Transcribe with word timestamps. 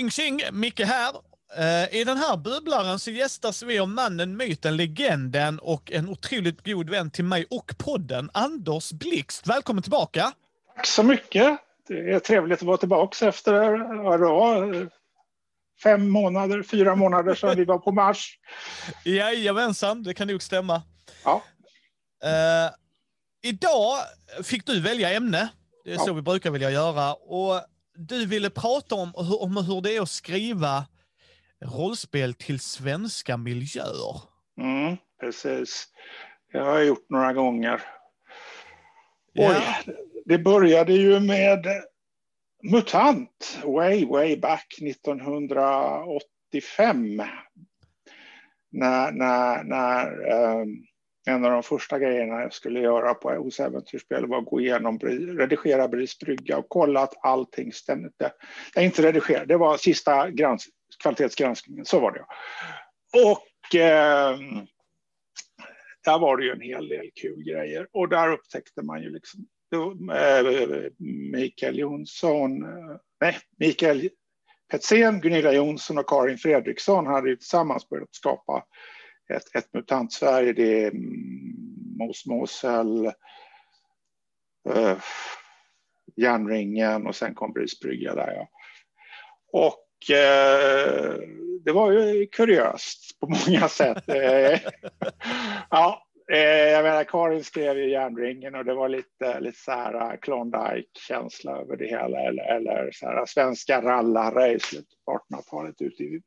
Tjing 0.00 0.10
tjing, 0.10 0.40
Micke 0.52 0.80
här. 0.80 1.14
Eh, 1.56 2.00
I 2.00 2.04
den 2.04 2.16
här 2.16 2.36
bubblaren 2.36 2.98
så 2.98 3.10
gästas 3.10 3.62
vi 3.62 3.78
av 3.78 3.88
mannen, 3.88 4.36
myten, 4.36 4.76
legenden 4.76 5.58
och 5.58 5.92
en 5.92 6.08
otroligt 6.08 6.66
god 6.66 6.90
vän 6.90 7.10
till 7.10 7.24
mig 7.24 7.46
och 7.50 7.74
podden, 7.78 8.30
Anders 8.34 8.92
Blixt. 8.92 9.46
Välkommen 9.46 9.82
tillbaka! 9.82 10.32
Tack 10.76 10.86
så 10.86 11.02
mycket! 11.02 11.58
Det 11.88 12.10
är 12.10 12.18
trevligt 12.18 12.58
att 12.58 12.62
vara 12.62 12.76
tillbaka 12.76 13.28
efter 13.28 13.52
ja, 14.04 14.64
fem 15.82 16.10
månader, 16.10 16.62
fyra 16.62 16.94
månader 16.94 17.34
sedan 17.34 17.56
vi 17.56 17.64
var 17.64 17.78
på 17.78 17.92
Mars. 17.92 18.38
Jajamensan, 19.04 20.02
det 20.02 20.14
kan 20.14 20.28
nog 20.28 20.42
stämma. 20.42 20.82
Ja. 21.24 21.42
Uh, 22.24 22.70
idag 23.42 23.98
fick 24.44 24.66
du 24.66 24.80
välja 24.80 25.12
ämne. 25.12 25.48
Det 25.84 25.90
är 25.90 25.94
ja. 25.94 26.04
så 26.04 26.12
vi 26.12 26.22
brukar 26.22 26.50
vilja 26.50 26.70
göra. 26.70 27.14
Och 27.14 27.60
du 28.08 28.26
ville 28.26 28.50
prata 28.50 28.94
om, 28.94 29.12
om 29.14 29.56
hur 29.56 29.80
det 29.80 29.96
är 29.96 30.02
att 30.02 30.08
skriva 30.08 30.86
rollspel 31.64 32.34
till 32.34 32.60
svenska 32.60 33.36
miljöer. 33.36 34.22
Mm, 34.60 34.96
precis. 35.20 35.88
Det 36.52 36.58
har 36.58 36.78
jag 36.78 36.86
gjort 36.86 37.10
några 37.10 37.32
gånger. 37.32 37.82
Ja. 39.32 39.50
Oj, 39.50 39.56
det 40.24 40.38
började 40.38 40.92
ju 40.92 41.20
med 41.20 41.66
MUTANT, 42.62 43.60
way, 43.64 44.06
way 44.06 44.36
back 44.36 44.78
1985. 44.82 47.22
När, 48.72 49.12
när, 49.12 49.64
när 49.64 50.30
um, 50.60 50.84
en 51.26 51.44
av 51.44 51.50
de 51.50 51.62
första 51.62 51.98
grejerna 51.98 52.40
jag 52.40 52.52
skulle 52.52 52.80
göra 52.80 53.14
på 53.14 53.30
hos 53.30 53.60
Äventyrsspel 53.60 54.26
var 54.26 54.38
att 54.38 54.44
gå 54.44 54.60
igenom, 54.60 54.98
redigera 54.98 55.88
Bris 55.88 56.18
brygga 56.18 56.58
och 56.58 56.68
kolla 56.68 57.00
att 57.00 57.24
allting 57.24 57.72
stämde. 57.72 58.32
Nej, 58.76 58.84
inte 58.84 59.02
redigera, 59.02 59.44
det 59.44 59.56
var 59.56 59.76
sista 59.76 60.30
grans, 60.30 60.66
kvalitetsgranskningen, 61.02 61.84
så 61.84 62.00
var 62.00 62.12
det. 62.12 62.24
Och 63.28 63.74
eh, 63.80 64.38
där 66.04 66.18
var 66.18 66.36
det 66.36 66.44
ju 66.44 66.52
en 66.52 66.60
hel 66.60 66.88
del 66.88 67.10
kul 67.14 67.42
grejer 67.42 67.88
och 67.92 68.08
där 68.08 68.32
upptäckte 68.32 68.82
man 68.82 69.02
ju 69.02 69.10
liksom 69.10 69.46
eh, 70.12 70.90
Mikael 71.32 71.78
Jonsson, 71.78 72.62
eh, 72.62 72.96
nej, 73.20 73.36
Mikael 73.58 74.08
Petzén, 74.70 75.20
Gunilla 75.20 75.52
Jonsson 75.52 75.98
och 75.98 76.08
Karin 76.08 76.38
Fredriksson 76.38 77.06
hade 77.06 77.28
ju 77.28 77.36
tillsammans 77.36 77.88
börjat 77.88 78.14
skapa 78.14 78.64
ett, 79.30 79.56
ett 79.56 79.72
MUTANT-Sverige. 79.72 80.52
Det 80.52 80.84
är 80.84 80.92
Mos 81.98 82.26
Mosel, 82.26 83.06
eh, 84.68 84.98
Järnringen 86.16 87.06
och 87.06 87.16
sen 87.16 87.34
kom 87.34 87.52
Brisbrygga 87.52 88.14
där. 88.14 88.32
Ja. 88.32 88.48
Och 89.52 90.10
eh, 90.16 91.14
det 91.64 91.72
var 91.72 91.92
ju 91.92 92.26
kuriöst 92.26 93.20
på 93.20 93.26
många 93.26 93.68
sätt. 93.68 94.08
Eh, 94.08 94.60
ja, 95.70 96.02
eh, 96.32 96.68
jag 96.68 96.82
menar, 96.82 97.04
Karin 97.04 97.44
skrev 97.44 97.78
ju 97.78 97.90
Järnringen 97.90 98.54
och 98.54 98.64
det 98.64 98.74
var 98.74 98.88
lite, 98.88 99.40
lite 99.40 99.58
så 99.58 99.72
här 99.72 100.16
Klondike-känsla 100.16 101.56
över 101.56 101.76
det 101.76 101.86
hela. 101.86 102.20
Eller, 102.20 102.56
eller 102.56 102.90
så 102.92 103.06
här, 103.06 103.26
svenska 103.26 103.82
rallare 103.82 104.52
i 104.52 104.60
slutet 104.60 105.04
på 105.04 105.20
1800-talet 105.30 105.82
ute 105.82 106.02
i, 106.02 106.22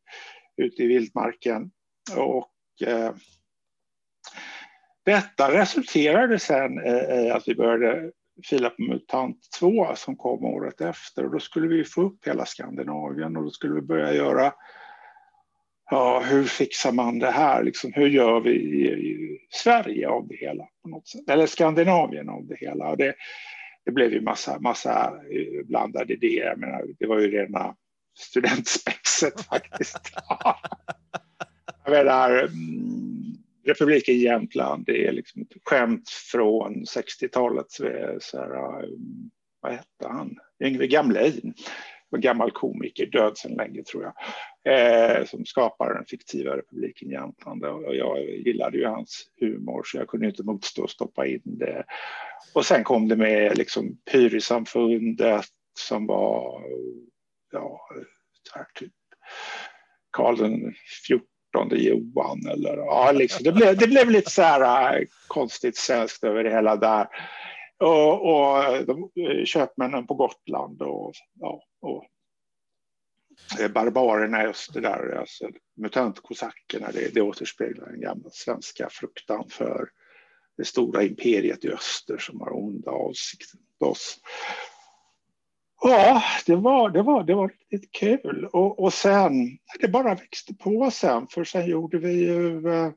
ute 0.58 0.84
i 0.84 0.88
vildmarken. 0.88 1.72
Och 2.18 2.53
eh, 2.82 3.12
detta 5.06 5.54
resulterade 5.54 6.40
sen 6.40 6.86
i 7.26 7.32
att 7.32 7.48
vi 7.48 7.56
började 7.56 8.12
fila 8.50 8.70
på 8.70 8.82
MUTANT 8.82 9.38
2 9.60 9.96
som 9.96 10.16
kom 10.16 10.46
året 10.46 10.82
efter 10.82 11.26
och 11.26 11.32
då 11.32 11.40
skulle 11.40 11.68
vi 11.68 11.84
få 11.84 12.02
upp 12.02 12.28
hela 12.28 12.46
Skandinavien 12.46 13.38
och 13.38 13.44
då 13.44 13.50
skulle 13.50 13.74
vi 13.74 13.82
börja 13.82 14.14
göra 14.14 14.54
Ja, 15.92 16.20
hur 16.20 16.44
fixar 16.44 16.92
man 16.92 17.20
det 17.20 17.32
här? 17.32 17.64
Liksom, 17.64 17.94
hur 17.94 18.10
gör 18.10 18.40
vi 18.40 18.52
i, 18.52 18.92
i 18.92 19.40
Sverige 19.50 20.10
av 20.10 20.28
det 20.28 20.36
hela? 20.36 20.64
på 20.82 20.90
något 20.90 21.08
sätt? 21.08 21.30
Eller 21.30 21.46
Skandinavien 21.46 22.30
av 22.30 22.48
det 22.48 22.56
hela? 22.56 22.90
Och 22.90 22.98
det, 22.98 23.16
det 23.86 23.92
blev 23.92 24.14
ju 24.14 24.22
massa, 24.22 24.60
massa 24.60 25.14
eh, 25.32 25.66
blandade 25.66 26.14
idéer. 26.14 26.46
Jag 26.46 26.60
menar, 26.60 26.86
det 27.00 27.08
var 27.08 27.20
ju 27.20 27.32
rena 27.32 27.76
studentspexet 28.20 29.42
faktiskt. 29.50 30.00
Jag 31.86 31.92
menar, 31.92 32.40
mm, 32.40 33.38
republiken 33.66 34.20
Jämtland, 34.20 34.86
det 34.86 35.08
är 35.08 35.12
liksom 35.12 35.42
ett 35.42 35.58
skämt 35.66 36.10
från 36.10 36.86
60-talet. 36.86 37.80
Mm, 37.80 39.30
vad 39.62 39.72
hette 39.72 40.08
han? 40.08 40.38
Yngve 40.64 40.88
Gamlin, 40.88 41.54
en 42.16 42.22
gammal 42.22 42.52
komiker, 42.52 43.06
död 43.06 43.38
sedan 43.38 43.58
länge 43.58 43.84
tror 43.84 44.04
jag, 44.04 44.14
eh, 44.74 45.26
som 45.26 45.46
skapar 45.46 45.94
den 45.94 46.06
fiktiva 46.06 46.58
republiken 46.58 47.10
Jämtland. 47.10 47.66
Och 47.66 47.96
jag 47.96 48.20
gillade 48.30 48.78
ju 48.78 48.86
hans 48.86 49.28
humor 49.40 49.84
så 49.86 49.98
jag 49.98 50.08
kunde 50.08 50.28
inte 50.28 50.44
motstå 50.44 50.84
att 50.84 50.90
stoppa 50.90 51.28
in 51.28 51.42
det. 51.44 51.84
Och 52.54 52.66
sen 52.66 52.84
kom 52.84 53.08
det 53.08 53.16
med 53.16 53.58
liksom 53.58 53.98
Pyrisamfundet 54.12 55.46
som 55.80 56.08
var, 56.08 56.62
ja, 57.52 57.90
här 58.54 58.66
typ 58.76 58.94
Karl 60.12 60.38
den 60.38 60.74
14 61.08 61.28
Johan 61.54 62.46
eller 62.48 62.78
ja, 62.78 63.12
liksom. 63.12 63.44
det, 63.44 63.52
blev, 63.52 63.78
det 63.78 63.88
blev 63.88 64.10
lite 64.10 64.32
så 64.32 64.42
här 64.42 64.98
äh, 64.98 65.06
konstigt 65.28 65.78
svenskt 65.78 66.24
över 66.24 66.44
det 66.44 66.50
hela 66.50 66.76
där. 66.76 67.08
Och, 67.80 68.32
och 68.32 68.86
de, 68.86 69.12
eh, 69.22 69.46
köpmännen 69.46 70.08
på 70.08 70.14
Gotland 70.14 70.82
och, 70.82 71.14
ja, 71.40 71.64
och 71.82 72.06
eh, 73.60 73.72
barbarerna 73.72 74.44
i 74.44 74.48
öster 74.48 74.82
där, 74.82 75.18
alltså 75.20 75.50
mutantkosackerna, 75.78 76.92
det, 76.94 77.14
det 77.14 77.22
återspeglar 77.22 77.86
den 77.86 78.02
gamla 78.02 78.30
svenska 78.30 78.90
fruktan 78.92 79.50
för 79.50 79.90
det 80.58 80.66
stora 80.66 81.04
imperiet 81.04 81.66
i 81.66 81.70
öster 81.70 82.18
som 82.18 82.42
har 82.42 82.56
onda 82.56 82.92
avsikter 82.92 83.60
mot 83.60 83.92
oss. 83.92 84.20
Ja, 85.86 86.24
det 86.46 86.56
var, 86.56 86.90
det 86.90 87.02
var, 87.02 87.24
det 87.24 87.34
var 87.34 87.48
riktigt 87.48 87.92
kul. 87.92 88.50
Och, 88.54 88.80
och 88.80 88.94
sen, 88.94 89.58
det 89.80 89.88
bara 89.88 90.16
växte 90.16 90.54
på 90.54 90.92
sen, 90.92 91.28
för 91.28 91.44
sen 91.44 91.68
gjorde 91.68 91.98
vi 91.98 92.12
ju... 92.12 92.70
Eh, 92.70 92.92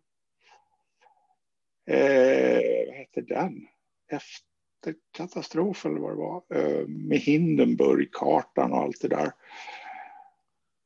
eh 1.91 2.87
vad 2.87 2.95
hette 2.97 3.21
den? 3.21 3.67
Efter 4.13 4.95
katastrofen 5.17 5.91
eller 5.91 6.01
vad 6.01 6.13
det 6.13 6.17
var. 6.17 6.43
Eh, 6.55 6.87
med 6.87 7.19
Hindenburg-kartan 7.19 8.73
och 8.73 8.79
allt 8.79 9.01
det 9.01 9.09
där. 9.09 9.33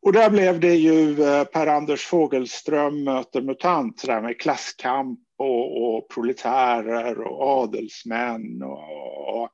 Och 0.02 0.12
där 0.12 0.30
blev 0.30 0.60
det 0.60 0.74
ju 0.74 1.22
eh, 1.22 1.44
Per-Anders 1.44 2.06
Fogelström 2.06 3.04
möter 3.04 3.42
MUTANT, 3.42 4.02
där 4.06 4.20
med 4.20 4.40
klasskamp 4.40 5.20
och, 5.38 5.96
och 5.96 6.08
proletärer 6.08 7.20
och 7.20 7.42
adelsmän 7.42 8.62
och, 8.62 9.42
och 9.42 9.50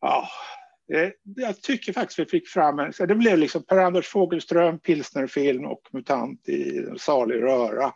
ja, 0.00 0.28
Eh, 0.92 1.10
jag 1.36 1.62
tycker 1.62 1.92
faktiskt 1.92 2.18
vi 2.18 2.26
fick 2.26 2.48
fram 2.48 2.78
en, 2.78 2.92
så 2.92 3.06
det 3.06 3.14
blev 3.14 3.38
liksom 3.38 3.62
Per-Anders 3.62 4.06
Fogelström, 4.06 4.78
pilsnerfilm 4.78 5.64
och 5.64 5.82
MUTANT 5.92 6.48
i 6.48 6.86
salig 6.98 7.42
röra. 7.42 7.92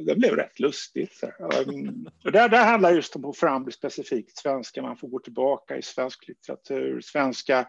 Det 0.00 0.16
blev 0.16 0.36
rätt 0.36 0.60
lustigt. 0.60 1.20
Um, 1.66 2.08
och 2.24 2.32
där, 2.32 2.48
där 2.48 2.64
handlar 2.64 2.92
just 2.92 3.16
om 3.16 3.24
att 3.24 3.36
få 3.36 3.46
fram 3.46 3.64
det 3.64 3.72
specifikt 3.72 4.38
svenska. 4.38 4.82
Man 4.82 4.96
får 4.96 5.08
gå 5.08 5.18
tillbaka 5.18 5.76
i 5.76 5.82
svensk 5.82 6.28
litteratur, 6.28 7.00
svenska 7.00 7.66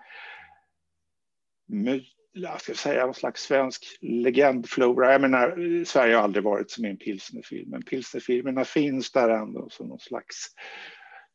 jag 2.33 2.61
ska 2.61 2.73
säga 2.73 3.05
någon 3.05 3.13
slags 3.13 3.43
svensk 3.43 3.97
legendflora. 4.01 5.11
Jag 5.11 5.21
menar, 5.21 5.47
eh, 5.47 5.83
Sverige 5.83 6.15
har 6.15 6.23
aldrig 6.23 6.43
varit 6.43 6.71
som 6.71 6.85
en 6.85 6.97
pilsnerfilm, 6.97 7.69
men 7.69 7.83
pilsnerfilmerna 7.83 8.65
finns 8.65 9.11
där 9.11 9.29
ändå 9.29 9.69
som 9.69 9.87
någon 9.87 9.99
slags 9.99 10.47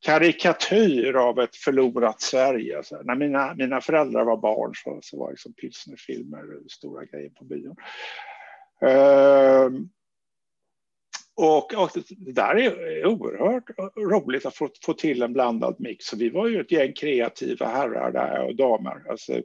karikatyr 0.01 1.15
av 1.15 1.41
ett 1.41 1.57
förlorat 1.57 2.21
Sverige. 2.21 2.83
Så 2.83 3.03
när 3.03 3.15
mina, 3.15 3.55
mina 3.55 3.81
föräldrar 3.81 4.25
var 4.25 4.37
barn 4.37 4.73
så, 4.75 4.99
så 5.03 5.19
var 5.19 5.31
liksom 5.31 5.53
pilsnerfilmer 5.53 6.45
stora 6.69 7.05
grejer 7.05 7.31
på 7.31 7.45
bion. 7.45 7.77
Ehm, 8.81 9.89
och, 11.37 11.75
och, 11.75 11.91
det 12.11 12.33
där 12.33 12.57
är 12.57 13.07
oerhört 13.07 13.71
roligt 13.97 14.47
att 14.47 14.57
få, 14.57 14.69
få 14.85 14.93
till 14.93 15.23
en 15.23 15.33
blandad 15.33 15.77
mix. 15.79 16.05
Så 16.05 16.17
vi 16.17 16.31
var 16.31 16.49
ju 16.49 16.61
ett 16.61 16.73
gäng 16.73 16.93
kreativa 16.93 17.67
herrar 17.67 18.13
där 18.13 18.47
och 18.47 18.57
damer. 18.57 19.11
Alltså, 19.11 19.43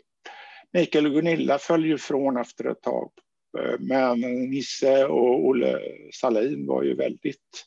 Mikael 0.74 1.06
och 1.06 1.14
Gunilla 1.14 1.58
föll 1.58 1.86
ju 1.86 1.98
från 1.98 2.38
efter 2.38 2.66
ett 2.66 2.82
tag. 2.82 3.12
Ehm, 3.60 3.88
men 3.88 4.20
Nisse 4.50 5.06
och 5.06 5.46
Olle 5.46 5.80
Salin 6.12 6.68
var 6.68 6.84
ju 6.84 6.96
väldigt 6.96 7.66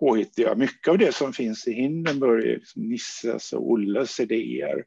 påhittiga. 0.00 0.54
Mycket 0.54 0.88
av 0.88 0.98
det 0.98 1.14
som 1.14 1.32
finns 1.32 1.68
i 1.68 1.72
Hindenburg 1.72 2.46
är 2.46 2.54
liksom 2.54 2.82
Nisses 2.82 3.52
och 3.52 3.70
Olles 3.70 4.20
idéer. 4.20 4.84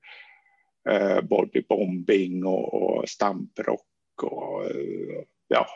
Eh, 0.90 1.22
bodybombing 1.22 2.46
och, 2.46 2.74
och 2.74 3.10
stamprock 3.10 4.24
och 4.24 4.66
eh, 4.66 5.24
ja. 5.48 5.68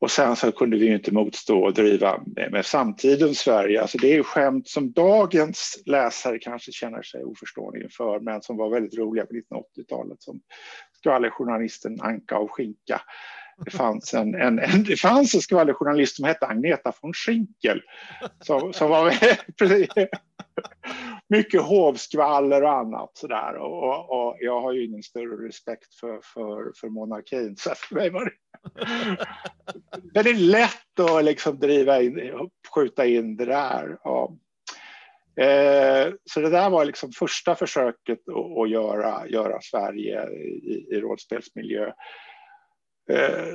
Och 0.00 0.10
sen 0.10 0.36
så 0.36 0.52
kunde 0.52 0.76
vi 0.76 0.86
ju 0.86 0.94
inte 0.94 1.14
motstå 1.14 1.62
och 1.62 1.74
driva 1.74 2.22
med, 2.26 2.52
med 2.52 2.66
samtidens 2.66 3.38
Sverige. 3.38 3.82
Alltså 3.82 3.98
det 3.98 4.14
är 4.14 4.22
skämt 4.22 4.68
som 4.68 4.92
dagens 4.92 5.82
läsare 5.86 6.38
kanske 6.38 6.72
känner 6.72 7.02
sig 7.02 7.24
oförstående 7.24 7.82
inför, 7.82 8.20
men 8.20 8.42
som 8.42 8.56
var 8.56 8.70
väldigt 8.70 8.98
roliga 8.98 9.26
på 9.26 9.32
1980-talet, 9.32 10.22
som 10.22 10.40
skvallerjournalisten 10.92 12.00
Anka 12.00 12.38
och 12.38 12.50
Skinka. 12.52 13.00
Det 13.64 13.70
fanns 13.70 14.14
en, 14.14 14.34
en, 14.34 14.58
en, 14.58 14.84
det 14.84 14.96
fanns 14.96 15.34
en 15.34 15.40
skvallerjournalist 15.40 16.16
som 16.16 16.24
hette 16.24 16.46
Agneta 16.46 16.92
von 17.02 17.12
Schinkel, 17.12 17.82
som, 18.40 18.72
som 18.72 18.90
var 18.90 19.14
mycket 21.28 21.62
hovskvaller 21.62 22.62
och 22.62 22.72
annat 22.72 23.10
sådär. 23.14 23.56
Och, 23.56 23.82
och, 23.82 24.10
och, 24.10 24.36
jag 24.40 24.60
har 24.60 24.72
ju 24.72 24.84
ingen 24.84 25.02
större 25.02 25.48
respekt 25.48 25.94
för, 25.94 26.20
för, 26.34 26.72
för 26.80 26.88
monarkin, 26.88 27.56
så 27.56 27.70
för 27.74 27.94
mig 27.94 28.10
var 28.10 28.24
det 28.24 28.32
väldigt 30.14 30.38
lätt 30.38 31.00
att 31.00 31.24
liksom 31.24 31.58
driva 31.58 32.02
in, 32.02 32.50
skjuta 32.74 33.06
in 33.06 33.36
det 33.36 33.44
där. 33.44 33.98
Ja. 34.04 34.36
Eh, 35.44 36.12
så 36.24 36.40
det 36.40 36.50
där 36.50 36.70
var 36.70 36.84
liksom 36.84 37.12
första 37.12 37.54
försöket 37.54 38.28
att, 38.28 38.58
att 38.58 38.70
göra, 38.70 39.28
göra 39.28 39.58
Sverige 39.62 40.28
i, 40.30 40.86
i 40.90 41.00
rollspelsmiljö. 41.00 41.92
Eh, 43.10 43.46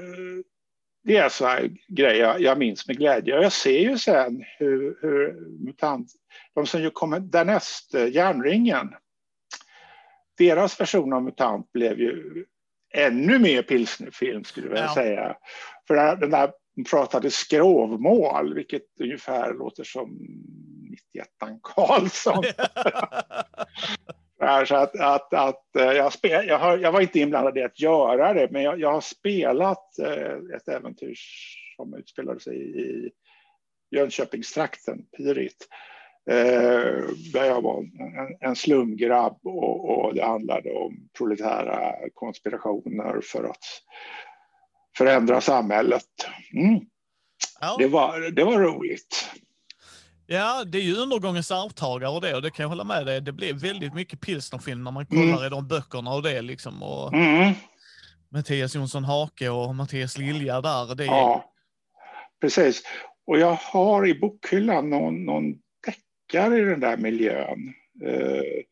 det 1.03 1.17
är 1.17 1.29
så 1.29 1.45
här 1.45 1.71
grejer 1.87 2.39
jag 2.39 2.57
minns 2.57 2.87
med 2.87 2.97
glädje. 2.97 3.41
Jag 3.41 3.51
ser 3.51 3.79
ju 3.79 3.97
sen 3.97 4.43
hur, 4.57 4.97
hur 5.01 5.33
MUTANT, 5.65 6.07
de 6.55 6.65
som 6.65 6.81
ju 6.81 6.89
kommer 6.89 7.19
därnäst, 7.19 7.93
eh, 7.93 8.07
Järnringen, 8.07 8.93
deras 10.37 10.79
version 10.79 11.13
av 11.13 11.23
MUTANT 11.23 11.71
blev 11.71 11.99
ju 11.99 12.45
ännu 12.93 13.39
mer 13.39 13.61
pilsnerfilm 13.61 14.43
skulle 14.43 14.67
jag 14.67 14.77
ja. 14.77 14.93
säga. 14.93 15.37
För 15.87 16.15
den 16.15 16.29
där 16.29 16.51
pratade 16.89 17.31
skrovmål, 17.31 18.53
vilket 18.53 18.83
ungefär 18.99 19.53
låter 19.53 19.83
som 19.83 20.09
91 21.13 21.27
Karlsson. 21.61 22.43
så 24.65 24.75
att, 24.75 24.99
att, 24.99 25.33
att 25.33 25.75
eh, 25.75 25.83
jag, 25.83 26.13
spel, 26.13 26.47
jag, 26.47 26.59
har, 26.59 26.77
jag, 26.77 26.91
var 26.91 27.01
inte 27.01 27.19
inblandad 27.19 27.57
i 27.57 27.63
att 27.63 27.79
göra 27.79 28.33
det, 28.33 28.47
men 28.51 28.63
jag, 28.63 28.79
jag 28.79 28.91
har 28.91 29.01
spelat 29.01 29.99
eh, 29.99 30.55
ett 30.55 30.67
äventyr 30.67 31.15
som 31.75 31.93
utspelade 31.93 32.39
sig 32.39 32.79
i 32.81 33.11
Jönköpingstrakten, 33.91 35.05
Pirit. 35.17 35.67
Eh, 36.29 37.03
där 37.33 37.45
jag 37.45 37.61
var 37.61 37.79
en, 37.79 38.37
en 38.39 38.55
slumgrabb 38.55 39.39
och, 39.43 39.89
och, 39.89 40.15
det 40.15 40.23
handlade 40.23 40.71
om 40.71 41.09
proletära 41.17 41.93
konspirationer 42.13 43.21
för 43.23 43.43
att 43.43 43.65
förändra 44.97 45.41
samhället. 45.41 46.05
Mm. 46.53 46.79
Ja. 47.61 47.75
Det, 47.79 47.87
var, 47.87 48.31
det 48.31 48.43
var 48.43 48.59
roligt. 48.59 49.29
Ja, 50.33 50.63
det 50.63 50.77
är 50.77 50.81
ju 50.81 50.95
undergångens 50.95 51.51
arvtagare 51.51 52.11
och 52.11 52.21
det, 52.21 52.35
och 52.35 52.41
det 52.41 52.51
kan 52.51 52.63
jag 52.63 52.69
hålla 52.69 52.83
med 52.83 53.05
dig. 53.05 53.21
Det 53.21 53.31
blev 53.31 53.55
väldigt 53.55 53.93
mycket 53.93 54.21
pilsnerfilm 54.21 54.83
när 54.83 54.91
man 54.91 55.05
kollar 55.05 55.23
mm. 55.23 55.45
i 55.45 55.49
de 55.49 55.67
böckerna 55.67 56.13
och 56.13 56.23
det 56.23 56.41
liksom. 56.41 56.83
Och 56.83 57.13
mm. 57.13 57.53
Mattias 58.29 58.75
Jonsson 58.75 59.03
Hake 59.03 59.49
och 59.49 59.75
Mattias 59.75 60.17
Lilja 60.17 60.61
där. 60.61 60.95
Det 60.95 61.03
är... 61.03 61.07
Ja, 61.07 61.53
precis. 62.41 62.83
Och 63.27 63.39
jag 63.39 63.53
har 63.53 64.07
i 64.07 64.19
bokhyllan 64.19 64.89
någon, 64.89 65.25
någon 65.25 65.43
deckare 65.85 66.57
i 66.57 66.61
den 66.61 66.79
där 66.79 66.97
miljön. 66.97 67.73
Eh, 68.05 68.63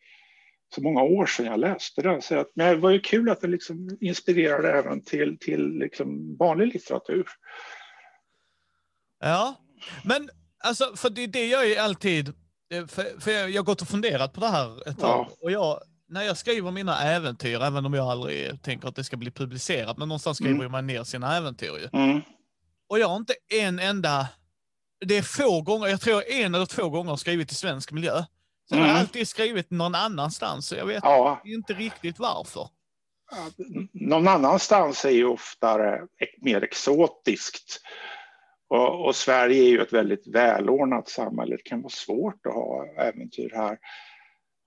så 0.75 0.81
många 0.81 1.01
år 1.01 1.25
sedan 1.25 1.45
jag 1.45 1.59
läste 1.59 2.01
den. 2.01 2.21
Så 2.21 2.39
att, 2.39 2.51
men 2.55 2.67
det 2.67 2.75
var 2.75 2.89
ju 2.89 2.99
kul 2.99 3.29
att 3.29 3.41
den 3.41 3.51
liksom 3.51 3.97
inspirerade 4.01 4.71
även 4.71 5.03
till, 5.03 5.37
till 5.39 5.79
liksom 5.79 6.37
vanlig 6.37 6.73
litteratur. 6.73 7.27
Ja, 9.19 9.55
men 10.03 10.29
alltså, 10.63 10.95
för 10.95 11.09
det, 11.09 11.27
det 11.27 11.45
gör 11.45 11.63
ju 11.63 11.75
alltid, 11.75 12.27
eh, 12.73 12.87
för, 12.87 13.19
för 13.19 13.31
jag, 13.31 13.49
jag 13.49 13.61
har 13.61 13.65
gått 13.65 13.81
och 13.81 13.87
funderat 13.87 14.33
på 14.33 14.39
det 14.39 14.47
här 14.47 14.89
ett 14.89 14.99
tag. 14.99 15.27
Ja. 15.29 15.35
Och 15.41 15.51
jag, 15.51 15.79
när 16.09 16.21
jag 16.21 16.37
skriver 16.37 16.71
mina 16.71 17.01
äventyr, 17.01 17.61
även 17.61 17.85
om 17.85 17.93
jag 17.93 18.07
aldrig 18.07 18.61
tänker 18.63 18.87
att 18.87 18.95
det 18.95 19.03
ska 19.03 19.17
bli 19.17 19.31
publicerat, 19.31 19.97
men 19.97 20.07
någonstans 20.07 20.37
skriver 20.37 20.59
mm. 20.59 20.71
man 20.71 20.87
ner 20.87 21.03
sina 21.03 21.37
äventyr 21.37 21.77
ju. 21.77 21.99
Mm. 21.99 22.21
Och 22.89 22.99
jag 22.99 23.07
har 23.07 23.15
inte 23.15 23.33
en 23.53 23.79
enda, 23.79 24.27
det 25.05 25.17
är 25.17 25.21
få 25.21 25.61
gånger, 25.61 25.87
jag 25.87 26.01
tror 26.01 26.23
en 26.27 26.55
eller 26.55 26.65
två 26.65 26.89
gånger 26.89 27.15
skrivit 27.15 27.51
i 27.51 27.55
svensk 27.55 27.91
miljö. 27.91 28.23
Så 28.69 28.75
mm. 28.75 28.87
jag 28.87 28.93
har 28.93 28.99
alltid 28.99 29.27
skrivit 29.27 29.71
någon 29.71 29.95
annanstans, 29.95 30.67
så 30.67 30.75
jag 30.75 30.85
vet 30.85 31.03
ja. 31.03 31.41
inte 31.45 31.73
riktigt 31.73 32.19
varför. 32.19 32.69
Någon 33.93 34.27
annanstans 34.27 35.05
är 35.05 35.09
ju 35.09 35.25
oftare 35.25 36.01
mer 36.41 36.63
exotiskt. 36.63 37.81
Och, 38.69 39.05
och, 39.05 39.15
Sverige 39.15 39.63
är 39.63 39.69
ju 39.69 39.81
ett 39.81 39.93
väldigt 39.93 40.27
välordnat 40.27 41.09
samhälle. 41.09 41.55
Det 41.55 41.63
kan 41.63 41.81
vara 41.81 41.89
svårt 41.89 42.45
att 42.45 42.53
ha 42.53 42.85
äventyr 42.97 43.51
här 43.53 43.77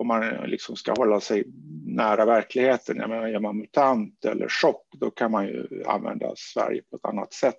om 0.02 0.08
man 0.08 0.50
liksom 0.50 0.76
ska 0.76 0.92
hålla 0.92 1.20
sig 1.20 1.44
nära 1.86 2.24
verkligheten. 2.24 2.96
Jag 2.96 3.10
menar, 3.10 3.28
är 3.28 3.40
man 3.40 3.58
MUTANT 3.58 4.24
eller 4.24 4.48
chock, 4.48 4.86
då 4.92 5.10
kan 5.10 5.30
man 5.30 5.46
ju 5.46 5.84
använda 5.86 6.32
Sverige 6.36 6.82
på 6.90 6.96
ett 6.96 7.04
annat 7.04 7.32
sätt. 7.32 7.58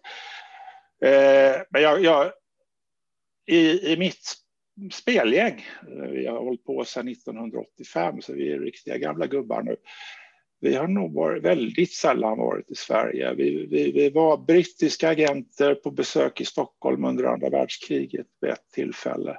Eh, 1.06 1.62
men 1.70 1.82
jag, 1.82 2.04
jag, 2.04 2.32
i, 3.46 3.92
i 3.94 3.98
mitt 3.98 4.34
spelgäng, 4.92 5.66
eh, 5.82 6.10
vi 6.10 6.28
har 6.28 6.40
hållit 6.40 6.66
på 6.66 6.86
sedan 6.86 7.08
1985, 7.08 8.22
så 8.22 8.34
vi 8.34 8.52
är 8.52 8.60
riktiga 8.60 8.98
gamla 8.98 9.28
gubbar 9.28 9.62
nu. 9.62 9.76
Vi 10.64 10.76
har 10.76 10.88
nog 10.88 11.14
varit, 11.14 11.44
väldigt 11.44 11.94
sällan 11.94 12.38
varit 12.38 12.72
i 12.72 12.76
Sverige. 12.76 13.34
Vi, 13.34 13.66
vi, 13.66 13.92
vi, 13.92 14.10
var 14.10 14.38
brittiska 14.38 15.10
agenter 15.10 15.76
på 15.76 15.92
besök 15.92 16.42
i 16.42 16.46
Stockholm 16.46 17.06
under 17.06 17.24
andra 17.24 17.50
världskriget 17.50 18.28
vid 18.42 18.52
ett 18.52 18.72
tillfälle. 18.74 19.38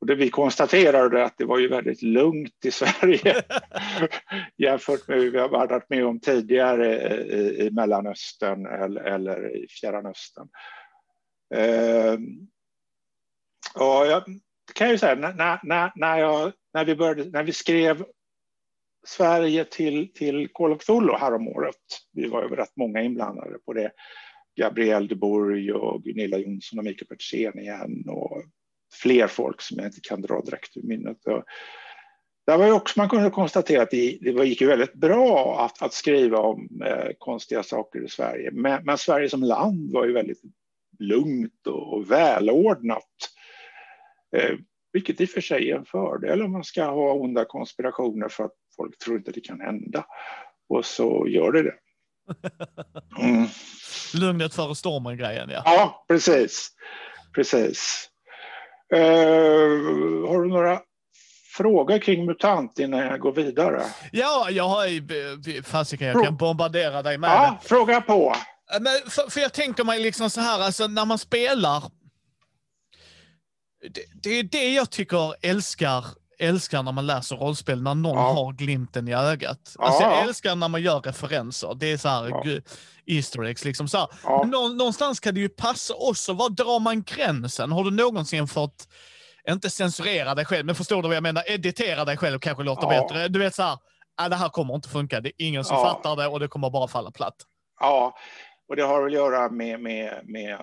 Och 0.00 0.06
det 0.06 0.14
vi 0.14 0.30
konstaterade 0.30 1.24
att 1.24 1.38
det 1.38 1.44
var 1.44 1.58
ju 1.58 1.68
väldigt 1.68 2.02
lugnt 2.02 2.64
i 2.64 2.70
Sverige 2.70 3.42
jämfört 4.56 5.08
med 5.08 5.18
hur 5.18 5.30
vi 5.30 5.38
har 5.38 5.48
varit 5.48 5.90
med 5.90 6.06
om 6.06 6.20
tidigare 6.20 7.12
i, 7.24 7.66
i 7.66 7.70
Mellanöstern 7.70 8.66
eller, 8.66 9.00
eller 9.00 9.56
i 9.56 9.66
Fjärran 9.68 10.06
Östern. 10.06 10.48
Eh, 11.54 12.18
och 13.74 14.06
jag 14.06 14.22
kan 14.74 14.90
ju 14.90 14.98
säga, 14.98 15.14
när, 15.14 15.60
när, 15.62 15.92
när, 15.94 16.18
jag, 16.18 16.52
när, 16.74 16.84
vi 16.84 16.96
började, 16.96 17.30
när 17.30 17.42
vi 17.42 17.52
skrev 17.52 18.04
Sverige 19.06 19.64
till, 19.64 20.12
till 20.12 20.48
Call 20.48 20.72
of 20.72 20.82
Cthulhu 20.82 21.16
häromåret, 21.16 21.76
vi 22.12 22.28
var 22.28 22.42
över 22.42 22.56
rätt 22.56 22.76
många 22.76 23.02
inblandade 23.02 23.58
på 23.58 23.72
det, 23.72 23.90
Gabriel 24.56 25.08
de 25.08 25.14
Bourg 25.14 25.72
och 25.72 26.02
Gunilla 26.02 26.38
Jonsson 26.38 26.78
och 26.78 26.84
Mikael 26.84 27.06
Petersen 27.06 27.58
igen 27.58 28.04
och 28.08 28.42
fler 29.02 29.26
folk 29.26 29.60
som 29.60 29.78
jag 29.78 29.86
inte 29.86 30.00
kan 30.02 30.22
dra 30.22 30.40
direkt 30.40 30.76
ur 30.76 30.82
minnet. 30.82 31.26
Och 31.26 31.44
där 32.46 32.58
var 32.58 32.66
ju 32.66 32.72
också, 32.72 33.00
man 33.00 33.08
kunde 33.08 33.30
konstatera 33.30 33.82
att 33.82 33.90
det, 33.90 34.18
det 34.20 34.44
gick 34.44 34.60
ju 34.60 34.66
väldigt 34.66 34.94
bra 34.94 35.64
att, 35.64 35.82
att 35.82 35.92
skriva 35.92 36.38
om 36.38 36.82
eh, 36.86 37.08
konstiga 37.18 37.62
saker 37.62 38.04
i 38.04 38.08
Sverige. 38.08 38.50
Men, 38.52 38.84
men, 38.84 38.98
Sverige 38.98 39.28
som 39.28 39.42
land 39.42 39.92
var 39.92 40.06
ju 40.06 40.12
väldigt 40.12 40.42
lugnt 40.98 41.66
och, 41.66 41.94
och 41.94 42.10
välordnat. 42.10 43.08
Eh, 44.36 44.56
vilket 44.92 45.20
i 45.20 45.24
och 45.24 45.28
för 45.28 45.40
sig 45.40 45.70
är 45.70 45.76
en 45.76 45.84
fördel 45.84 46.42
om 46.42 46.52
man 46.52 46.64
ska 46.64 46.84
ha 46.84 47.12
onda 47.12 47.44
konspirationer 47.44 48.28
för 48.28 48.44
att 48.44 48.54
folk 48.80 48.98
tror 48.98 49.16
inte 49.16 49.30
det 49.30 49.40
kan 49.40 49.60
hända. 49.60 50.04
Och 50.68 50.84
så 50.84 51.26
gör 51.28 51.52
det 51.52 51.62
det. 51.62 51.74
Mm. 53.20 53.46
Lugnet 54.14 54.54
före 54.54 54.74
stormen-grejen, 54.74 55.50
ja. 55.50 55.62
Ja, 55.64 56.04
precis. 56.08 56.68
Precis. 57.34 58.08
Uh, 58.94 60.28
har 60.28 60.42
du 60.42 60.48
några 60.48 60.80
frågor 61.56 61.98
kring 61.98 62.26
MUTANT 62.26 62.78
innan 62.78 63.00
jag 63.00 63.20
går 63.20 63.32
vidare? 63.32 63.82
Ja, 64.12 64.48
jag 64.50 64.68
har 64.68 65.62
fasiken, 65.62 66.08
jag 66.08 66.24
kan 66.24 66.36
bombardera 66.36 67.02
dig 67.02 67.18
med 67.18 67.30
Ja, 67.30 67.58
det. 67.62 67.68
fråga 67.68 68.00
på. 68.00 68.34
Men 68.80 69.10
för, 69.10 69.30
för, 69.30 69.40
jag 69.40 69.52
tänker 69.52 69.84
mig 69.84 70.00
liksom 70.00 70.30
så 70.30 70.40
här, 70.40 70.60
alltså 70.60 70.86
när 70.86 71.04
man 71.04 71.18
spelar. 71.18 71.82
Det, 73.92 74.02
det 74.22 74.30
är 74.38 74.42
det 74.42 74.74
jag 74.74 74.90
tycker 74.90 75.34
älskar 75.42 76.04
älskar 76.40 76.82
när 76.82 76.92
man 76.92 77.06
läser 77.06 77.36
rollspel, 77.36 77.82
när 77.82 77.94
någon 77.94 78.16
ja. 78.16 78.32
har 78.32 78.52
glimten 78.52 79.08
i 79.08 79.14
ögat. 79.14 79.74
Ja. 79.78 79.84
Alltså, 79.84 80.02
jag 80.02 80.22
älskar 80.22 80.56
när 80.56 80.68
man 80.68 80.82
gör 80.82 81.00
referenser. 81.00 81.76
Det 81.80 81.92
är 81.92 81.96
så 81.96 82.08
här, 82.08 82.28
ja. 82.28 82.60
Easter 83.06 83.44
eggs. 83.44 83.64
Liksom 83.64 83.88
så 83.88 84.08
ja. 84.24 84.44
Nå 84.46 84.68
någonstans 84.68 85.20
kan 85.20 85.34
det 85.34 85.40
ju 85.40 85.48
passa 85.48 85.94
också. 85.94 86.32
Var 86.32 86.50
drar 86.50 86.80
man 86.80 87.02
gränsen? 87.02 87.72
Har 87.72 87.84
du 87.84 87.90
någonsin 87.90 88.46
fått, 88.48 88.88
inte 89.48 89.70
censurera 89.70 90.34
dig 90.34 90.44
själv, 90.44 90.66
men 90.66 90.74
förstår 90.74 91.02
du 91.02 91.08
vad 91.08 91.16
jag 91.16 91.22
menar? 91.22 91.42
Editera 91.46 92.04
dig 92.04 92.16
själv 92.16 92.38
kanske 92.38 92.64
låter 92.64 92.88
bättre. 92.88 93.28
Du 93.28 93.38
vet 93.38 93.54
så 93.54 93.62
här, 93.62 93.78
ah, 94.16 94.28
det 94.28 94.36
här 94.36 94.48
kommer 94.48 94.74
inte 94.74 94.88
funka. 94.88 95.20
Det 95.20 95.28
är 95.28 95.46
ingen 95.46 95.64
som 95.64 95.76
fattar 95.76 96.16
det 96.16 96.26
och 96.26 96.40
det 96.40 96.48
kommer 96.48 96.70
bara 96.70 96.88
falla 96.88 97.10
platt. 97.10 97.36
Ja, 97.80 98.16
och 98.68 98.76
det 98.76 98.82
har 98.82 99.06
att 99.06 99.12
göra 99.12 99.50
med, 99.50 99.80
med, 99.80 100.20
med 100.24 100.58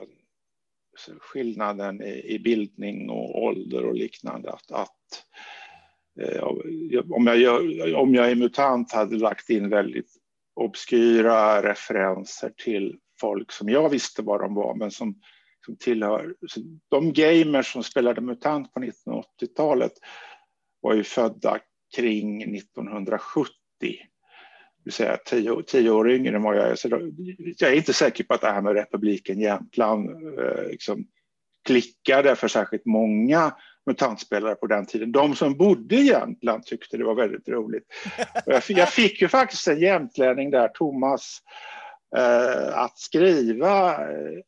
skillnaden 1.19 2.01
i, 2.01 2.25
i 2.35 2.39
bildning 2.39 3.09
och 3.09 3.43
ålder 3.43 3.85
och 3.85 3.95
liknande. 3.95 4.51
Att, 4.51 4.71
att 4.71 5.23
Eh, 6.21 6.43
om 7.09 7.25
jag, 7.27 7.61
om 7.95 8.15
jag 8.15 8.31
är 8.31 8.35
MUTANT 8.35 8.91
hade 8.91 9.15
lagt 9.15 9.49
in 9.49 9.69
väldigt 9.69 10.11
obskyra 10.55 11.63
referenser 11.63 12.51
till 12.63 12.95
folk 13.21 13.51
som 13.51 13.69
jag 13.69 13.89
visste 13.89 14.21
vad 14.21 14.41
de 14.41 14.53
var, 14.53 14.75
men 14.75 14.91
som, 14.91 15.15
som 15.65 15.77
tillhör... 15.77 16.35
de 16.89 17.13
gamers 17.13 17.73
som 17.73 17.83
spelade 17.83 18.21
MUTANT 18.21 18.73
på 18.73 18.79
1980-talet 18.79 19.91
var 20.81 20.93
ju 20.93 21.03
födda 21.03 21.59
kring 21.95 22.55
1970 22.55 23.51
Det 23.81 23.97
vill 24.83 24.93
säga 24.93 25.17
tio, 25.25 25.63
tio 25.63 25.89
år 25.89 26.11
yngre 26.11 26.35
än 26.35 26.43
vad 26.43 26.57
jag 26.57 26.69
är. 26.69 26.75
Så 26.75 26.87
då, 26.87 26.99
jag 27.57 27.71
är 27.71 27.75
inte 27.75 27.93
säker 27.93 28.23
på 28.23 28.33
att 28.33 28.41
det 28.41 28.51
här 28.51 28.61
med 28.61 28.75
republiken 28.75 29.39
Jämtland 29.39 30.09
eh, 30.39 30.67
liksom 30.67 31.07
klickade 31.65 32.35
för 32.35 32.47
särskilt 32.47 32.85
många 32.85 33.53
mutantspelare 33.87 34.55
på 34.55 34.67
den 34.67 34.85
tiden. 34.85 35.11
De 35.11 35.35
som 35.35 35.57
bodde 35.57 35.95
i 35.95 36.07
Jämtland 36.07 36.65
tyckte 36.65 36.97
det 36.97 37.03
var 37.03 37.15
väldigt 37.15 37.49
roligt. 37.49 37.83
Jag, 38.45 38.63
jag, 38.67 38.89
fick 38.89 39.21
ju 39.21 39.27
faktiskt 39.27 39.67
en 39.67 39.79
jämtlänning 39.79 40.51
där, 40.51 40.67
Thomas, 40.67 41.41
eh, 42.17 42.77
att 42.77 42.99
skriva 42.99 43.93
eh, 43.93 44.39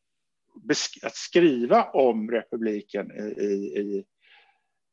att 1.02 1.16
skriva 1.16 1.84
om 1.84 2.30
republiken 2.30 3.10
i, 3.10 3.42
i, 3.42 4.04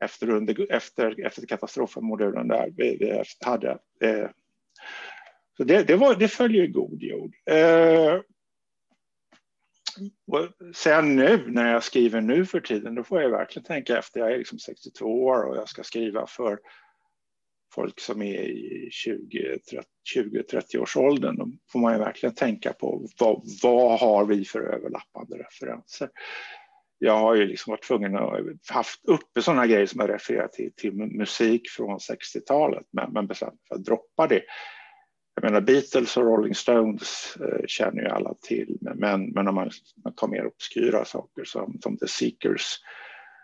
efter, 0.06 0.30
under, 0.30 0.72
efter, 0.72 1.26
efter 1.26 1.46
katastrofen 1.46 2.04
där 2.18 2.74
vi, 2.78 2.98
vi 3.00 3.24
hade. 3.46 3.78
Eh, 4.02 4.30
så 5.58 5.64
det, 5.64 5.84
det, 5.84 5.96
var, 5.96 6.16
det 6.16 6.28
följer 6.28 6.68
god 6.68 7.04
jord. 7.04 7.36
Eh, 7.50 8.20
sen 10.76 11.16
nu 11.16 11.44
när 11.48 11.74
jag 11.74 11.84
skriver 11.84 12.22
nu 12.22 12.46
för 12.46 12.60
tiden, 12.60 12.96
då 12.96 13.04
får 13.04 13.22
jag 13.22 13.30
verkligen 13.30 13.66
tänka 13.66 13.98
efter. 13.98 14.20
Jag 14.20 14.32
är 14.32 14.38
liksom 14.38 14.60
62 14.60 15.06
år 15.06 15.44
och 15.44 15.58
jag 15.58 15.70
ska 15.70 15.84
skriva 15.84 16.28
för 16.28 16.60
folk 17.74 18.00
som 18.00 18.22
är 18.22 18.42
i 18.42 18.90
20-30 20.16 20.78
års 20.78 20.98
åldern. 20.98 21.38
Då 21.38 21.52
får 21.72 21.80
man 21.80 21.94
ju 21.94 22.00
verkligen 22.00 22.36
tänka 22.36 22.74
på 22.74 23.08
vad, 23.20 23.42
vad 23.64 24.00
har 24.00 24.26
vi 24.26 24.46
för 24.46 24.62
överlappande 24.62 25.38
referenser? 25.38 26.10
Jag 27.00 27.18
har 27.18 27.36
ju 27.36 27.46
liksom 27.46 27.72
varit 27.72 27.84
tvungen 27.84 28.16
att 28.16 28.40
haft 28.70 29.06
uppe 29.06 29.42
sådana 29.42 29.68
grejer 29.68 29.86
som 29.86 30.00
jag 30.02 30.10
refererar 30.10 30.48
till, 30.48 30.72
till 30.76 30.94
musik 30.94 31.70
från 31.70 31.98
60-talet, 31.98 32.86
men, 32.92 33.14
men 33.14 33.28
bestämt 33.28 33.62
för 33.68 33.76
att 33.76 33.86
droppa 33.86 34.28
det. 34.28 34.42
Jag 35.42 35.52
menar 35.52 35.62
Beatles 35.62 36.18
och 36.18 36.24
Rolling 36.24 36.56
Stones 36.56 37.38
eh, 37.40 37.66
känner 37.68 38.02
ju 38.02 38.08
alla 38.08 38.34
till, 38.42 38.78
men, 38.82 39.30
men 39.30 39.48
om 39.48 39.56
man, 39.56 39.72
man 40.04 40.14
tar 40.14 40.28
mer 40.28 40.48
obskyra 40.48 41.06
saker 41.06 41.44
som, 41.44 41.78
som 41.82 41.98
The 41.98 42.08
Seekers 42.08 42.80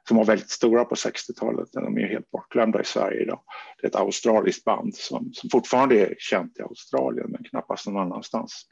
som 0.07 0.17
var 0.17 0.25
väldigt 0.25 0.49
stora 0.49 0.85
på 0.85 0.95
60-talet, 0.95 1.69
de 1.71 1.97
är 1.97 2.01
ju 2.01 2.07
helt 2.07 2.31
bortglömda 2.31 2.81
i 2.81 2.85
Sverige 2.85 3.21
idag. 3.21 3.39
Det 3.81 3.87
är 3.87 3.89
ett 3.89 3.95
australiskt 3.95 4.63
band 4.63 4.95
som, 4.95 5.33
som 5.33 5.49
fortfarande 5.49 5.99
är 5.99 6.15
känt 6.19 6.59
i 6.59 6.61
Australien, 6.61 7.27
men 7.29 7.43
knappast 7.43 7.87
någon 7.87 8.01
annanstans. 8.01 8.67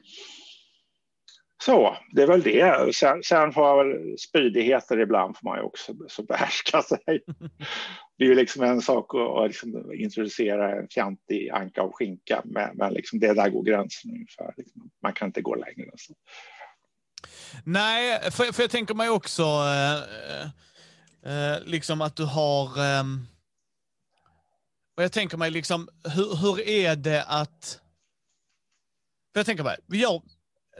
Så, 1.64 1.96
det 2.12 2.22
är 2.22 2.26
väl 2.26 2.42
det. 2.42 2.94
Sen, 2.94 3.22
sen 3.22 3.52
får 3.52 3.68
jag 3.68 3.84
väl 3.84 4.18
spydigheter 4.18 5.00
ibland 5.00 5.36
får 5.36 5.48
man 5.48 5.58
ju 5.58 5.64
också 5.64 5.94
så 6.08 6.22
behärska 6.22 6.82
sig. 6.82 6.98
Det 8.18 8.24
är 8.24 8.28
ju 8.28 8.34
liksom 8.34 8.62
en 8.62 8.82
sak 8.82 9.14
att 9.14 9.46
liksom 9.46 9.92
introducera 9.94 10.80
en 10.80 10.88
fjantig 10.88 11.50
anka 11.50 11.82
och 11.82 11.96
skinka, 11.96 12.42
men, 12.44 12.76
men 12.76 12.92
liksom 12.94 13.18
det 13.18 13.34
där 13.34 13.48
går 13.48 13.62
gränsen 13.62 14.10
ungefär. 14.10 14.54
Liksom. 14.56 14.90
Man 15.02 15.12
kan 15.12 15.26
inte 15.28 15.42
gå 15.42 15.54
längre 15.54 15.90
än 15.90 15.98
så. 15.98 16.14
Nej, 17.64 18.30
för, 18.30 18.52
för 18.52 18.62
jag 18.62 18.70
tänker 18.70 18.94
mig 18.94 19.08
också 19.08 19.42
eh, 19.42 20.42
eh, 21.32 21.58
liksom 21.64 22.00
att 22.00 22.16
du 22.16 22.24
har... 22.24 22.66
Eh, 22.66 23.04
och 24.96 25.02
jag 25.02 25.12
tänker 25.12 25.36
mig 25.36 25.50
liksom, 25.50 25.88
hur, 26.14 26.36
hur 26.36 26.68
är 26.68 26.96
det 26.96 27.24
att... 27.28 27.80
För 29.32 29.40
jag 29.40 29.46
tänker 29.46 29.64
mig, 29.64 29.76
gör 29.92 30.22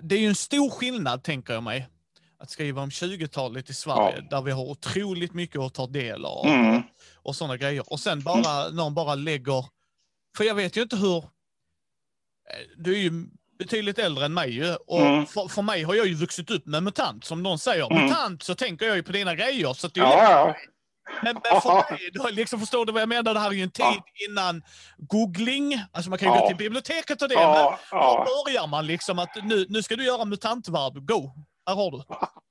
det 0.00 0.14
är 0.14 0.18
ju 0.18 0.26
en 0.26 0.34
stor 0.34 0.70
skillnad, 0.70 1.22
tänker 1.22 1.54
jag 1.54 1.62
mig, 1.62 1.88
att 2.38 2.50
skriva 2.50 2.82
om 2.82 2.90
20-talet 2.90 3.70
i 3.70 3.74
Sverige, 3.74 4.16
ja. 4.16 4.36
där 4.36 4.42
vi 4.42 4.50
har 4.50 4.62
otroligt 4.62 5.34
mycket 5.34 5.60
att 5.60 5.74
ta 5.74 5.86
del 5.86 6.24
av 6.24 6.46
mm. 6.46 6.82
och, 7.14 7.36
sådana 7.36 7.56
grejer. 7.56 7.92
Och 7.92 8.00
sen 8.00 8.20
bara, 8.20 8.62
mm. 8.62 8.76
någon 8.76 8.94
bara 8.94 9.14
lägger, 9.14 9.64
för 10.36 10.44
jag 10.44 10.54
vet 10.54 10.76
ju 10.76 10.82
inte 10.82 10.96
hur, 10.96 11.24
du 12.76 12.94
är 12.94 12.98
ju 12.98 13.26
betydligt 13.58 13.98
äldre 13.98 14.24
än 14.24 14.34
mig 14.34 14.50
ju, 14.50 14.74
och 14.74 15.00
mm. 15.00 15.26
för, 15.26 15.48
för, 15.48 15.62
mig 15.62 15.82
har 15.82 15.94
jag 15.94 16.06
ju 16.06 16.14
vuxit 16.14 16.50
upp 16.50 16.66
med 16.66 16.82
MUTANT, 16.82 17.24
som 17.24 17.42
någon 17.42 17.58
säger. 17.58 17.92
Mm. 17.92 18.04
MUTANT 18.04 18.42
så 18.42 18.54
tänker 18.54 18.86
jag 18.86 18.96
ju 18.96 19.02
på 19.02 19.12
dina 19.12 19.34
grejer, 19.34 19.72
så 19.72 19.88
det 19.88 20.00
är 20.00 20.04
ja, 20.04 20.56
men, 21.22 21.34
men 21.34 21.60
för 21.60 22.22
mig, 22.22 22.32
liksom, 22.32 22.60
förstår 22.60 22.86
du 22.86 22.92
vad 22.92 23.02
jag 23.02 23.08
menar? 23.08 23.34
Det 23.34 23.40
här 23.40 23.48
är 23.48 23.52
ju 23.52 23.62
en 23.62 23.70
tid 23.70 23.84
ja. 23.84 24.04
innan 24.28 24.62
googling. 24.98 25.84
Alltså 25.92 26.10
man 26.10 26.18
kan 26.18 26.28
ju 26.28 26.34
ja. 26.34 26.40
gå 26.40 26.46
till 26.46 26.56
biblioteket 26.56 27.22
och 27.22 27.28
det, 27.28 27.34
ja. 27.34 27.78
men 27.90 28.00
ja. 28.00 28.26
då 28.26 28.44
börjar 28.44 28.66
man 28.66 28.86
liksom 28.86 29.18
att 29.18 29.30
nu, 29.44 29.66
nu 29.68 29.82
ska 29.82 29.96
du 29.96 30.04
göra 30.04 30.24
mutantvarv. 30.24 31.00
Go! 31.00 31.30
Här 31.66 31.74
har 31.74 31.90
du. 31.90 32.02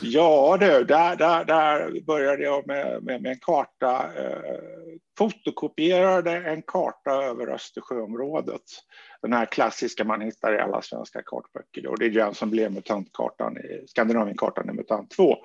Ja 0.00 0.56
du, 0.60 0.84
där, 0.84 1.16
där, 1.16 1.44
där 1.44 2.00
började 2.06 2.42
jag 2.42 2.66
med, 2.66 3.02
med, 3.02 3.22
med 3.22 3.32
en 3.32 3.38
karta. 3.38 4.10
Eh, 4.16 4.98
fotokopierade 5.18 6.32
en 6.32 6.62
karta 6.62 7.10
över 7.10 7.48
Östersjöområdet. 7.48 8.62
Den 9.22 9.32
här 9.32 9.46
klassiska 9.46 10.04
man 10.04 10.20
hittar 10.20 10.54
i 10.54 10.60
alla 10.60 10.82
svenska 10.82 11.22
kartböcker. 11.22 11.86
Och 11.86 11.98
det 11.98 12.06
är 12.06 12.10
den 12.10 12.34
som 12.34 12.50
blev 12.50 12.72
mutantkartan, 12.72 13.56
i, 13.56 13.84
Skandinavienkartan 13.88 14.70
i 14.70 14.72
MUTANT 14.72 15.10
2. 15.10 15.36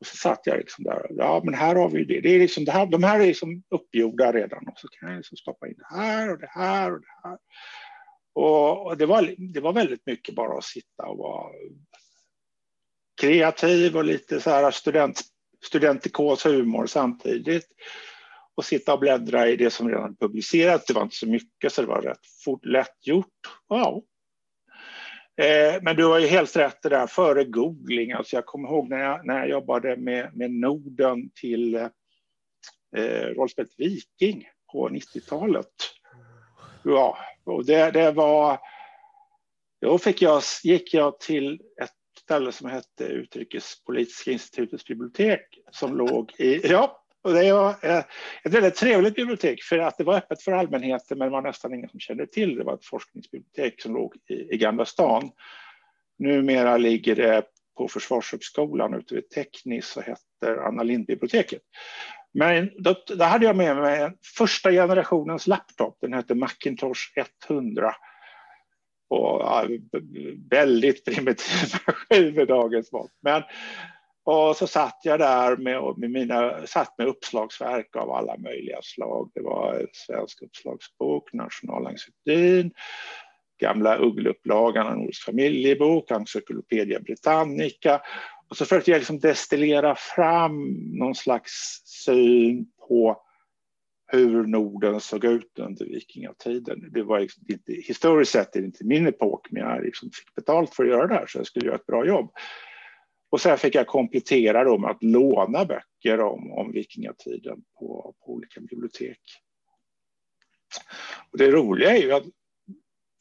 Och 0.00 0.06
så 0.06 0.16
satt 0.16 0.46
jag 0.46 0.58
liksom 0.58 0.84
där. 0.84 1.06
Ja, 1.10 1.40
men 1.44 1.54
här 1.54 1.74
har 1.74 1.88
vi 1.88 2.04
det. 2.04 2.20
det, 2.20 2.34
är 2.34 2.38
liksom 2.38 2.64
det 2.64 2.72
här, 2.72 2.86
de 2.86 3.02
här 3.02 3.20
är 3.20 3.26
liksom 3.26 3.62
uppgjorda 3.68 4.32
redan 4.32 4.68
och 4.68 4.78
så 4.78 4.88
kan 4.88 5.08
jag 5.08 5.16
liksom 5.16 5.36
stoppa 5.36 5.68
in 5.68 5.74
det 5.76 5.96
här 5.96 6.32
och 6.32 6.38
det 6.38 6.50
här 6.50 6.92
och 6.92 7.00
det 7.00 7.28
här. 7.28 7.38
Och, 8.32 8.86
och 8.86 8.96
det, 8.96 9.06
var, 9.06 9.34
det 9.52 9.60
var 9.60 9.72
väldigt 9.72 10.06
mycket 10.06 10.34
bara 10.34 10.58
att 10.58 10.64
sitta 10.64 11.06
och 11.06 11.18
vara 11.18 11.52
kreativ 13.20 13.96
och 13.96 14.04
lite 14.04 14.40
så 14.40 14.50
här 14.50 14.70
student, 14.70 15.20
studentikos 15.64 16.46
humor 16.46 16.86
samtidigt. 16.86 17.66
Och 18.54 18.64
sitta 18.64 18.92
och 18.92 19.00
bläddra 19.00 19.48
i 19.48 19.56
det 19.56 19.70
som 19.70 19.88
redan 19.88 20.16
publicerats. 20.16 20.86
Det 20.86 20.92
var 20.92 21.02
inte 21.02 21.16
så 21.16 21.26
mycket 21.26 21.72
så 21.72 21.82
det 21.82 21.88
var 21.88 22.02
rätt 22.02 22.26
fort, 22.44 22.64
lätt 22.64 23.06
gjort. 23.06 23.26
Ja, 23.68 24.02
Eh, 25.40 25.82
men 25.82 25.96
du 25.96 26.04
har 26.04 26.18
ju 26.18 26.26
helt 26.26 26.56
rätt 26.56 26.82
det 26.82 26.88
där 26.88 27.06
före 27.06 27.44
googling. 27.44 28.12
Alltså 28.12 28.36
jag 28.36 28.46
kommer 28.46 28.68
ihåg 28.68 28.88
när 28.88 28.98
jag, 28.98 29.26
när 29.26 29.38
jag 29.38 29.48
jobbade 29.48 29.96
med, 29.96 30.36
med 30.36 30.50
Norden 30.50 31.30
till 31.34 31.74
eh, 32.96 33.26
rollspelet 33.36 33.70
Viking 33.76 34.48
på 34.72 34.88
90-talet. 34.88 35.66
Ja, 36.84 37.18
och 37.44 37.64
det, 37.64 37.90
det 37.90 38.12
var... 38.12 38.58
Då 39.80 39.98
fick 39.98 40.22
jag, 40.22 40.42
gick 40.64 40.94
jag 40.94 41.20
till 41.20 41.60
ett 41.82 41.90
ställe 42.20 42.52
som 42.52 42.70
hette 42.70 43.04
Utrikespolitiska 43.04 44.30
institutets 44.30 44.84
bibliotek 44.84 45.40
som 45.70 45.96
låg 45.96 46.32
i... 46.38 46.66
Ja, 46.68 46.99
och 47.22 47.34
det 47.34 47.52
var 47.52 47.68
eh, 47.82 48.04
ett 48.44 48.54
väldigt 48.54 48.74
trevligt 48.74 49.14
bibliotek 49.14 49.62
för 49.62 49.78
att 49.78 49.98
det 49.98 50.04
var 50.04 50.16
öppet 50.16 50.42
för 50.42 50.52
allmänheten 50.52 51.18
men 51.18 51.28
det 51.28 51.32
var 51.32 51.42
nästan 51.42 51.74
ingen 51.74 51.88
som 51.88 52.00
kände 52.00 52.26
till 52.26 52.56
det. 52.56 52.64
var 52.64 52.74
ett 52.74 52.84
forskningsbibliotek 52.84 53.82
som 53.82 53.94
låg 53.94 54.16
i, 54.28 54.54
i 54.54 54.56
Gamla 54.56 54.84
stan. 54.84 55.30
Numera 56.18 56.76
ligger 56.76 57.16
det 57.16 57.44
på 57.76 57.88
Försvarshögskolan 57.88 58.94
ute 58.94 59.14
vid 59.14 59.30
Teknis 59.30 59.96
och 59.96 60.02
heter 60.02 60.56
Anna 60.56 60.82
Lindh-biblioteket. 60.82 61.62
Men 62.32 62.70
då, 62.78 62.94
då, 63.06 63.24
hade 63.24 63.46
jag 63.46 63.56
med 63.56 63.76
mig 63.76 64.02
en 64.02 64.16
första 64.36 64.70
generationens 64.70 65.46
laptop. 65.46 65.98
Den 66.00 66.12
hette 66.12 66.34
Macintosh 66.34 67.00
100. 67.48 67.94
Och, 69.08 69.40
ja, 69.40 69.66
väldigt 70.50 71.04
primitiv 71.04 71.74
maskin 71.86 72.34
med 72.34 72.48
dagens 72.48 72.92
mått. 72.92 73.10
Men 73.22 73.42
och 74.24 74.56
så 74.56 74.66
satt 74.66 75.00
jag 75.02 75.18
där 75.18 75.56
med, 75.56 75.98
med 75.98 76.10
mina, 76.10 76.66
satt 76.66 76.98
med 76.98 77.06
uppslagsverk 77.06 77.96
av 77.96 78.10
alla 78.10 78.36
möjliga 78.36 78.78
slag. 78.82 79.30
Det 79.34 79.40
var 79.40 79.86
Svensk 79.92 80.42
uppslagsbok, 80.42 81.32
Nationalencyklopedin, 81.32 82.72
gamla 83.60 83.98
Uggleupplagan 83.98 84.86
av 84.86 84.96
Nordisk 84.96 85.24
familjebok, 85.24 86.10
Encyclopedia 86.10 87.00
Britannica. 87.00 88.00
Och 88.48 88.56
så 88.56 88.64
försökte 88.64 88.90
jag 88.90 88.98
liksom 88.98 89.18
destillera 89.18 89.94
fram 89.94 90.72
någon 90.98 91.14
slags 91.14 91.82
syn 91.84 92.66
på 92.88 93.22
hur 94.12 94.46
Norden 94.46 95.00
såg 95.00 95.24
ut 95.24 95.58
under 95.58 95.84
vikingatiden. 95.84 96.88
Det 96.92 97.02
var 97.02 97.20
liksom 97.20 97.44
inte, 97.48 97.72
historiskt 97.72 98.32
sett 98.32 98.56
är 98.56 98.60
det 98.60 98.66
inte 98.66 98.84
min 98.84 99.06
epok, 99.06 99.50
men 99.50 99.62
jag 99.62 99.84
liksom 99.84 100.10
fick 100.10 100.34
betalt 100.34 100.74
för 100.74 100.84
att 100.84 100.90
göra 100.90 101.06
det 101.06 101.14
här 101.14 101.26
så 101.26 101.38
jag 101.38 101.46
skulle 101.46 101.66
göra 101.66 101.76
ett 101.76 101.86
bra 101.86 102.06
jobb. 102.06 102.32
Och 103.30 103.40
sen 103.40 103.58
fick 103.58 103.74
jag 103.74 103.86
komplettera 103.86 104.64
dem 104.64 104.80
med 104.80 104.90
att 104.90 105.02
låna 105.02 105.64
böcker 105.64 106.20
om, 106.20 106.52
om 106.52 106.72
vikingatiden 106.72 107.62
på, 107.78 108.14
på 108.24 108.32
olika 108.32 108.60
bibliotek. 108.60 109.20
Och 111.32 111.38
det 111.38 111.50
roliga 111.50 111.96
är 111.96 112.02
ju 112.02 112.12
att 112.12 112.24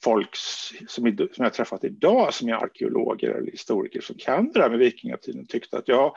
folk 0.04 0.30
som, 0.36 1.18
som 1.34 1.44
jag 1.44 1.54
träffat 1.54 1.84
idag 1.84 2.34
som 2.34 2.50
är 2.50 2.54
arkeologer 2.54 3.30
eller 3.30 3.52
historiker 3.52 4.02
som 4.02 4.16
kan 4.16 4.52
det 4.52 4.60
där 4.60 4.70
med 4.70 4.80
vikingatiden 4.80 5.48
tyckte 5.48 5.78
att 5.78 5.88
ja, 5.88 6.16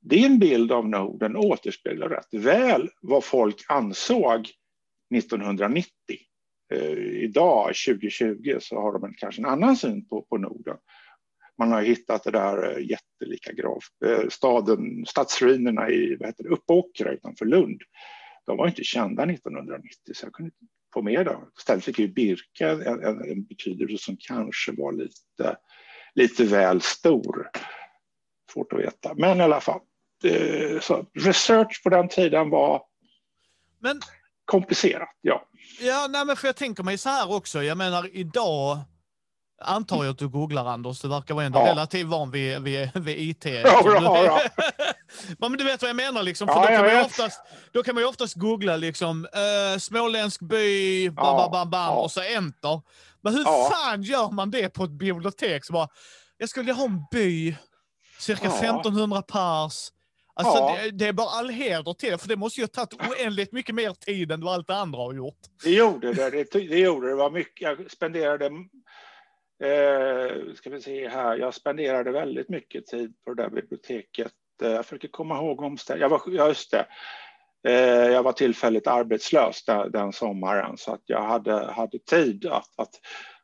din 0.00 0.38
bild 0.38 0.72
av 0.72 0.88
Norden 0.88 1.36
återspeglar 1.36 2.08
rätt 2.08 2.44
väl 2.44 2.90
vad 3.00 3.24
folk 3.24 3.64
ansåg 3.68 4.48
1990 5.14 5.92
Eh, 6.72 7.22
idag, 7.24 7.72
2020, 7.86 8.56
så 8.60 8.80
har 8.80 8.92
de 8.92 9.04
en, 9.04 9.14
kanske 9.14 9.42
en 9.42 9.46
annan 9.46 9.76
syn 9.76 10.08
på, 10.08 10.22
på 10.22 10.38
Norden. 10.38 10.76
Man 11.58 11.72
har 11.72 11.82
hittat 11.82 12.24
det 12.24 12.30
där 12.30 12.70
eh, 12.70 12.86
jättelika 12.90 13.52
grav, 13.52 13.82
eh, 14.06 14.28
staden, 14.28 15.06
stadsruinerna 15.06 15.90
i 15.90 16.16
vad 16.20 16.28
heter 16.28 16.44
det, 16.44 16.50
Uppåkra 16.50 17.12
utanför 17.12 17.44
Lund. 17.46 17.82
De 18.46 18.56
var 18.56 18.68
inte 18.68 18.84
kända 18.84 19.22
1990 19.22 19.88
så 20.14 20.26
jag 20.26 20.32
kunde 20.32 20.46
inte 20.46 20.72
få 20.94 21.02
med 21.02 21.26
dem. 21.26 21.50
Istället 21.58 21.84
fick 21.84 21.98
ju 21.98 22.08
Birka 22.08 22.70
en, 22.70 23.04
en, 23.04 23.30
en 23.30 23.44
betydelse 23.44 24.04
som 24.04 24.16
kanske 24.20 24.72
var 24.72 24.92
lite, 24.92 25.56
lite 26.14 26.44
väl 26.44 26.80
stor. 26.80 27.50
Svårt 28.52 28.72
att 28.72 28.78
veta, 28.78 29.14
men 29.14 29.38
i 29.38 29.42
alla 29.42 29.60
fall. 29.60 29.80
Så 30.80 31.06
research 31.14 31.82
på 31.82 31.88
den 31.88 32.08
tiden 32.08 32.50
var 32.50 32.82
men, 33.80 34.00
komplicerat, 34.44 35.16
ja. 35.20 35.48
Ja, 35.80 36.06
nej, 36.10 36.24
men 36.26 36.36
för 36.36 36.48
jag 36.48 36.56
tänker 36.56 36.82
mig 36.82 36.98
så 36.98 37.08
här 37.08 37.32
också. 37.32 37.62
Jag 37.62 37.78
menar 37.78 38.10
idag 38.12 38.78
antar 39.60 40.04
jag 40.04 40.12
att 40.12 40.18
du 40.18 40.28
googlar 40.28 40.66
Anders. 40.66 41.00
Du 41.00 41.08
verkar 41.08 41.34
vara 41.34 41.44
ändå 41.44 41.58
ja. 41.58 41.70
relativt 41.70 42.06
van 42.06 42.30
vid, 42.30 42.62
vid, 42.62 42.90
vid 42.94 43.18
IT. 43.18 43.44
Ja, 43.44 43.82
ja, 43.84 44.24
ja. 44.24 44.40
men 45.48 45.52
du 45.52 45.64
vet 45.64 45.82
vad 45.82 45.88
jag 45.88 45.96
menar 45.96 46.22
liksom. 46.22 46.48
För 46.48 46.54
ja, 46.54 46.60
då, 46.60 46.66
kan 46.68 46.84
man 46.84 46.94
ju 46.94 47.04
oftast, 47.04 47.40
då 47.72 47.82
kan 47.82 47.94
man 47.94 48.02
ju 48.02 48.08
oftast 48.08 48.34
googla 48.34 48.76
liksom 48.76 49.24
uh, 49.24 49.78
småländsk 49.78 50.40
by, 50.40 51.10
bam, 51.10 51.36
bam, 51.36 51.50
bam, 51.50 51.70
bam 51.70 51.98
och 51.98 52.10
så 52.10 52.20
enter. 52.20 52.80
Men 53.20 53.34
hur 53.34 53.44
fan 53.70 54.02
gör 54.02 54.30
man 54.30 54.50
det 54.50 54.68
på 54.68 54.84
ett 54.84 54.90
bibliotek? 54.90 55.64
Så 55.64 55.72
bara, 55.72 55.88
jag 56.36 56.48
skulle 56.48 56.72
ha 56.72 56.84
en 56.84 57.04
by, 57.10 57.56
cirka 58.18 58.48
1500 58.48 59.22
pers, 59.22 59.90
Alltså, 60.38 60.58
ja. 60.58 60.78
det, 60.82 60.90
det, 60.90 61.06
är 61.06 61.12
bara 61.12 61.28
all 61.28 61.50
heder 61.50 61.92
till 61.92 62.10
det, 62.10 62.18
för 62.18 62.28
det 62.28 62.36
måste 62.36 62.60
ju 62.60 62.64
ha 62.64 62.84
tagit 62.84 63.10
oändligt 63.10 63.52
mycket 63.52 63.74
mer 63.74 63.92
tid 63.92 64.32
än 64.32 64.40
vad 64.40 64.54
allt 64.54 64.66
det 64.66 64.76
andra 64.76 64.98
har 64.98 65.14
gjort. 65.14 65.38
Det 65.64 65.70
gjorde 65.70 66.12
det. 66.12 66.30
Det, 66.30 66.44
det 66.52 66.78
gjorde 66.78 67.08
det. 67.08 67.14
var 67.14 67.30
mycket. 67.30 67.60
Jag 67.60 67.90
spenderade, 67.90 68.50
eh, 69.64 70.54
ska 70.54 70.70
vi 70.70 70.80
se 70.80 71.08
här, 71.08 71.36
jag 71.36 71.54
spenderade 71.54 72.10
väldigt 72.10 72.48
mycket 72.48 72.86
tid 72.86 73.14
på 73.24 73.34
det 73.34 73.42
där 73.42 73.50
biblioteket. 73.50 74.32
Eh, 74.62 74.70
jag 74.70 74.86
försöker 74.86 75.08
komma 75.08 75.36
ihåg 75.36 75.60
omständigheterna. 75.60 76.20
Jag 76.26 76.40
var, 76.40 76.48
just 76.48 76.70
det. 76.70 76.86
Eh, 77.68 78.12
jag 78.12 78.22
var 78.22 78.32
tillfälligt 78.32 78.86
arbetslös 78.86 79.64
den, 79.64 79.90
den 79.90 80.12
sommaren 80.12 80.76
så 80.76 80.92
att 80.92 81.02
jag 81.06 81.22
hade, 81.22 81.72
hade 81.72 81.98
tid 81.98 82.46
att, 82.46 82.78
att 82.78 83.00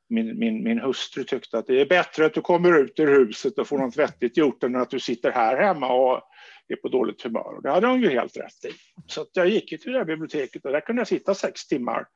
min, 0.08 0.38
min, 0.38 0.64
min 0.64 0.80
hustru 0.80 1.24
tyckte 1.24 1.58
att 1.58 1.66
det 1.66 1.80
är 1.80 1.86
bättre 1.86 2.26
att 2.26 2.34
du 2.34 2.40
kommer 2.40 2.78
ut 2.78 3.00
ur 3.00 3.18
huset 3.18 3.58
och 3.58 3.68
får 3.68 3.78
något 3.78 3.96
vettigt 3.96 4.36
gjort 4.36 4.62
än 4.62 4.76
att 4.76 4.90
du 4.90 5.00
sitter 5.00 5.30
här 5.30 5.56
hemma 5.56 5.92
och 5.92 6.22
är 6.68 6.76
på 6.76 6.88
dåligt 6.88 7.22
humör. 7.22 7.56
Och 7.56 7.62
det 7.62 7.70
hade 7.70 7.86
hon 7.86 8.00
ju 8.00 8.10
helt 8.10 8.36
rätt 8.36 8.64
i. 8.64 8.70
Så 9.06 9.26
jag 9.32 9.48
gick 9.48 9.68
till 9.68 9.92
det 9.92 9.98
där 9.98 10.04
biblioteket 10.04 10.64
och 10.64 10.72
där 10.72 10.80
kunde 10.80 11.00
jag 11.00 11.08
sitta 11.08 11.34
sex 11.34 11.66
timmar 11.66 12.06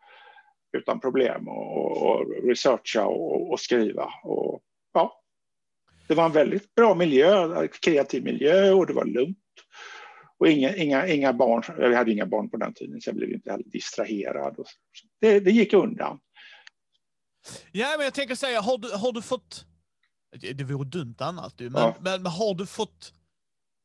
utan 0.72 1.00
problem 1.00 1.48
och, 1.48 2.02
och 2.02 2.44
researcha 2.44 3.06
och, 3.06 3.50
och, 3.50 3.60
skriva. 3.60 4.12
Och, 4.24 4.60
ja, 4.92 5.22
det 6.08 6.14
var 6.14 6.24
en 6.24 6.32
väldigt 6.32 6.74
bra 6.74 6.94
miljö, 6.94 7.68
kreativ 7.68 8.24
miljö 8.24 8.72
och 8.72 8.86
det 8.86 8.92
var 8.92 9.04
lugnt. 9.04 9.38
Och 10.38 10.48
inga, 10.48 10.76
inga, 10.76 11.06
inga 11.06 11.32
barn, 11.32 11.62
jag 11.78 11.92
hade 11.92 12.12
inga 12.12 12.26
barn 12.26 12.50
på 12.50 12.56
den 12.56 12.74
tiden 12.74 13.00
så 13.00 13.08
jag 13.08 13.16
blev 13.16 13.32
inte 13.32 13.50
heller 13.50 13.64
distraherad. 13.64 14.56
Det, 15.20 15.40
det 15.40 15.50
gick 15.50 15.72
undan. 15.72 16.20
Ja, 17.72 17.94
men 17.96 18.04
jag 18.04 18.14
tänker 18.14 18.34
säga, 18.34 18.60
har 18.60 18.78
du, 18.78 18.90
har 18.90 19.12
du 19.12 19.22
fått, 19.22 19.64
det 20.54 20.64
vore 20.64 20.88
dumt 20.88 21.16
annars 21.18 21.52
men, 21.58 21.72
ja. 21.74 21.96
men, 22.00 22.22
men 22.22 22.32
har 22.32 22.54
du 22.54 22.66
fått 22.66 23.12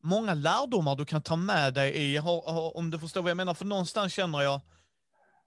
många 0.04 0.34
lärdomar 0.34 0.96
du 0.96 1.06
kan 1.06 1.22
ta 1.22 1.36
med 1.36 1.74
dig 1.74 1.96
i, 1.96 2.20
om 2.74 2.92
du 2.92 3.00
förstår 3.00 3.22
vad 3.22 3.30
jag 3.30 3.38
menar, 3.38 3.54
för 3.54 3.66
någonstans 3.66 4.14
känner 4.14 4.42
jag, 4.42 4.62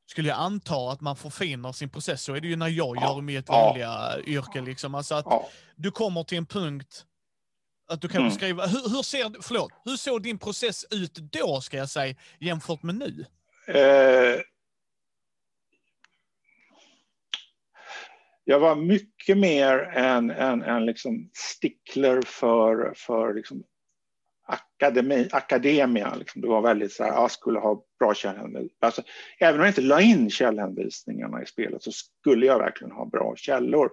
skulle 0.06 0.28
jag 0.28 0.38
anta 0.38 0.90
att 0.90 1.00
man 1.00 1.16
förfinar 1.16 1.72
sin 1.72 1.88
process, 1.88 2.22
så 2.22 2.34
är 2.34 2.40
det 2.40 2.48
ju 2.48 2.56
när 2.56 2.68
jag 2.68 2.96
ja. 2.96 3.02
gör 3.02 3.20
mitt 3.20 3.48
vanliga 3.48 3.86
ja. 3.86 4.20
yrke. 4.26 4.60
Liksom. 4.60 4.94
Alltså 4.94 5.14
att 5.14 5.26
ja. 5.28 5.48
du 5.76 5.90
kommer 5.90 6.24
till 6.24 6.38
en 6.38 6.46
punkt 6.46 7.06
att 7.88 8.00
du 8.00 8.08
kan 8.08 8.20
mm. 8.20 8.28
beskriva, 8.28 8.66
hur, 8.66 8.88
hur, 8.96 9.02
ser, 9.02 9.42
förlåt, 9.42 9.72
hur 9.84 9.96
såg 9.96 10.22
din 10.22 10.38
process 10.38 10.86
ut 10.90 11.14
då, 11.14 11.60
ska 11.60 11.76
jag 11.76 11.88
säga, 11.88 12.14
jämfört 12.40 12.82
med 12.82 12.94
nu? 12.94 13.26
Eh, 13.68 14.40
jag 18.44 18.60
var 18.60 18.76
mycket 18.76 19.38
mer 19.38 19.78
en, 19.78 20.30
en, 20.30 20.62
en 20.62 20.86
liksom 20.86 21.30
stickler 21.32 22.22
för, 22.22 22.94
för 22.96 23.34
liksom 23.34 23.64
akademi, 24.46 25.28
akademia. 25.32 26.14
Liksom. 26.14 26.42
Det 26.42 26.48
var 26.48 26.62
väldigt 26.62 26.92
så 26.92 27.04
här, 27.04 27.12
jag 27.12 27.30
skulle 27.30 27.58
ha 27.58 27.84
bra 27.98 28.14
källhänvisningar. 28.14 28.70
Alltså, 28.80 29.02
även 29.38 29.54
om 29.54 29.60
jag 29.60 29.70
inte 29.70 29.80
la 29.80 30.00
in 30.00 30.30
källhänvisningarna 30.30 31.42
i 31.42 31.46
spelet 31.46 31.82
så 31.82 31.92
skulle 31.92 32.46
jag 32.46 32.58
verkligen 32.58 32.92
ha 32.92 33.06
bra 33.06 33.34
källor. 33.36 33.90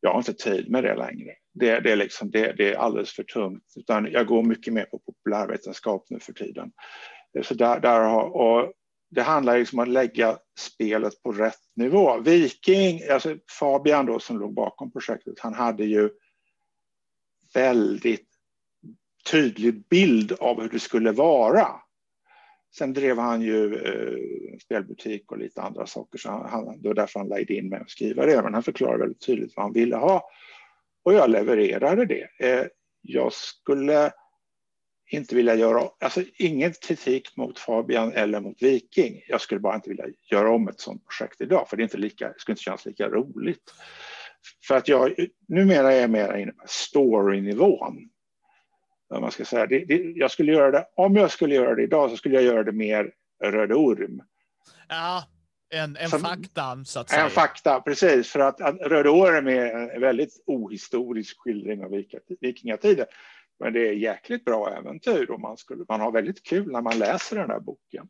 Jag 0.00 0.10
har 0.10 0.18
inte 0.18 0.34
tid 0.34 0.70
med 0.70 0.84
det 0.84 0.94
längre. 0.94 1.32
Det, 1.54 1.80
det, 1.80 1.92
är, 1.92 1.96
liksom, 1.96 2.30
det, 2.30 2.52
det 2.52 2.74
är 2.74 2.78
alldeles 2.78 3.12
för 3.12 3.22
tungt. 3.22 3.64
Utan 3.76 4.10
jag 4.12 4.26
går 4.26 4.42
mycket 4.42 4.72
mer 4.72 4.84
på 4.84 4.98
populärvetenskap 4.98 6.06
nu 6.10 6.20
för 6.20 6.32
tiden. 6.32 6.72
Så 7.42 7.54
där, 7.54 7.80
där 7.80 8.00
har, 8.00 8.36
och 8.36 8.72
det 9.10 9.22
handlar 9.22 9.58
liksom 9.58 9.78
om 9.78 9.82
att 9.82 9.88
lägga 9.88 10.38
spelet 10.58 11.22
på 11.22 11.32
rätt 11.32 11.60
nivå. 11.76 12.20
Viking, 12.20 13.00
alltså 13.10 13.36
Fabian 13.58 14.06
då 14.06 14.18
som 14.18 14.38
låg 14.38 14.54
bakom 14.54 14.92
projektet, 14.92 15.38
han 15.38 15.54
hade 15.54 15.84
ju 15.84 16.10
väldigt 17.54 18.35
tydlig 19.30 19.88
bild 19.88 20.32
av 20.32 20.60
hur 20.62 20.68
det 20.68 20.78
skulle 20.78 21.12
vara. 21.12 21.66
Sen 22.78 22.92
drev 22.92 23.18
han 23.18 23.42
ju 23.42 23.74
eh, 23.74 24.58
spelbutik 24.58 25.32
och 25.32 25.38
lite 25.38 25.62
andra 25.62 25.86
saker, 25.86 26.18
så 26.18 26.28
han, 26.28 26.82
det 26.82 26.88
var 26.88 26.94
därför 26.94 27.20
han 27.20 27.28
lade 27.28 27.54
in 27.54 27.68
mig 27.68 27.80
att 27.80 27.90
skriva 27.90 28.26
det. 28.26 28.42
Men 28.42 28.54
han 28.54 28.62
förklarade 28.62 28.98
väldigt 28.98 29.26
tydligt 29.26 29.52
vad 29.56 29.64
han 29.64 29.72
ville 29.72 29.96
ha 29.96 30.30
och 31.06 31.14
jag 31.14 31.30
levererade 31.30 32.04
det. 32.04 32.28
Eh, 32.38 32.66
jag 33.02 33.32
skulle 33.32 34.12
inte 35.10 35.34
vilja 35.34 35.54
göra, 35.54 35.88
alltså 36.00 36.22
ingen 36.38 36.72
kritik 36.72 37.36
mot 37.36 37.58
Fabian 37.58 38.12
eller 38.12 38.40
mot 38.40 38.62
Viking. 38.62 39.22
Jag 39.28 39.40
skulle 39.40 39.60
bara 39.60 39.74
inte 39.74 39.88
vilja 39.88 40.04
göra 40.30 40.50
om 40.50 40.68
ett 40.68 40.80
sådant 40.80 41.04
projekt 41.06 41.40
idag, 41.40 41.68
för 41.68 41.76
det, 41.76 41.80
är 41.80 41.84
inte 41.84 41.96
lika, 41.96 42.28
det 42.28 42.34
skulle 42.38 42.52
inte 42.52 42.62
kännas 42.62 42.86
lika 42.86 43.08
roligt. 43.08 43.72
För 44.66 44.76
att 44.76 44.88
jag 44.88 45.14
numera 45.48 45.92
är 45.92 46.00
jag 46.00 46.10
mer 46.10 46.36
inne 46.36 46.52
på 46.52 46.64
storynivån 46.66 48.10
man 49.10 49.30
ska 49.30 49.44
säga. 49.44 49.66
Det, 49.66 49.84
det, 49.84 50.12
jag 50.16 50.30
skulle 50.30 50.52
göra 50.52 50.70
det, 50.70 50.86
om 50.96 51.16
jag 51.16 51.30
skulle 51.30 51.54
göra 51.54 51.74
det 51.74 51.82
idag 51.82 52.10
så 52.10 52.16
skulle 52.16 52.34
jag 52.34 52.44
göra 52.44 52.64
det 52.64 52.72
mer 52.72 53.12
Röde 53.44 53.74
Orm. 53.74 54.22
Ja, 54.88 55.24
en, 55.70 55.96
en 55.96 56.10
Som, 56.10 56.20
fakta 56.20 56.84
så 56.84 57.00
att 57.00 57.10
säga. 57.10 57.24
En 57.24 57.30
fakta, 57.30 57.80
precis. 57.80 58.30
För 58.30 58.40
att, 58.40 58.60
att 58.60 58.76
Röde 58.80 59.08
Orm 59.08 59.48
är 59.48 59.94
en 59.94 60.00
väldigt 60.00 60.42
ohistorisk 60.46 61.36
skildring 61.38 61.84
av 61.84 62.02
vikingatiden. 62.40 63.06
Men 63.60 63.72
det 63.72 63.88
är 63.88 63.92
jäkligt 63.92 64.44
bra 64.44 64.76
äventyr 64.78 65.30
och 65.30 65.40
man, 65.40 65.56
skulle, 65.56 65.84
man 65.88 66.00
har 66.00 66.12
väldigt 66.12 66.42
kul 66.42 66.72
när 66.72 66.82
man 66.82 66.98
läser 66.98 67.36
den 67.36 67.50
här 67.50 67.60
boken. 67.60 68.08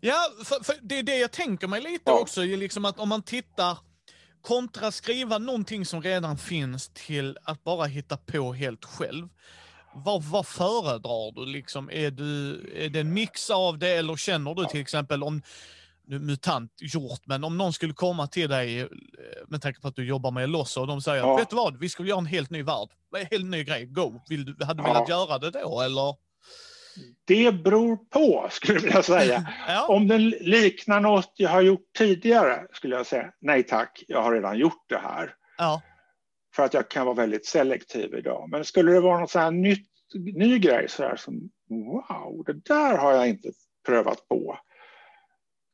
Ja, 0.00 0.30
för, 0.44 0.64
för 0.64 0.74
det 0.82 0.98
är 0.98 1.02
det 1.02 1.18
jag 1.18 1.30
tänker 1.30 1.68
mig 1.68 1.80
lite 1.80 2.02
ja. 2.04 2.20
också, 2.20 2.40
liksom 2.40 2.84
att 2.84 2.98
om 2.98 3.08
man 3.08 3.22
tittar 3.22 3.78
kontra 4.40 4.90
skriva 4.90 5.38
någonting 5.38 5.86
som 5.86 6.02
redan 6.02 6.38
finns 6.38 6.88
till 6.88 7.38
att 7.44 7.64
bara 7.64 7.84
hitta 7.84 8.16
på 8.16 8.52
helt 8.52 8.84
själv 8.84 9.28
vad, 9.94 10.22
vad 10.22 10.46
föredrar 10.46 11.32
du? 11.32 11.46
Liksom, 11.46 11.90
är, 11.92 12.10
du? 12.10 12.60
är 12.76 12.88
det 12.88 13.00
en 13.00 13.14
mix 13.14 13.50
av 13.50 13.78
det 13.78 13.90
eller 13.90 14.16
känner 14.16 14.54
du 14.54 14.64
till 14.64 14.80
exempel 14.80 15.22
om 15.22 15.42
nu 16.06 16.18
mutant 16.18 16.72
gjort, 16.80 17.20
men 17.24 17.44
om 17.44 17.58
någon 17.58 17.72
skulle 17.72 17.92
komma 17.92 18.26
till 18.26 18.48
dig 18.48 18.80
eh, 18.80 18.86
med 19.48 19.62
tanke 19.62 19.80
på 19.80 19.88
att 19.88 19.96
du 19.96 20.06
jobbar 20.06 20.30
med 20.30 20.50
Lossa 20.50 20.80
och 20.80 20.86
de 20.86 21.00
säger 21.00 21.22
ja. 21.22 21.36
vet 21.36 21.50
du 21.50 21.56
vad, 21.56 21.78
vi 21.78 21.88
ska 21.88 22.04
göra 22.04 22.18
en 22.18 22.26
helt 22.26 22.50
ny 22.50 22.62
värld, 22.62 22.88
en 23.16 23.26
helt 23.30 23.46
ny 23.46 23.64
grej, 23.64 23.86
go. 23.86 24.20
Vill 24.28 24.44
du, 24.44 24.64
hade 24.64 24.82
du 24.82 24.88
ja. 24.88 24.92
velat 24.92 25.08
göra 25.08 25.38
det 25.38 25.50
då 25.50 25.80
eller? 25.80 26.16
Det 27.24 27.52
beror 27.52 27.96
på, 27.96 28.48
skulle 28.50 28.74
jag 28.74 28.82
vilja 28.82 29.02
säga. 29.02 29.48
ja. 29.68 29.86
Om 29.86 30.08
den 30.08 30.30
liknar 30.30 31.00
något 31.00 31.32
jag 31.36 31.50
har 31.50 31.60
gjort 31.60 31.92
tidigare, 31.98 32.66
skulle 32.72 32.96
jag 32.96 33.06
säga 33.06 33.30
nej 33.40 33.62
tack, 33.62 34.02
jag 34.08 34.22
har 34.22 34.32
redan 34.32 34.58
gjort 34.58 34.84
det 34.88 34.98
här. 34.98 35.34
Ja 35.58 35.82
för 36.54 36.62
att 36.62 36.74
jag 36.74 36.88
kan 36.88 37.06
vara 37.06 37.16
väldigt 37.16 37.46
selektiv 37.46 38.14
idag. 38.14 38.48
Men 38.50 38.64
skulle 38.64 38.92
det 38.92 39.00
vara 39.00 39.20
något 39.20 39.30
så 39.30 39.38
här 39.38 39.50
nytt, 39.50 39.88
ny 40.14 40.58
grej 40.58 40.88
så 40.88 41.02
här 41.02 41.16
som 41.16 41.50
wow, 41.68 42.44
det 42.46 42.52
där 42.52 42.98
har 42.98 43.12
jag 43.12 43.28
inte 43.28 43.52
prövat 43.86 44.28
på. 44.28 44.58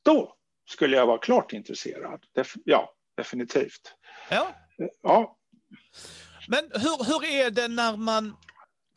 Då 0.05 0.35
skulle 0.71 0.97
jag 0.97 1.07
vara 1.07 1.19
klart 1.19 1.53
intresserad. 1.53 2.25
Def 2.35 2.55
ja, 2.65 2.95
definitivt. 3.17 3.95
Ja. 4.31 4.55
ja. 5.03 5.37
Men 6.49 6.71
hur, 6.73 7.05
hur 7.05 7.25
är 7.25 7.51
det 7.51 7.69
när 7.69 7.97
man, 7.97 8.37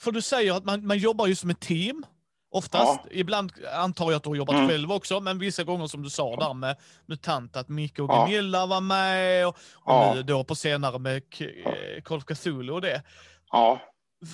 för 0.02 0.12
du 0.12 0.22
säger 0.22 0.54
att 0.54 0.66
man, 0.66 0.88
man 0.88 0.98
jobbar 0.98 1.28
ju 1.28 1.36
som 1.36 1.50
ett 1.50 1.60
team. 1.60 2.06
Oftast. 2.52 3.00
Ja. 3.04 3.10
Ibland 3.12 3.52
antar 3.74 4.06
jag 4.06 4.18
att 4.18 4.24
du 4.24 4.30
har 4.30 4.36
jobbat 4.36 4.56
mm. 4.56 4.70
själv 4.70 4.92
också, 4.92 5.20
men 5.20 5.40
vissa 5.40 5.64
gånger 5.64 5.88
som 5.88 6.04
du 6.04 6.10
sa 6.10 6.36
där 6.36 6.54
med 6.54 6.76
MUTANT, 7.06 7.56
att 7.56 7.70
Micke 7.70 8.00
och 8.00 8.10
Gunilla 8.10 8.58
ja. 8.58 8.66
var 8.66 8.82
med 8.82 9.48
och, 9.48 9.56
och 9.56 9.94
ja. 9.94 10.14
nu 10.16 10.24
då 10.24 10.44
på 10.44 10.56
senare 10.56 11.00
med 11.00 11.24
Call 12.04 12.18
of 12.18 12.26
Cthulhu 12.26 12.74
och 12.74 12.82
det. 12.82 13.04
Ja. 13.52 13.80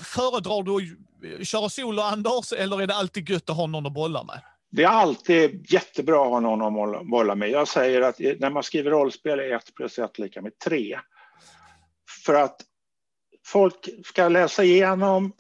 Föredrar 0.04 0.64
du 0.64 0.98
att 1.42 1.48
köra 1.48 1.70
solo, 1.70 2.02
Anders, 2.02 2.52
eller 2.52 2.82
är 2.82 2.88
det 2.88 2.96
alltid 2.96 3.30
gött 3.30 3.50
att 3.50 3.56
ha 3.56 3.68
någon 3.68 3.86
att 3.86 3.94
bolla 3.94 4.24
med? 4.24 4.42
det 4.70 4.84
är 4.84 4.88
alltid 4.88 5.72
jättebra 5.72 6.24
att 6.24 6.30
ha 6.30 6.40
någon 6.40 6.96
att 6.96 7.08
bolla 7.08 7.36
med. 7.36 7.50
Jag 7.50 7.68
säger 7.68 8.02
att 8.02 8.20
när 8.20 8.50
man 8.50 8.64
skriver 8.64 8.92
rollspel 8.92 9.40
är 9.40 9.56
1 9.56 9.76
plus 9.76 10.00
1 10.00 10.20
lika 10.20 10.42
med 10.42 10.60
3. 10.60 11.00
För 12.26 12.34
att 12.34 12.62
folk 13.46 13.90
ska 14.06 14.30
läsa 14.30 14.64
igenom 14.64 15.34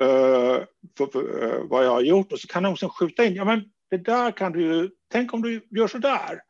uh, 0.00 0.64
vad 1.64 1.84
jag 1.84 1.90
har 1.90 2.00
gjort 2.00 2.32
och 2.32 2.40
så 2.40 2.48
kan 2.48 2.62
de 2.62 2.76
skjuta 2.76 3.24
in, 3.24 3.34
ja 3.34 3.44
men 3.44 3.64
det 3.90 3.96
där 3.96 4.30
kan 4.30 4.52
du 4.52 4.90
tänk 5.12 5.34
om 5.34 5.42
du 5.42 5.66
gör 5.70 5.86
så 5.86 5.98
där. 5.98 6.40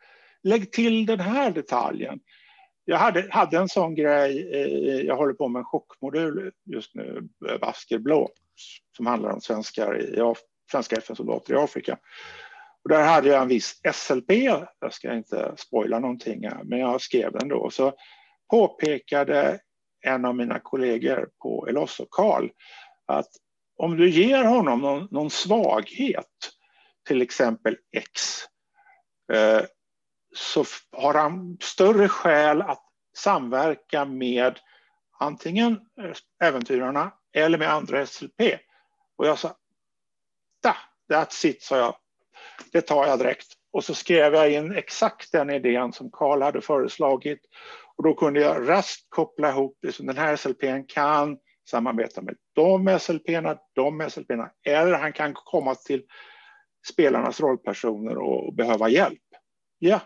Lägg 0.43 0.73
till 0.73 1.07
den 1.07 1.21
här 1.21 1.51
detaljen. 1.51 2.21
Jag 2.85 2.99
hade, 2.99 3.29
hade 3.31 3.59
en 3.59 3.69
sån 3.69 3.95
grej, 3.95 4.51
eh, 4.55 5.01
jag 5.07 5.17
håller 5.17 5.35
på 5.35 5.49
med 5.49 5.61
en 5.61 5.65
chockmodul 5.65 6.53
just 6.65 6.95
nu, 6.95 7.29
eh, 7.49 7.59
Basker 7.59 7.99
Blå, 7.99 8.31
som 8.97 9.07
handlar 9.07 9.31
om 9.31 9.41
svenskar 9.41 10.01
i, 10.01 10.35
svenska 10.71 10.97
FN-soldater 10.97 11.55
i 11.55 11.57
Afrika. 11.57 11.99
Och 12.85 12.91
där 12.91 13.05
hade 13.05 13.29
jag 13.29 13.43
en 13.43 13.49
viss 13.49 13.81
SLP, 13.93 14.31
jag 14.81 14.93
ska 14.93 15.15
inte 15.15 15.55
spoila 15.57 15.99
någonting 15.99 16.49
här, 16.49 16.65
men 16.65 16.79
jag 16.79 17.01
skrev 17.01 17.33
den 17.33 17.49
då. 17.49 17.71
Så 17.71 17.93
påpekade 18.51 19.59
en 20.07 20.25
av 20.25 20.37
mina 20.37 20.59
kollegor 20.59 21.29
på 21.43 21.67
Elosso, 21.69 22.07
Karl, 22.11 22.49
att 23.13 23.31
om 23.77 23.97
du 23.97 24.11
ger 24.11 24.45
honom 24.45 24.81
någon, 24.81 25.09
någon 25.11 25.31
svaghet, 25.31 26.27
till 27.07 27.23
exempel 27.23 27.77
X, 27.97 28.39
eh, 29.33 29.63
så 30.35 30.65
har 30.97 31.15
han 31.15 31.59
större 31.61 32.09
skäl 32.09 32.63
att 32.63 32.85
samverka 33.17 34.05
med 34.05 34.59
antingen 35.19 35.73
eh, 35.73 36.49
äventyrarna 36.49 37.13
eller 37.33 37.59
med 37.59 37.73
andra 37.73 38.07
SLP. 38.07 38.41
Och 39.17 39.27
jag 39.27 39.39
sa, 39.39 39.57
da, 40.63 40.77
that's 41.13 41.47
it, 41.47 41.63
sa 41.63 41.77
jag. 41.77 41.97
Det 42.73 42.81
tar 42.81 43.07
jag 43.07 43.19
direkt. 43.19 43.47
Och 43.73 43.85
så 43.85 43.95
skrev 43.95 44.35
jag 44.35 44.53
in 44.53 44.77
exakt 44.77 45.33
den 45.33 45.51
idén 45.51 45.93
som 45.93 46.11
Karl 46.11 46.43
hade 46.43 46.61
föreslagit. 46.61 47.41
Och 47.97 48.05
då 48.05 48.15
kunde 48.15 48.41
jag 48.41 48.69
raskt 48.69 49.07
koppla 49.09 49.49
ihop 49.49 49.79
det 49.83 49.99
den 49.99 50.17
här 50.17 50.37
SLPn 50.37 50.85
kan 50.89 51.39
samarbeta 51.71 52.23
med 52.23 52.35
de 52.55 52.99
SLPna, 53.01 53.59
de 53.75 54.11
SLPna, 54.11 54.51
eller 54.67 54.99
han 54.99 55.13
kan 55.13 55.35
komma 55.35 55.75
till 55.75 56.03
spelarnas 56.93 57.41
rollpersoner 57.41 58.17
och 58.17 58.55
behöva 58.55 58.89
hjälp. 58.89 59.23
Ja, 59.79 60.01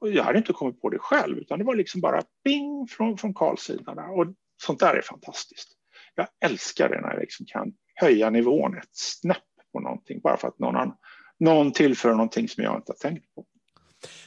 och 0.00 0.10
jag 0.10 0.24
hade 0.24 0.38
inte 0.38 0.52
kommit 0.52 0.80
på 0.80 0.88
det 0.88 0.98
själv, 0.98 1.38
utan 1.38 1.58
det 1.58 1.64
var 1.64 1.74
liksom 1.74 2.00
bara 2.00 2.22
bing 2.44 2.86
från, 2.88 3.18
från 3.18 3.34
Karls 3.34 3.60
sida. 3.60 3.92
Och 3.92 4.26
sånt 4.62 4.80
där 4.80 4.94
är 4.94 5.02
fantastiskt. 5.02 5.68
Jag 6.14 6.26
älskar 6.44 6.88
det 6.88 7.00
när 7.00 7.12
jag 7.12 7.20
liksom 7.20 7.46
kan 7.46 7.72
höja 7.94 8.30
nivån 8.30 8.78
ett 8.78 8.88
snäpp 8.92 9.38
på 9.72 9.80
någonting, 9.80 10.20
bara 10.20 10.36
för 10.36 10.48
att 10.48 10.58
någon, 10.58 10.92
någon 11.38 11.72
tillför 11.72 12.10
någonting 12.10 12.48
som 12.48 12.64
jag 12.64 12.76
inte 12.76 12.92
har 12.92 13.10
tänkt 13.10 13.34
på. 13.34 13.44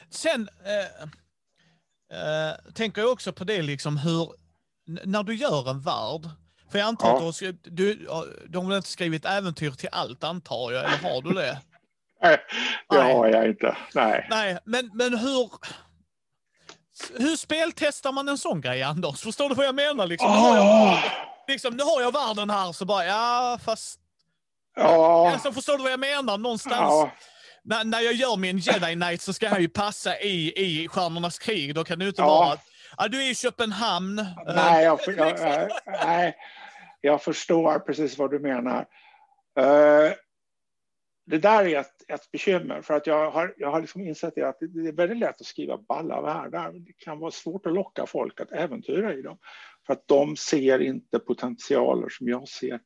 Sen 0.10 0.48
eh, 0.66 1.04
eh, 2.20 2.74
tänker 2.74 3.02
jag 3.02 3.12
också 3.12 3.34
på 3.34 3.44
det, 3.44 3.62
liksom 3.62 3.98
hur, 3.98 4.47
när 4.88 5.24
du 5.24 5.36
gör 5.36 5.70
en 5.70 5.82
värld, 5.82 6.30
för 6.72 6.80
jag 6.80 6.88
antar 6.88 7.08
ja. 7.08 7.30
att 7.30 7.40
du, 7.40 7.52
du, 7.64 8.08
du 8.48 8.58
har 8.58 8.76
inte 8.78 8.90
skrivit 8.90 9.26
äventyr 9.26 9.72
till 9.72 9.90
allt, 9.92 10.24
antar 10.24 10.72
jag, 10.72 10.86
eller 10.86 11.14
har 11.14 11.22
du 11.22 11.34
det? 11.34 11.62
Nej, 12.22 12.38
det 12.90 12.98
Nej. 12.98 13.14
har 13.14 13.28
jag 13.28 13.48
inte. 13.48 13.78
Nej. 13.94 14.28
Nej, 14.30 14.58
men, 14.66 14.92
men 14.94 15.18
hur... 15.18 15.52
Hur 17.18 17.36
speltestar 17.36 18.12
man 18.12 18.30
en 18.30 18.38
sån 18.38 18.62
grej, 18.62 18.84
Anders? 18.84 19.22
Förstår 19.22 19.50
du 19.50 19.56
vad 19.56 19.66
jag 19.66 19.76
menar? 19.76 20.08
Liksom, 20.08 20.32
oh. 20.32 20.36
nu, 20.36 20.40
har 20.40 20.58
jag, 20.58 21.00
liksom, 21.48 21.76
nu 21.76 21.84
har 21.84 22.02
jag 22.02 22.14
världen 22.14 22.50
här, 22.50 22.72
så 22.72 22.86
bara, 22.86 23.06
ja, 23.06 23.60
fast... 23.66 24.00
Ja. 24.76 25.32
Alltså, 25.32 25.52
förstår 25.52 25.78
du 25.78 25.84
vad 25.84 25.92
jag 25.92 26.00
menar? 26.00 26.38
Någonstans... 26.38 26.76
Ja. 26.76 27.12
När, 27.64 27.84
när 27.84 28.00
jag 28.00 28.14
gör 28.14 28.38
min 28.38 28.58
Jedi 28.58 28.94
Knight 28.94 29.22
så 29.22 29.34
ska 29.34 29.46
jag 29.46 29.62
ju 29.62 29.70
passa 29.70 30.20
i, 30.20 30.54
i 30.56 30.88
Stjärnornas 30.88 31.40
krig. 31.40 31.76
Då 31.76 31.84
kan 31.84 32.00
det 32.00 32.08
inte 32.08 32.22
vara 32.22 32.54
att 32.54 32.66
ja, 32.98 33.08
du 33.08 33.24
är 33.24 33.32
i 33.32 33.36
Köpenhamn. 33.36 34.26
Nej 34.46 34.84
jag, 34.84 35.00
jag, 35.18 35.70
nej, 35.86 36.36
jag 37.02 37.24
förstår 37.24 37.80
precis 37.80 38.18
vad 38.18 38.32
du 38.32 38.40
menar. 38.40 38.86
Uh, 39.60 40.14
det 41.26 41.38
där 41.38 41.66
är 41.66 41.80
ett, 41.80 42.12
ett 42.12 42.32
bekymmer 42.32 42.82
för 42.82 42.94
att 42.94 43.08
jag 43.08 43.32
har, 43.32 43.54
jag 43.58 43.72
har 43.72 43.82
liksom 43.82 44.02
insett 44.02 44.44
att 44.44 44.58
det 44.60 44.88
är 44.88 44.96
väldigt 44.96 45.18
lätt 45.18 45.42
att 45.42 45.48
skriva 45.48 45.78
balla 45.78 46.22
världar. 46.22 46.72
Det 46.72 46.94
kan 46.98 47.20
vara 47.20 47.32
svårt 47.32 47.66
att 47.66 47.74
locka 47.74 48.06
folk 48.06 48.42
att 48.42 48.52
äventyra 48.52 49.14
i 49.14 49.22
dem 49.22 49.38
för 49.86 49.94
att 49.94 50.08
de 50.08 50.36
ser 50.36 50.80
inte 50.80 51.20
potentialer 51.20 52.10
som 52.10 52.28
jag 52.28 52.48
ser. 52.48 52.80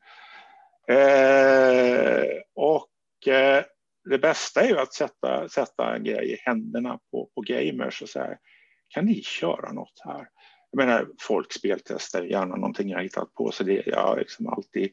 Eh, 0.88 2.26
och 2.56 3.28
eh, 3.28 3.64
det 4.10 4.20
bästa 4.20 4.62
är 4.62 4.68
ju 4.68 4.78
att 4.78 4.94
sätta, 4.94 5.50
sätta 5.50 5.96
en 5.96 6.04
grej 6.04 6.34
i 6.34 6.38
händerna 6.46 7.00
på, 7.12 7.30
på 7.36 7.42
gamers 7.42 8.02
och 8.02 8.10
säga 8.10 8.38
kan 8.94 9.06
ni 9.06 9.22
köra 9.24 9.72
något 9.72 10.02
här? 10.06 10.28
Jag 10.72 10.86
menar, 10.86 11.08
folk 11.20 11.54
speltestar 11.54 12.24
gärna 12.24 12.56
någonting 12.56 12.90
jag 12.90 13.04
hittat 13.04 13.34
på 13.34 13.52
så 13.52 13.64
det, 13.64 13.84
jag 13.86 14.02
har 14.02 14.18
liksom 14.18 14.48
alltid 14.48 14.90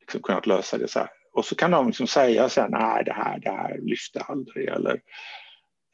liksom 0.00 0.22
kunnat 0.22 0.46
lösa 0.46 0.78
det 0.78 0.88
så 0.88 0.98
här 0.98 1.08
och 1.32 1.44
så 1.44 1.54
kan 1.54 1.70
de 1.70 1.86
liksom 1.86 2.06
säga 2.06 2.48
sen, 2.48 2.70
nej 2.70 3.04
det 3.04 3.12
här, 3.12 3.38
det 3.38 3.50
här 3.50 3.78
lyfte 3.82 4.20
aldrig 4.20 4.68
eller, 4.68 5.00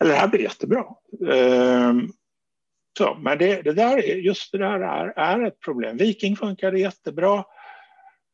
eller 0.01 0.11
det 0.11 0.19
här 0.19 0.29
blir 0.29 0.40
jättebra. 0.40 0.85
Um, 1.21 2.12
så, 2.99 3.19
men 3.21 3.38
det, 3.38 3.62
det, 3.62 3.73
där, 3.73 3.99
just 3.99 4.53
det 4.53 4.59
där 4.59 4.81
är, 4.81 5.12
är 5.16 5.47
ett 5.47 5.61
problem. 5.61 5.97
Viking 5.97 6.37
funkade 6.37 6.81
jättebra. 6.81 7.45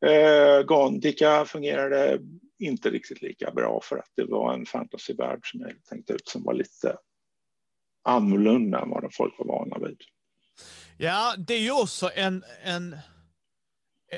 Ehm, 0.07 0.59
uh, 0.59 0.63
Gondica 0.63 1.45
fungerade 1.45 2.19
inte 2.59 2.91
riktigt 2.91 3.23
lika 3.23 3.51
bra 3.51 3.81
för 3.83 3.97
att 3.97 4.11
det 4.17 4.25
var 4.25 4.55
en 4.55 4.67
fantasyvärld 4.67 5.51
som 5.51 5.61
jag 5.61 5.85
tänkte 5.85 6.13
ut 6.13 6.29
som 6.29 6.45
var 6.45 6.55
lite 6.55 6.97
annorlunda 8.05 8.81
än 8.81 8.91
vad 8.91 9.15
folk 9.15 9.35
var 9.39 9.47
vana 9.47 9.87
vid. 9.87 9.99
Ja, 10.97 11.35
det 11.39 11.55
är 11.55 11.61
ju 11.61 11.73
också 11.73 12.11
en, 12.15 12.45
en 12.65 12.97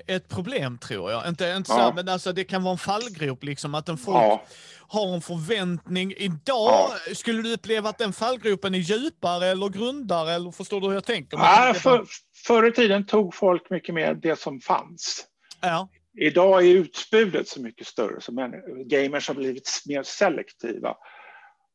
ett 0.07 0.29
problem 0.29 0.79
tror 0.79 1.11
jag. 1.11 1.29
Inte, 1.29 1.55
inte 1.57 1.73
ja. 1.73 1.89
så, 1.89 1.95
men 1.95 2.09
alltså, 2.09 2.33
det 2.33 2.45
kan 2.45 2.63
vara 2.63 2.73
en 2.73 2.79
fallgrop, 2.79 3.45
liksom, 3.45 3.75
att 3.75 3.89
en 3.89 3.99
folk 3.99 4.17
ja. 4.17 4.45
har 4.89 5.15
en 5.15 5.21
förväntning. 5.21 6.15
Idag 6.17 6.91
ja. 7.07 7.15
skulle 7.15 7.43
du 7.43 7.53
uppleva 7.53 7.89
att 7.89 7.99
den 7.99 8.13
fallgropen 8.13 8.75
är 8.75 8.79
djupare 8.79 9.47
eller 9.47 9.69
grundare, 9.69 10.33
eller 10.33 10.51
förstår 10.51 10.81
du 10.81 10.87
hur 10.87 10.95
jag 10.95 11.05
tänker? 11.05 11.39
Ja, 11.39 11.75
för, 11.77 12.05
förr 12.47 12.69
i 12.69 12.73
tiden 12.73 13.07
tog 13.07 13.35
folk 13.35 13.71
mycket 13.71 13.95
mer 13.95 14.15
det 14.15 14.39
som 14.39 14.61
fanns. 14.61 15.27
Ja. 15.61 15.89
Idag 16.21 16.67
är 16.67 16.75
utbudet 16.75 17.49
så 17.49 17.61
mycket 17.61 17.87
större, 17.87 18.21
så 18.21 18.33
gamers 18.87 19.29
har 19.29 19.35
blivit 19.35 19.83
mer 19.87 20.03
selektiva. 20.03 20.97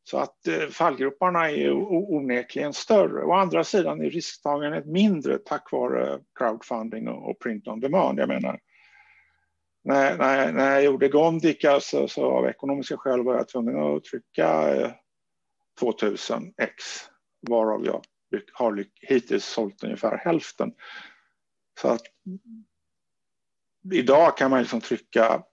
Så 0.09 0.17
att 0.17 0.47
eh, 0.47 0.67
fallgroparna 0.67 1.51
är 1.51 1.71
onekligen 1.91 2.73
större. 2.73 3.23
Å 3.23 3.33
andra 3.33 3.63
sidan 3.63 4.01
är 4.01 4.09
risktagandet 4.09 4.85
mindre 4.85 5.37
tack 5.37 5.71
vare 5.71 6.19
crowdfunding 6.39 7.07
och 7.07 7.39
print 7.39 7.67
on 7.67 7.79
demand. 7.79 8.19
Jag 8.19 8.27
menar, 8.27 8.59
när, 9.83 10.17
när, 10.17 10.51
när 10.51 10.71
jag 10.71 10.83
gjorde 10.83 11.07
Gondika 11.07 11.67
så, 11.67 11.73
alltså, 11.73 12.07
så 12.07 12.25
av 12.25 12.45
ekonomiska 12.45 12.97
skäl 12.97 13.23
var 13.23 13.35
jag 13.35 13.47
tvungen 13.47 13.77
att 13.77 14.03
trycka 14.03 14.93
2000 15.79 16.43
eh, 16.43 16.65
ex 16.65 16.83
varav 17.47 17.85
jag 17.85 18.01
har 18.53 18.85
hittills 19.01 19.45
sålt 19.45 19.83
ungefär 19.83 20.17
hälften. 20.17 20.73
Så 21.81 21.87
att 21.87 22.01
idag 23.93 24.37
kan 24.37 24.51
man 24.51 24.59
liksom 24.59 24.81
trycka 24.81 25.43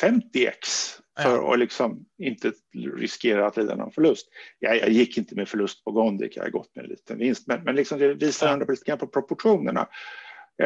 50 0.00 0.46
ex 0.46 0.98
för 1.22 1.52
att 1.52 1.58
liksom 1.58 2.06
inte 2.18 2.52
riskera 2.96 3.46
att 3.46 3.56
lida 3.56 3.74
någon 3.74 3.92
förlust. 3.92 4.26
Jag, 4.58 4.76
jag 4.76 4.88
gick 4.88 5.18
inte 5.18 5.34
med 5.34 5.48
förlust 5.48 5.84
på 5.84 5.90
Gondik, 5.92 6.36
jag 6.36 6.42
har 6.42 6.50
gått 6.50 6.76
med 6.76 6.84
en 6.84 6.90
liten 6.90 7.18
vinst, 7.18 7.46
men, 7.46 7.64
men 7.64 7.76
liksom 7.76 7.98
det 7.98 8.14
visar 8.14 8.52
ändå 8.52 8.66
lite 8.68 8.84
grann 8.84 8.98
på 8.98 9.06
proportionerna. 9.06 9.88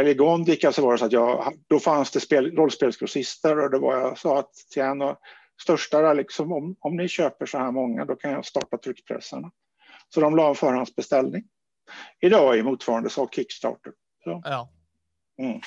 I 0.07 0.15
Gondika 0.15 0.73
så 0.73 0.83
var 0.83 0.93
det 0.93 0.99
så 0.99 1.05
att 1.05 1.13
jag, 1.13 1.55
då 1.69 1.79
fanns 1.79 2.11
det 2.11 2.21
spel, 2.21 2.57
rollspelsgrossister 2.57 3.59
och 3.59 3.71
det 3.71 3.79
var 3.79 3.97
jag 3.97 4.19
sa 4.19 4.39
att 4.39 4.55
till 4.71 4.83
en 4.83 5.03
av 5.03 5.17
största, 5.63 6.13
liksom, 6.13 6.53
om, 6.53 6.77
om 6.81 6.97
ni 6.97 7.09
köper 7.09 7.47
så 7.47 7.59
här 7.59 7.71
många, 7.71 8.05
då 8.05 8.17
kan 8.17 8.31
jag 8.31 8.47
starta 8.47 8.79
tryckpressarna. 8.79 9.51
Så 10.09 10.21
de 10.21 10.37
la 10.37 10.49
en 10.49 10.55
förhandsbeställning. 10.55 11.45
Idag 12.21 12.59
är 12.59 12.63
motsvarande 12.63 13.11
sak 13.11 13.35
Kickstarter. 13.35 13.93
Så. 14.25 14.43
Ja. 14.45 14.73
Mm. 15.39 15.61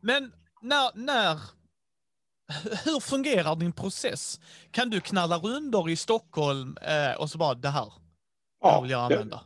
Men 0.00 0.32
när, 0.62 0.90
när 0.94 1.38
hur 2.84 3.00
fungerar 3.00 3.56
din 3.56 3.72
process? 3.72 4.40
Kan 4.70 4.90
du 4.90 5.00
knalla 5.00 5.38
rundor 5.38 5.90
i 5.90 5.96
Stockholm 5.96 6.76
eh, 6.82 7.20
och 7.20 7.30
så 7.30 7.38
bara 7.38 7.54
det 7.54 7.68
här, 7.68 7.92
här 8.64 8.82
vill 8.82 8.90
jag 8.90 9.00
använda? 9.00 9.36
Det, 9.36 9.42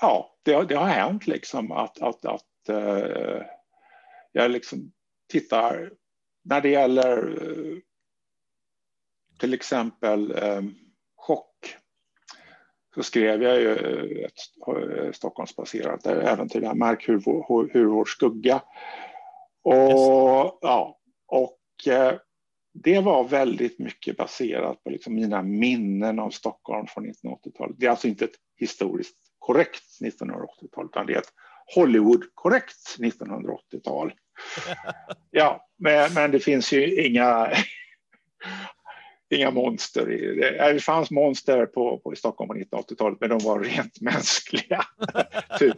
ja, 0.00 0.36
det, 0.42 0.64
det, 0.64 0.74
har 0.74 0.86
hänt 0.86 1.26
liksom 1.26 1.72
att, 1.72 2.02
att, 2.02 2.24
att 2.24 2.42
uh, 2.70 3.42
jag 4.32 4.50
liksom 4.50 4.92
tittar 5.28 5.92
när 6.44 6.60
det 6.60 6.68
gäller 6.68 7.28
uh, 7.28 7.78
till 9.38 9.54
exempel 9.54 10.32
um, 10.32 10.74
chock 11.16 11.76
så 12.94 13.02
skrev 13.02 13.42
jag 13.42 13.60
ju 13.60 13.74
ett 14.24 14.68
uh, 14.68 15.12
Stockholmsbaserat 15.12 16.06
äventyr, 16.06 16.74
Märk 16.74 17.08
hur, 17.08 17.18
hur, 17.24 17.72
hur 17.72 17.86
vår 17.86 18.04
skugga. 18.04 18.62
Och, 19.62 20.58
ja, 20.60 20.98
och 21.26 21.58
det 22.74 23.00
var 23.00 23.24
väldigt 23.24 23.78
mycket 23.78 24.16
baserat 24.16 24.84
på 24.84 24.90
liksom 24.90 25.14
mina 25.14 25.42
minnen 25.42 26.18
av 26.18 26.30
Stockholm 26.30 26.86
från 26.86 27.06
1980-talet. 27.06 27.76
Det 27.78 27.86
är 27.86 27.90
alltså 27.90 28.08
inte 28.08 28.24
ett 28.24 28.36
historiskt 28.56 29.16
korrekt 29.38 29.84
1980-tal, 30.02 30.84
utan 30.84 31.06
det 31.06 31.14
är 31.14 31.18
ett 31.18 31.32
Hollywood-korrekt 31.74 32.98
1980-tal. 32.98 34.12
Ja, 35.30 35.68
men, 35.78 36.14
men 36.14 36.30
det 36.30 36.40
finns 36.40 36.72
ju 36.72 37.06
inga, 37.06 37.52
inga 39.30 39.50
monster. 39.50 40.12
I 40.12 40.34
det. 40.40 40.72
det 40.72 40.80
fanns 40.80 41.10
monster 41.10 41.66
på, 41.66 41.98
på 41.98 42.12
i 42.12 42.16
Stockholm 42.16 42.48
på 42.48 42.76
1980-talet, 42.76 43.18
men 43.20 43.30
de 43.30 43.38
var 43.38 43.60
rent 43.60 44.00
mänskliga. 44.00 44.82
typ 45.58 45.76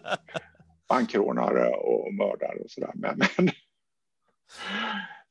bankrånare 0.88 1.68
och 1.68 2.14
mördare 2.14 2.58
och 2.58 2.70
sådär. 2.70 2.90
Men, 2.94 3.18
men, 3.36 3.50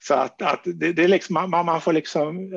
så 0.08 0.14
att, 0.14 0.42
att 0.42 0.64
det, 0.64 0.94
det, 0.94 1.04
är 1.04 1.08
liksom, 1.08 1.34
man, 1.34 1.66
man 1.66 1.82
får 1.82 1.94
liksom, 1.94 2.50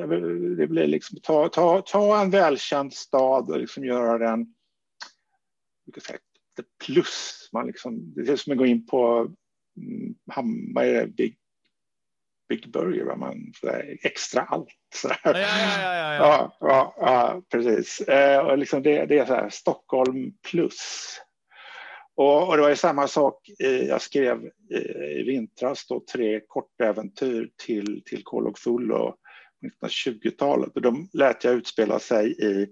det 0.57 0.67
blir 0.67 0.87
liksom 0.87 1.19
ta, 1.23 1.49
ta, 1.49 1.81
ta 1.81 2.21
en 2.21 2.29
välkänd 2.29 2.93
stad 2.93 3.49
och 3.49 3.59
liksom 3.59 3.85
göra 3.85 4.17
den 4.17 4.53
säga, 6.01 6.19
plus. 6.85 7.49
Man 7.53 7.67
liksom, 7.67 8.13
det 8.13 8.31
är 8.31 8.35
som 8.35 8.51
att 8.51 8.57
gå 8.57 8.65
in 8.65 8.87
på 8.87 9.31
mm, 9.77 10.73
vad 10.73 10.85
är 10.85 10.93
det, 10.93 11.07
Big, 11.07 11.37
Big 12.49 12.71
Burger, 12.71 13.15
man, 13.15 13.51
sådär, 13.59 13.97
extra 14.01 14.41
allt. 14.41 14.69
Sådär. 14.95 15.19
Ja, 15.23 15.31
ja, 15.31 15.95
ja, 15.95 16.15
ja, 16.15 16.57
ja. 16.59 16.95
ja, 16.97 17.41
precis. 17.49 18.01
Eh, 18.01 18.45
och 18.45 18.57
liksom 18.57 18.83
det, 18.83 19.05
det 19.05 19.17
är 19.17 19.25
så 19.25 19.33
här, 19.33 19.49
Stockholm 19.49 20.33
plus. 20.51 21.19
Och, 22.17 22.47
och, 22.47 22.55
det 22.55 22.61
var 22.61 22.69
ju 22.69 22.75
samma 22.75 23.07
sak, 23.07 23.49
eh, 23.59 23.83
jag 23.83 24.01
skrev 24.01 24.49
eh, 24.71 25.19
i 25.19 25.23
vintras 25.27 25.87
då 25.87 26.03
tre 26.13 26.41
kortäventyr 26.47 27.49
till, 27.65 28.03
till 28.05 28.23
och 28.25 28.47
of 28.47 28.63
Thulo 28.63 29.15
1920-talet. 29.81 30.75
Och 30.75 30.81
de 30.81 31.09
lät 31.13 31.43
jag 31.43 31.53
utspela 31.53 31.99
sig 31.99 32.31
i 32.31 32.67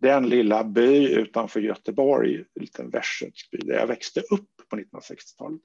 den 0.00 0.28
lilla 0.28 0.64
by 0.64 1.08
utanför 1.08 1.60
Göteborg, 1.60 2.36
en 2.36 2.44
liten 2.54 2.90
västgötsby 2.90 3.58
där 3.58 3.74
jag 3.74 3.86
växte 3.86 4.20
upp 4.20 4.50
på 4.70 4.76
1960-talet. 4.76 5.60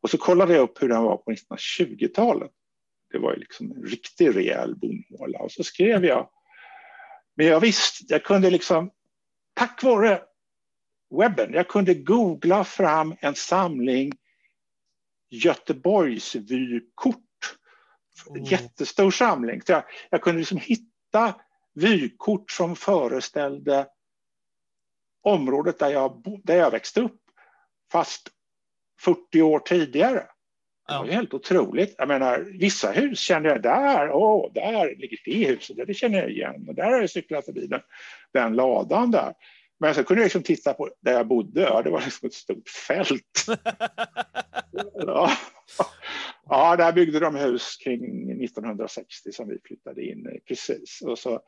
Och 0.00 0.10
så 0.10 0.18
kollade 0.18 0.54
jag 0.54 0.62
upp 0.62 0.82
hur 0.82 0.88
den 0.88 1.02
var 1.02 1.16
på 1.16 1.30
1920-talet. 1.30 2.50
Det 3.12 3.18
var 3.18 3.32
ju 3.32 3.38
liksom 3.38 3.72
en 3.72 3.82
riktig 3.82 4.36
rejäl 4.36 4.76
bondhåla. 4.76 5.38
Och 5.38 5.52
så 5.52 5.64
skrev 5.64 6.04
jag. 6.04 6.28
Men 7.36 7.46
jag 7.46 7.60
visste, 7.60 8.04
jag 8.08 8.24
kunde 8.24 8.50
liksom, 8.50 8.90
tack 9.54 9.82
vare 9.82 10.20
webben, 11.18 11.52
jag 11.52 11.68
kunde 11.68 11.94
googla 11.94 12.64
fram 12.64 13.14
en 13.20 13.34
samling 13.34 14.12
Göteborgsvykort. 15.30 17.18
Mm. 18.30 18.44
Jättestor 18.44 19.10
samling. 19.10 19.62
Så 19.62 19.72
jag, 19.72 19.82
jag 20.10 20.22
kunde 20.22 20.38
liksom 20.38 20.58
hitta 20.58 21.34
vykort 21.74 22.50
som 22.50 22.76
föreställde 22.76 23.86
området 25.22 25.78
där 25.78 25.88
jag, 25.88 26.40
där 26.44 26.56
jag 26.56 26.70
växte 26.70 27.00
upp, 27.00 27.20
fast 27.92 28.28
40 29.00 29.42
år 29.42 29.58
tidigare. 29.58 30.26
Det 30.88 30.98
var 30.98 31.06
helt 31.06 31.34
otroligt. 31.34 31.94
Jag 31.98 32.08
menar, 32.08 32.38
vissa 32.38 32.90
hus 32.90 33.18
känner 33.18 33.48
jag 33.48 33.62
där, 33.62 34.10
åh, 34.12 34.52
där 34.52 34.96
ligger 34.96 35.18
det 35.24 35.46
huset, 35.46 35.76
det 35.86 35.94
känner 35.94 36.18
jag 36.18 36.30
igen. 36.30 36.68
Och 36.68 36.74
där 36.74 36.84
har 36.84 37.00
jag 37.00 37.10
cyklat 37.10 37.44
förbi 37.44 37.66
den, 37.66 37.80
den 38.32 38.54
ladan 38.54 39.10
där. 39.10 39.34
Men 39.82 39.94
så 39.94 40.04
kunde 40.04 40.22
jag 40.22 40.26
liksom 40.26 40.42
titta 40.42 40.74
på 40.74 40.90
där 41.00 41.12
jag 41.12 41.26
bodde, 41.26 41.60
ja, 41.60 41.82
det 41.82 41.90
var 41.90 42.00
liksom 42.00 42.26
ett 42.26 42.34
stort 42.34 42.68
fält. 42.68 43.46
ja. 44.94 45.30
ja, 46.48 46.76
där 46.76 46.92
byggde 46.92 47.20
de 47.20 47.36
hus 47.36 47.76
kring 47.84 48.30
1960 48.44 49.32
som 49.32 49.48
vi 49.48 49.58
flyttade 49.64 50.04
in 50.04 50.26
i, 50.26 50.40
precis. 50.48 51.02
Och 51.04 51.18
så 51.18 51.40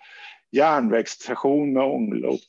järnvägsstation 0.52 1.72
med 1.72 1.82
ånglok, 1.82 2.40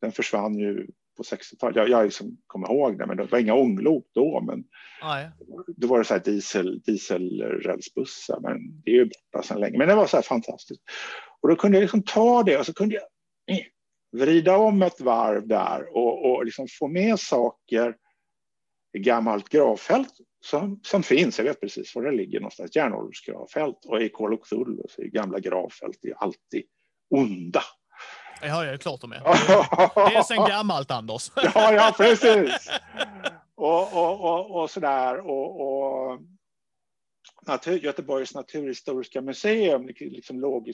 den 0.00 0.12
försvann 0.12 0.58
ju 0.58 0.86
på 1.16 1.22
60-talet. 1.22 1.76
Jag, 1.76 1.88
jag 1.88 2.04
liksom 2.04 2.36
kommer 2.46 2.72
ihåg 2.72 2.98
det, 2.98 3.06
men 3.06 3.16
det 3.16 3.24
var 3.24 3.38
inga 3.38 3.54
ånglok 3.54 4.06
då. 4.14 4.40
Men 4.40 4.64
Nej. 5.02 5.30
då 5.76 5.86
var 5.86 5.98
det 5.98 6.04
så 6.04 6.14
här 6.14 6.22
diesel, 6.24 6.80
dieselrälsbussar, 6.80 8.40
men 8.40 8.82
det 8.84 8.90
är 8.90 8.94
ju 8.94 9.04
borta 9.04 9.46
sedan 9.46 9.60
länge. 9.60 9.78
Men 9.78 9.88
det 9.88 9.94
var 9.94 10.06
så 10.06 10.16
här 10.16 10.22
fantastiskt. 10.22 10.82
Och 11.40 11.48
då 11.48 11.56
kunde 11.56 11.76
jag 11.76 11.82
liksom 11.82 12.02
ta 12.02 12.42
det 12.42 12.58
och 12.58 12.66
så 12.66 12.74
kunde 12.74 12.94
jag 12.94 13.04
vrida 14.14 14.56
om 14.56 14.82
ett 14.82 15.00
varv 15.00 15.46
där 15.48 15.96
och, 15.96 16.30
och 16.30 16.44
liksom 16.44 16.66
få 16.78 16.88
med 16.88 17.20
saker 17.20 17.96
i 18.92 18.98
gammalt 18.98 19.48
gravfält 19.48 20.14
som, 20.44 20.80
som 20.82 21.02
finns. 21.02 21.38
Jag 21.38 21.44
vet 21.44 21.60
precis 21.60 21.94
var 21.94 22.02
det 22.02 22.12
ligger 22.12 22.40
någonstans, 22.40 22.76
järnåldersgravfält 22.76 23.84
och 23.84 24.02
i 24.02 24.08
Call 24.08 24.34
of 24.34 24.40
Cthulhu 24.40 24.82
så 24.88 25.02
är 25.02 25.06
gamla 25.06 25.38
gravfält 25.38 26.04
är 26.04 26.14
alltid 26.16 26.62
onda. 27.10 27.62
Ja, 28.42 28.64
jag 28.64 28.74
är 28.74 28.76
klart 28.76 29.00
de 29.00 29.12
är. 29.12 29.20
Det 30.10 30.16
är 30.16 30.22
sen 30.22 30.44
gammalt, 30.48 30.90
Anders. 30.90 31.30
ja, 31.36 31.72
ja, 31.72 31.94
precis. 31.96 32.70
Och, 33.54 33.96
och, 33.96 34.20
och, 34.20 34.62
och 34.62 34.70
sådär. 34.70 35.30
Och, 35.30 35.60
och 35.60 36.20
natur, 37.46 37.78
Göteborgs 37.78 38.34
naturhistoriska 38.34 39.20
museum 39.20 39.86
liksom 40.00 40.40
låg 40.40 40.72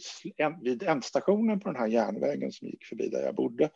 vid 0.62 0.82
ändstationen 0.82 1.60
på 1.60 1.68
den 1.68 1.80
här 1.80 1.86
järnvägen 1.86 2.52
som 2.52 2.68
gick 2.68 2.84
förbi 2.84 3.08
där 3.08 3.22
jag 3.22 3.34
bodde. 3.34 3.70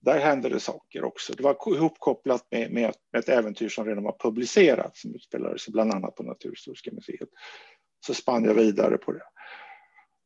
Där 0.00 0.18
hände 0.18 0.48
det 0.48 0.60
saker 0.60 1.04
också. 1.04 1.32
Det 1.32 1.42
var 1.42 1.74
ihopkopplat 1.74 2.46
med, 2.50 2.72
med, 2.72 2.94
med 3.12 3.18
ett 3.18 3.28
äventyr 3.28 3.68
som 3.68 3.86
redan 3.86 4.04
var 4.04 4.16
publicerat 4.18 4.96
som 4.96 5.14
utspelade 5.14 5.58
sig 5.58 5.72
bland 5.72 5.92
annat 5.92 6.14
på 6.14 6.22
Naturhistoriska 6.22 6.90
museet. 6.92 7.28
Så 8.06 8.14
spann 8.14 8.44
jag 8.44 8.54
vidare 8.54 8.98
på 8.98 9.12
det. 9.12 9.22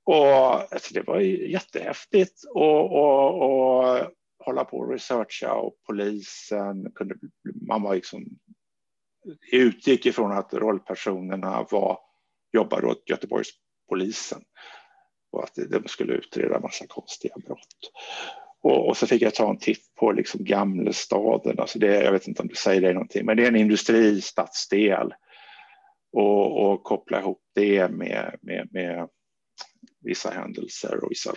Och 0.05 0.27
alltså, 0.73 0.95
det 0.95 1.03
var 1.03 1.21
jättehäftigt 1.21 2.45
att 2.45 2.55
och, 2.55 3.43
och 3.43 4.13
hålla 4.39 4.65
på 4.65 4.79
och 4.79 4.91
researcha 4.91 5.55
och 5.55 5.75
polisen 5.87 6.93
kunde, 6.95 7.15
man 7.69 7.83
var 7.83 7.95
liksom 7.95 8.25
utgick 9.53 10.07
ifrån 10.07 10.33
att 10.33 10.55
rollpersonerna 10.55 11.67
var, 11.71 11.99
jobbade 12.53 12.87
åt 12.87 13.11
Göteborgspolisen 13.11 14.43
och 15.33 15.45
att 15.45 15.55
de 15.55 15.89
skulle 15.89 16.13
utreda 16.13 16.61
massa 16.61 16.87
konstiga 16.87 17.35
brott. 17.47 17.93
Och, 18.63 18.89
och, 18.89 18.97
så 18.97 19.07
fick 19.07 19.23
jag 19.23 19.35
ta 19.35 19.51
en 19.51 19.59
titt 19.59 19.95
på 19.95 20.13
liksom 20.13 20.45
Gamlestaden, 20.45 21.59
alltså 21.59 21.79
det, 21.79 22.05
jag 22.05 22.13
vet 22.13 22.29
inte 22.29 22.43
om 22.43 22.49
du 22.49 22.55
säger 22.55 22.81
det 22.81 22.93
någonting, 22.93 23.27
men 23.27 23.37
det 23.37 23.45
är 23.45 23.49
en 23.49 23.57
industristadsdel 23.57 25.15
och, 26.13 26.73
och 26.73 26.83
koppla 26.83 27.21
ihop 27.21 27.43
det 27.55 27.89
med, 27.89 28.37
med, 28.43 28.69
med 28.71 29.09
vissa 30.01 30.31
händelser 30.31 31.05
och 31.05 31.11
vissa, 31.11 31.35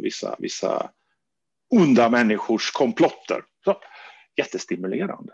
vissa, 0.00 0.36
vissa 0.38 0.90
onda 1.70 2.08
människors 2.08 2.70
komplotter. 2.70 3.42
Så, 3.64 3.76
jättestimulerande. 4.36 5.32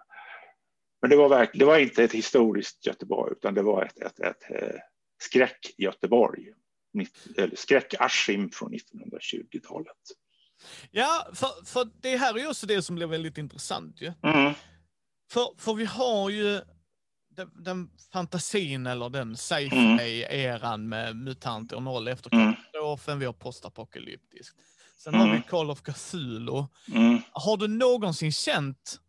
Men 1.01 1.11
det 1.11 1.17
var, 1.17 1.29
verk, 1.29 1.51
det 1.55 1.65
var 1.65 1.79
inte 1.79 2.05
ett 2.05 2.13
historiskt 2.13 2.87
Göteborg 2.87 3.33
utan 3.33 3.55
det 3.55 3.63
var 3.63 3.85
ett, 3.85 3.99
ett, 3.99 4.21
ett, 4.21 4.43
ett 4.51 4.63
eh, 4.63 4.81
skräck-Göteborg. 5.23 6.53
Eller 7.37 7.57
skräck-Askim 7.57 8.51
från 8.51 8.73
1920-talet. 8.73 9.97
Ja, 10.91 11.29
för, 11.35 11.65
för 11.65 11.89
det 12.03 12.17
här 12.17 12.35
är 12.35 12.39
ju 12.39 12.49
också 12.49 12.67
det 12.67 12.83
som 12.83 12.97
blir 12.97 13.07
väldigt 13.07 13.39
intressant 13.39 14.01
ju. 14.01 14.13
Mm. 14.23 14.53
För, 15.31 15.55
för 15.59 15.75
vi 15.75 15.85
har 15.85 16.31
ju 16.31 16.61
den, 17.37 17.51
den 17.65 17.91
fantasin 18.13 18.87
eller 18.87 19.09
den 19.09 19.37
sci-fi-eran 19.37 20.75
mm. 20.75 20.89
med 20.89 21.17
mutanter 21.17 21.77
och 21.77 21.83
noll 21.83 22.09
efter 22.09 22.35
mm. 22.35 22.55
katastrofen, 22.55 23.13
mm. 23.13 23.21
vi 23.21 23.27
har 23.27 23.33
postapokalyptiskt. 23.33 24.57
Sen 24.97 25.15
mm. 25.15 25.29
har 25.29 25.37
vi 25.37 25.43
Call 25.43 25.71
of 25.71 25.83
Cthulhu. 25.83 26.65
Mm. 26.95 27.19
Har 27.33 27.57
du 27.57 27.69
någonsin 27.69 28.33
känt 28.33 29.01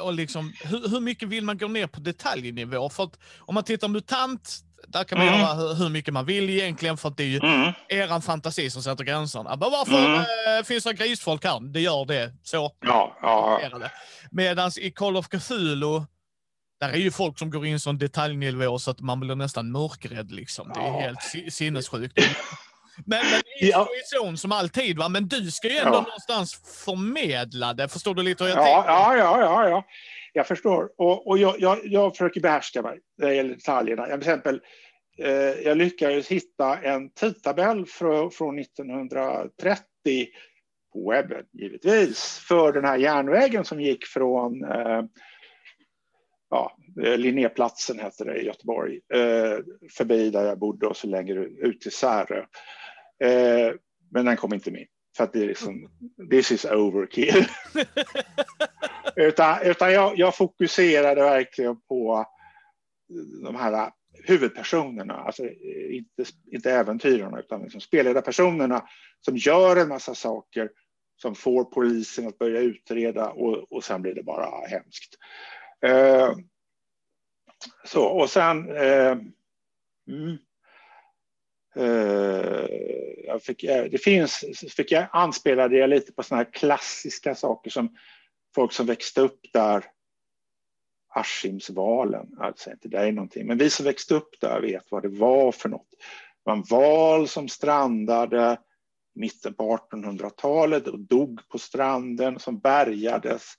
och 0.00 0.12
liksom, 0.12 0.52
hur, 0.64 0.88
hur, 0.88 1.00
mycket 1.00 1.28
vill 1.28 1.44
man 1.44 1.58
gå 1.58 1.68
ner 1.68 1.86
på 1.86 2.00
detaljnivå? 2.00 2.88
För 2.88 3.04
att 3.04 3.18
om 3.38 3.54
man 3.54 3.64
tittar 3.64 3.88
MUTANT, 3.88 4.60
där 4.88 5.04
kan 5.04 5.18
man 5.18 5.28
mm. 5.28 5.40
göra 5.40 5.74
hur, 5.74 5.88
mycket 5.88 6.14
man 6.14 6.26
vill 6.26 6.50
egentligen, 6.50 6.96
för 6.96 7.08
att 7.08 7.16
det 7.16 7.22
är 7.22 7.28
ju 7.28 7.38
mm. 7.38 7.72
eran 7.88 8.22
fantasi 8.22 8.70
som 8.70 8.82
sätter 8.82 9.04
gränserna. 9.04 9.50
Men 9.50 9.70
varför 9.70 10.06
mm. 10.06 10.20
uh, 10.20 10.64
finns 10.64 10.84
det 10.84 10.92
grisfolk 10.92 11.44
här? 11.44 11.60
Det 11.60 11.80
gör 11.80 12.04
det. 12.04 12.32
Så. 12.42 12.72
Ja, 12.80 13.18
ja. 13.22 13.60
Medan 14.30 14.70
i 14.80 14.90
Call 14.90 15.16
of 15.16 15.28
Cthulhu, 15.28 16.02
där 16.80 16.88
är 16.88 16.96
ju 16.96 17.10
folk 17.10 17.38
som 17.38 17.50
går 17.50 17.66
in 17.66 17.80
sån 17.80 17.98
detaljnivå 17.98 18.78
så 18.78 18.90
att 18.90 19.00
man 19.00 19.20
blir 19.20 19.34
nästan 19.34 19.72
mörkrädd. 19.72 20.32
Liksom. 20.32 20.68
Det 20.74 20.80
är 20.80 20.84
ja. 20.84 21.00
helt 21.00 21.52
sinnessjukt. 21.54 22.18
Men, 23.06 23.18
men 23.30 23.42
intuition 23.60 24.30
ja. 24.30 24.36
som 24.36 24.52
alltid, 24.52 24.98
va? 24.98 25.08
men 25.08 25.28
du 25.28 25.50
ska 25.50 25.68
ju 25.68 25.76
ändå 25.76 25.94
ja. 25.94 26.02
någonstans 26.02 26.54
förmedla 26.84 27.74
det. 27.74 27.88
Förstår 27.88 28.14
du 28.14 28.22
lite 28.22 28.44
hur 28.44 28.50
jag 28.50 28.58
ja, 28.58 28.64
tänker? 28.64 28.92
Ja, 28.92 29.16
ja, 29.16 29.40
ja, 29.40 29.68
ja. 29.68 29.84
Jag 30.32 30.46
förstår. 30.46 30.90
Och, 30.96 31.26
och 31.26 31.38
jag, 31.38 31.54
jag, 31.58 31.78
jag 31.84 32.12
försöker 32.12 32.40
behärska 32.40 32.82
mig 32.82 32.98
när 33.18 33.28
det 33.28 33.34
gäller 33.34 33.54
detaljerna. 33.54 34.06
Till 34.06 34.18
exempel, 34.18 34.60
eh, 35.18 35.30
jag 35.64 35.76
lyckades 35.76 36.28
hitta 36.28 36.78
en 36.78 37.10
tidtabell 37.10 37.86
från, 37.86 38.30
från 38.30 38.58
1930 38.58 39.82
på 40.92 41.10
webben, 41.10 41.44
givetvis, 41.52 42.44
för 42.48 42.72
den 42.72 42.84
här 42.84 42.96
järnvägen 42.96 43.64
som 43.64 43.80
gick 43.80 44.06
från 44.06 44.64
eh, 44.64 45.02
ja, 46.50 46.76
Linnéplatsen 46.96 47.98
hette 47.98 48.24
det 48.24 48.36
i 48.36 48.46
Göteborg, 48.46 49.00
eh, 49.14 49.58
förbi 49.96 50.30
där 50.30 50.44
jag 50.44 50.58
bodde 50.58 50.86
och 50.86 50.96
så 50.96 51.06
längre 51.06 51.44
ut 51.44 51.80
till 51.80 51.92
Särö. 51.92 52.44
Eh, 53.24 53.74
men 54.10 54.24
den 54.24 54.36
kom 54.36 54.54
inte 54.54 54.70
med. 54.70 54.86
För 55.16 55.24
att 55.24 55.32
det 55.32 55.42
är 55.42 55.46
liksom, 55.46 55.90
this 56.30 56.52
is 56.52 56.64
overkill. 56.64 57.46
utan 59.16 59.62
utan 59.62 59.92
jag, 59.92 60.18
jag 60.18 60.36
fokuserade 60.36 61.22
verkligen 61.22 61.80
på 61.80 62.26
de 63.44 63.56
här 63.56 63.90
huvudpersonerna, 64.26 65.14
alltså 65.14 65.48
inte, 65.90 66.24
inte 66.52 66.72
äventyrarna 66.72 67.38
utan 67.40 67.62
liksom 67.62 67.80
spelledarpersonerna 67.80 68.88
som 69.20 69.36
gör 69.36 69.76
en 69.76 69.88
massa 69.88 70.14
saker 70.14 70.70
som 71.16 71.34
får 71.34 71.64
polisen 71.64 72.28
att 72.28 72.38
börja 72.38 72.60
utreda 72.60 73.30
och, 73.30 73.72
och 73.72 73.84
sen 73.84 74.02
blir 74.02 74.14
det 74.14 74.22
bara 74.22 74.66
hemskt. 74.66 75.14
Eh, 75.86 76.32
så, 77.84 78.04
och 78.04 78.30
sen... 78.30 78.76
Eh, 78.76 79.18
mm, 80.08 80.30
eh, 80.30 80.36
Eh, 81.76 82.66
jag 83.26 83.42
fick, 83.42 83.64
eh, 83.64 83.84
det 83.84 83.98
finns, 83.98 84.44
fick 84.76 84.92
jag, 84.92 85.06
anspelade 85.12 85.76
jag 85.76 85.90
lite 85.90 86.12
på 86.12 86.22
såna 86.22 86.38
här 86.38 86.52
klassiska 86.52 87.34
saker 87.34 87.70
som 87.70 87.96
folk 88.54 88.72
som 88.72 88.86
växte 88.86 89.20
upp 89.20 89.40
där 89.52 89.84
Askimsvalen, 91.08 92.26
alltså 92.38 92.70
inte 92.70 92.88
det 92.88 92.98
är 92.98 93.12
någonting, 93.12 93.46
men 93.46 93.58
vi 93.58 93.70
som 93.70 93.84
växte 93.84 94.14
upp 94.14 94.40
där 94.40 94.60
vet 94.60 94.90
vad 94.90 95.02
det 95.02 95.08
var 95.08 95.52
för 95.52 95.68
något. 95.68 95.90
Det 95.90 96.50
var 96.50 96.52
en 96.52 96.64
val 96.70 97.28
som 97.28 97.48
strandade 97.48 98.58
mitten 99.14 99.54
på 99.54 99.76
1800-talet 99.76 100.88
och 100.88 100.98
dog 100.98 101.48
på 101.48 101.58
stranden 101.58 102.38
som 102.38 102.58
bärgades 102.58 103.52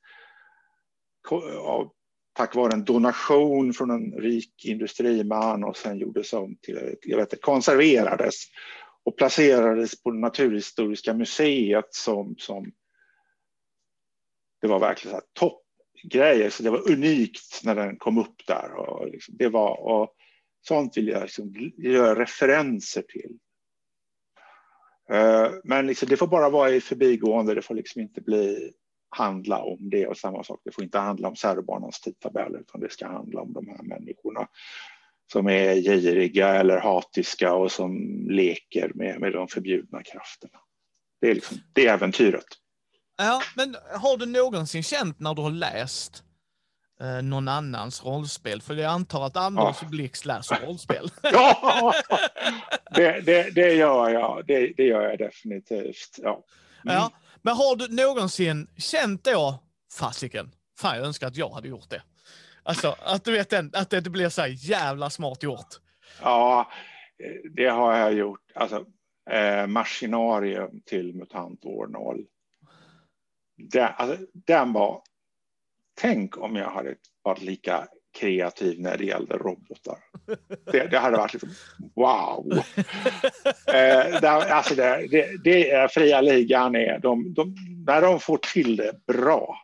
av, 1.62 1.92
tack 2.36 2.56
vare 2.56 2.74
en 2.74 2.86
donation 2.86 3.74
från 3.74 3.92
en 3.92 4.12
rik 4.12 4.66
industriman 4.66 5.64
och 5.64 5.78
sen 5.78 5.98
gjordes 5.98 6.34
om 6.34 6.56
till, 6.62 6.96
jag 7.02 7.18
vet 7.18 7.34
inte, 7.34 7.42
konserverades 7.42 8.36
och 9.04 9.18
placerades 9.18 10.04
på 10.04 10.12
Naturhistoriska 10.12 11.14
museet 11.14 11.94
som, 11.94 12.36
som 12.38 12.72
det 14.62 14.68
var 14.68 14.80
verkligen 14.80 15.18
så 15.18 15.24
toppgrejer, 15.34 16.50
så 16.50 16.64
det 16.64 16.70
var 16.70 16.92
unikt 16.92 17.62
när 17.64 17.76
den 17.76 17.98
kom 17.98 18.18
upp 18.18 18.48
där. 18.48 18.72
Och 18.74 19.08
liksom, 19.08 19.36
det 19.38 19.50
var, 19.50 19.80
och 19.80 20.14
sånt 20.68 20.98
vill 20.98 21.08
jag 21.08 21.22
liksom 21.22 21.72
göra 21.78 22.20
referenser 22.20 23.02
till. 23.02 23.38
Eh, 25.10 25.52
men 25.64 25.88
liksom, 25.88 26.10
det 26.10 26.18
får 26.18 26.28
bara 26.28 26.50
vara 26.50 26.70
i 26.70 26.82
förbigående, 26.82 27.56
det 27.56 27.62
får 27.62 27.76
liksom 27.76 28.02
inte 28.02 28.22
bli 28.22 28.74
handla 29.16 29.62
om 29.62 29.90
det 29.90 30.08
och 30.08 30.18
samma 30.18 30.44
sak, 30.44 30.62
det 30.64 30.72
får 30.72 30.84
inte 30.84 31.00
handla 31.00 31.28
om 31.28 31.36
särbarnens 31.36 32.00
tidtabeller 32.00 32.60
utan 32.60 32.82
det 32.82 32.92
ska 32.92 33.08
handla 33.08 33.42
om 33.42 33.54
de 33.54 33.68
här 33.68 33.84
människorna 33.84 34.48
som 35.32 35.48
är 35.48 35.76
giriga 35.76 36.56
eller 36.56 36.80
hatiska 36.80 37.54
och 37.54 37.72
som 37.72 37.98
leker 38.30 38.92
med, 38.96 39.20
med 39.20 39.34
de 39.34 39.48
förbjudna 39.48 40.04
krafterna. 40.04 40.60
Det 41.22 41.30
är, 41.30 41.36
liksom, 41.36 41.58
det 41.74 41.88
är 41.88 41.94
äventyret. 41.94 42.46
Ja, 43.18 43.42
men 43.56 43.76
har 44.02 44.18
du 44.18 44.26
någonsin 44.26 44.84
känt 44.84 45.20
när 45.20 45.34
du 45.34 45.42
har 45.42 45.52
läst 45.52 46.24
eh, 47.02 47.24
någon 47.24 47.48
annans 47.48 48.06
rollspel? 48.06 48.62
För 48.62 48.74
jag 48.74 48.92
antar 48.92 49.26
att 49.26 49.38
Anders 49.38 49.78
ja. 49.82 49.88
Blix 49.88 50.26
läser 50.26 50.66
rollspel. 50.66 51.10
ja, 51.24 51.94
det, 52.96 53.22
det, 53.26 53.56
det, 53.56 53.74
gör 53.74 54.10
jag. 54.10 54.46
Det, 54.48 54.74
det 54.78 54.84
gör 54.84 55.02
jag 55.02 55.18
definitivt. 55.18 56.20
Ja. 56.22 56.44
Mm. 56.84 56.96
ja. 56.96 57.12
Men 57.46 57.56
har 57.56 57.76
du 57.76 57.88
någonsin 57.88 58.68
känt 58.78 59.24
då, 59.24 59.64
fasiken, 60.00 60.52
fan 60.80 60.98
jag 60.98 61.06
önskar 61.06 61.28
att 61.28 61.36
jag 61.36 61.50
hade 61.50 61.68
gjort 61.68 61.90
det. 61.90 62.02
Alltså 62.64 62.96
att 63.00 63.24
du 63.24 63.32
vet 63.32 63.50
den, 63.50 63.72
att 63.74 63.90
det 63.90 64.10
blir 64.10 64.30
så 64.30 64.42
här 64.42 64.70
jävla 64.70 65.10
smart 65.10 65.44
gjort. 65.44 65.68
Ja, 66.22 66.72
det 67.56 67.68
har 67.68 67.98
jag 67.98 68.14
gjort. 68.14 68.52
Alltså, 68.56 68.86
eh, 69.30 69.68
Maskinarium 69.68 70.82
till 70.86 71.16
MUTANT 71.16 71.66
år 71.66 71.88
0. 71.88 72.26
Den, 73.58 73.90
alltså, 73.96 74.26
den 74.34 74.74
var... 74.74 75.02
Tänk 75.98 76.38
om 76.38 76.56
jag 76.56 76.70
hade 76.70 76.96
varit 77.24 77.42
lika 77.42 77.88
kreativ 78.16 78.82
när 78.82 78.98
det 78.98 79.06
gällde 79.06 79.38
robotar. 79.38 79.98
Det, 80.72 80.88
det 80.88 81.00
hade 81.00 81.18
varit 81.18 81.34
liksom 81.34 81.50
wow. 81.96 82.58
Eh, 83.68 84.22
där, 84.22 84.52
alltså 84.52 84.76
det, 84.76 85.08
det, 85.12 85.44
det 85.44 85.72
är 85.72 85.88
fria 85.88 86.22
ligan 86.22 86.76
är, 86.76 87.00
de, 87.00 87.34
de, 87.34 87.56
när 87.88 88.02
de 88.02 88.20
får 88.20 88.38
till 88.38 88.76
det 88.76 89.06
bra, 89.08 89.58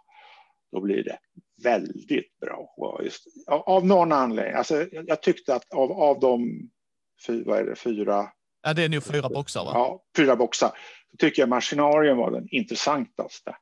då 0.71 0.81
blir 0.81 1.03
det 1.03 1.17
väldigt 1.63 2.39
bra. 2.39 2.99
Just, 3.03 3.27
av, 3.47 3.61
av 3.61 3.85
någon 3.85 4.11
anledning. 4.11 4.55
Alltså, 4.55 4.85
jag, 4.91 5.21
tyckte 5.21 5.55
att 5.55 5.73
av, 5.73 5.91
av 5.91 6.19
de 6.19 6.69
fyra, 7.27 7.43
vad 7.45 7.59
är 7.59 7.65
det, 7.65 7.75
fyra 7.75 8.27
Ja, 8.63 8.73
det 8.73 8.83
är 8.83 8.89
nog 8.89 9.03
fyra 9.03 9.29
boxar 9.29 9.65
va? 9.65 9.71
Ja, 9.73 10.03
fyra 10.17 10.35
boxar. 10.35 10.71
Då 11.11 11.17
tycker 11.17 11.41
jag 11.41 11.49
Machinarium 11.49 12.17
var 12.17 12.31
den 12.31 12.47
intressantaste. 12.51 13.55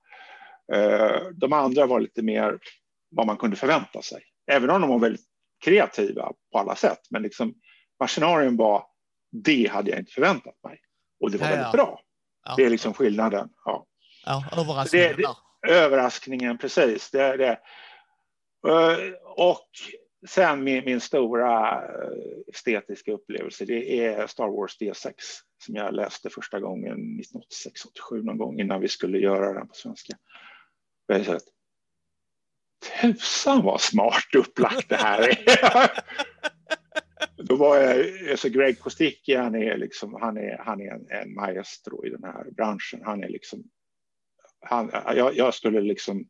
Eh, 0.74 1.22
de 1.34 1.54
andra 1.54 1.86
var 1.86 2.00
lite 2.00 2.22
mer 2.22 2.60
vad 3.10 3.28
man 3.28 3.38
kunde 3.38 3.56
förvänta 3.56 4.02
sig. 4.02 4.24
Även 4.50 4.70
om 4.70 4.82
de 4.82 4.90
var 4.90 5.00
väldigt 5.00 5.26
kreativa 5.64 6.32
på 6.52 6.60
alla 6.60 6.76
sätt. 6.76 7.00
Men 7.10 7.22
liksom 7.22 7.54
Machinarium 8.00 8.58
var, 8.58 8.84
det 9.32 9.70
hade 9.72 9.92
jag 9.92 10.00
inte 10.00 10.12
förväntat 10.12 10.56
mig. 10.64 10.80
Och 11.20 11.32
det 11.32 11.38
var 11.38 11.46
ja, 11.46 11.52
väldigt 11.52 11.74
ja. 11.74 11.86
bra. 11.86 12.02
Ja. 12.46 12.54
Det 12.58 12.66
är 12.66 12.70
liksom 12.70 12.94
skillnaden. 12.94 13.50
Ja, 13.66 13.86
ja 14.26 14.44
överraskningen. 14.58 15.16
Det, 15.18 15.24
det, 15.62 15.74
överraskningen, 15.74 16.58
precis. 16.58 17.12
Det, 17.12 17.38
det. 17.38 17.60
Eh, 18.68 19.14
och 19.36 19.68
sen 20.28 20.64
min, 20.64 20.86
min 20.86 21.02
stora 21.02 21.82
eh, 21.84 22.12
estetiska 22.48 23.12
upplevelse, 23.12 23.66
det 23.66 24.06
är 24.06 24.28
Star 24.28 24.48
Wars 24.48 24.78
D6 24.80 25.14
som 25.66 25.76
jag 25.76 25.94
läste 25.94 26.30
första 26.30 26.60
gången 26.60 26.98
1986-87 28.12 28.24
någon 28.24 28.38
gång 28.38 28.60
innan 28.60 28.82
vi 28.82 28.88
skulle 28.88 29.18
göra 29.18 29.54
den 29.54 29.68
på 29.68 29.74
svenska. 29.74 30.14
Tusan 33.02 33.64
vad 33.64 33.82
smart 33.82 34.36
upplagt 34.36 34.90
det 34.90 34.96
här 34.96 35.30
är. 35.30 35.92
Då 37.38 37.56
var 37.56 37.78
jag, 37.78 38.06
alltså 38.32 38.50
Greg 38.50 38.80
Kosticki, 38.80 39.36
han 39.36 39.56
är, 39.56 39.78
liksom, 39.78 40.18
han 40.22 40.38
är, 40.38 40.58
han 40.66 40.82
är 40.82 40.94
en, 40.94 41.08
en 41.10 41.34
maestro 41.34 42.06
i 42.06 42.10
den 42.10 42.24
här 42.24 42.52
branschen. 42.52 43.02
Han 43.06 43.24
är 43.24 43.30
liksom, 43.30 43.64
han, 44.62 44.92
jag, 45.16 45.36
jag 45.36 45.54
skulle 45.54 45.82
liksom, 45.82 46.26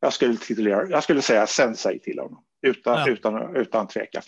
jag 0.00 0.12
skulle, 0.12 0.36
titulera, 0.36 0.88
jag 0.88 1.02
skulle 1.02 1.22
säga 1.22 1.46
sensei 1.46 1.98
till 1.98 2.18
honom 2.18 2.44
utan, 2.62 2.98
ja. 2.98 3.08
utan, 3.08 3.56
utan 3.56 3.88
tvekan. 3.88 4.22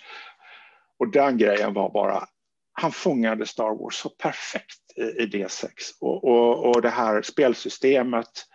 Och 0.98 1.10
den 1.10 1.38
grejen 1.38 1.74
var 1.74 1.92
bara, 1.92 2.24
han 2.72 2.92
fångade 2.92 3.46
Star 3.46 3.82
Wars 3.82 3.94
så 3.94 4.08
perfekt 4.08 4.80
i, 4.96 5.02
i 5.02 5.26
D6 5.26 5.68
och, 6.00 6.24
och, 6.24 6.70
och 6.70 6.82
det 6.82 6.90
här 6.90 7.22
spelsystemet 7.22 8.46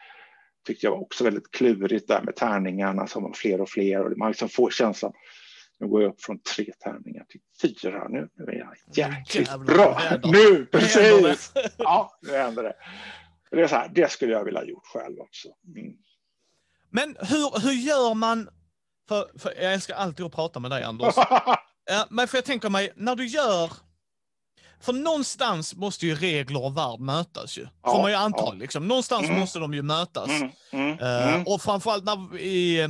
tyckte 0.68 0.86
jag 0.86 0.92
var 0.92 1.02
också 1.02 1.24
väldigt 1.24 1.52
klurigt 1.52 2.08
där 2.08 2.22
med 2.22 2.36
tärningarna 2.36 3.08
som 3.08 3.24
var 3.24 3.34
fler 3.34 3.62
och 3.62 3.70
fler 3.70 4.06
och 4.06 4.18
man 4.18 4.28
liksom 4.28 4.50
får 4.50 4.70
känslan 4.70 5.14
nu 5.80 5.88
går 5.88 6.02
jag 6.02 6.10
upp 6.10 6.22
från 6.22 6.40
tre 6.40 6.74
tärningar 6.80 7.26
till 7.30 7.42
fyra. 7.62 8.08
Nu, 8.10 8.30
nu 8.36 8.44
är 8.44 8.58
jag 8.58 8.76
jäkligt 8.94 9.48
Jävlar, 9.48 9.76
bra. 9.76 10.02
Nu, 10.32 10.66
precis! 10.66 11.54
Ja, 11.78 12.20
nu 12.22 12.32
händer 12.32 12.64
det. 12.64 12.76
Det, 13.52 13.62
är 13.62 13.68
så 13.68 13.76
här, 13.76 13.92
det 13.94 14.12
skulle 14.12 14.34
jag 14.34 14.46
vilja 14.46 14.60
ha 14.60 14.66
gjort 14.66 14.86
själv 14.86 15.20
också. 15.20 15.48
Mm. 15.76 15.94
Men 16.90 17.18
hur, 17.20 17.62
hur 17.62 17.72
gör 17.72 18.14
man, 18.14 18.50
för, 19.08 19.40
för 19.40 19.54
jag 19.62 19.74
älskar 19.74 19.96
alltid 19.96 20.26
att 20.26 20.36
prata 20.36 20.60
med 20.60 20.72
dig 20.72 20.84
Anders. 20.84 21.16
men 22.10 22.28
för 22.28 22.38
jag 22.38 22.46
tänker 22.46 22.70
mig, 22.70 22.94
när 22.96 23.16
du 23.16 23.26
gör 23.26 23.72
för 24.82 24.94
någonstans 24.94 25.76
måste 25.76 26.06
ju 26.06 26.16
regler 26.16 26.64
och 26.64 26.78
värld 26.78 27.00
mötas 27.00 27.58
ju. 27.58 27.68
Ja, 27.84 27.92
får 27.92 28.02
man 28.02 28.12
ju 28.12 28.18
anta. 28.18 28.44
Ja. 28.46 28.54
Liksom. 28.54 28.88
Någonstans 28.88 29.28
mm. 29.28 29.40
måste 29.40 29.60
de 29.60 29.74
ju 29.74 29.82
mötas. 29.82 30.30
Mm, 30.30 30.52
mm, 30.72 31.40
uh, 31.40 31.54
och 31.54 31.62
framförallt 31.62 32.04
när 32.04 32.38
i, 32.38 32.90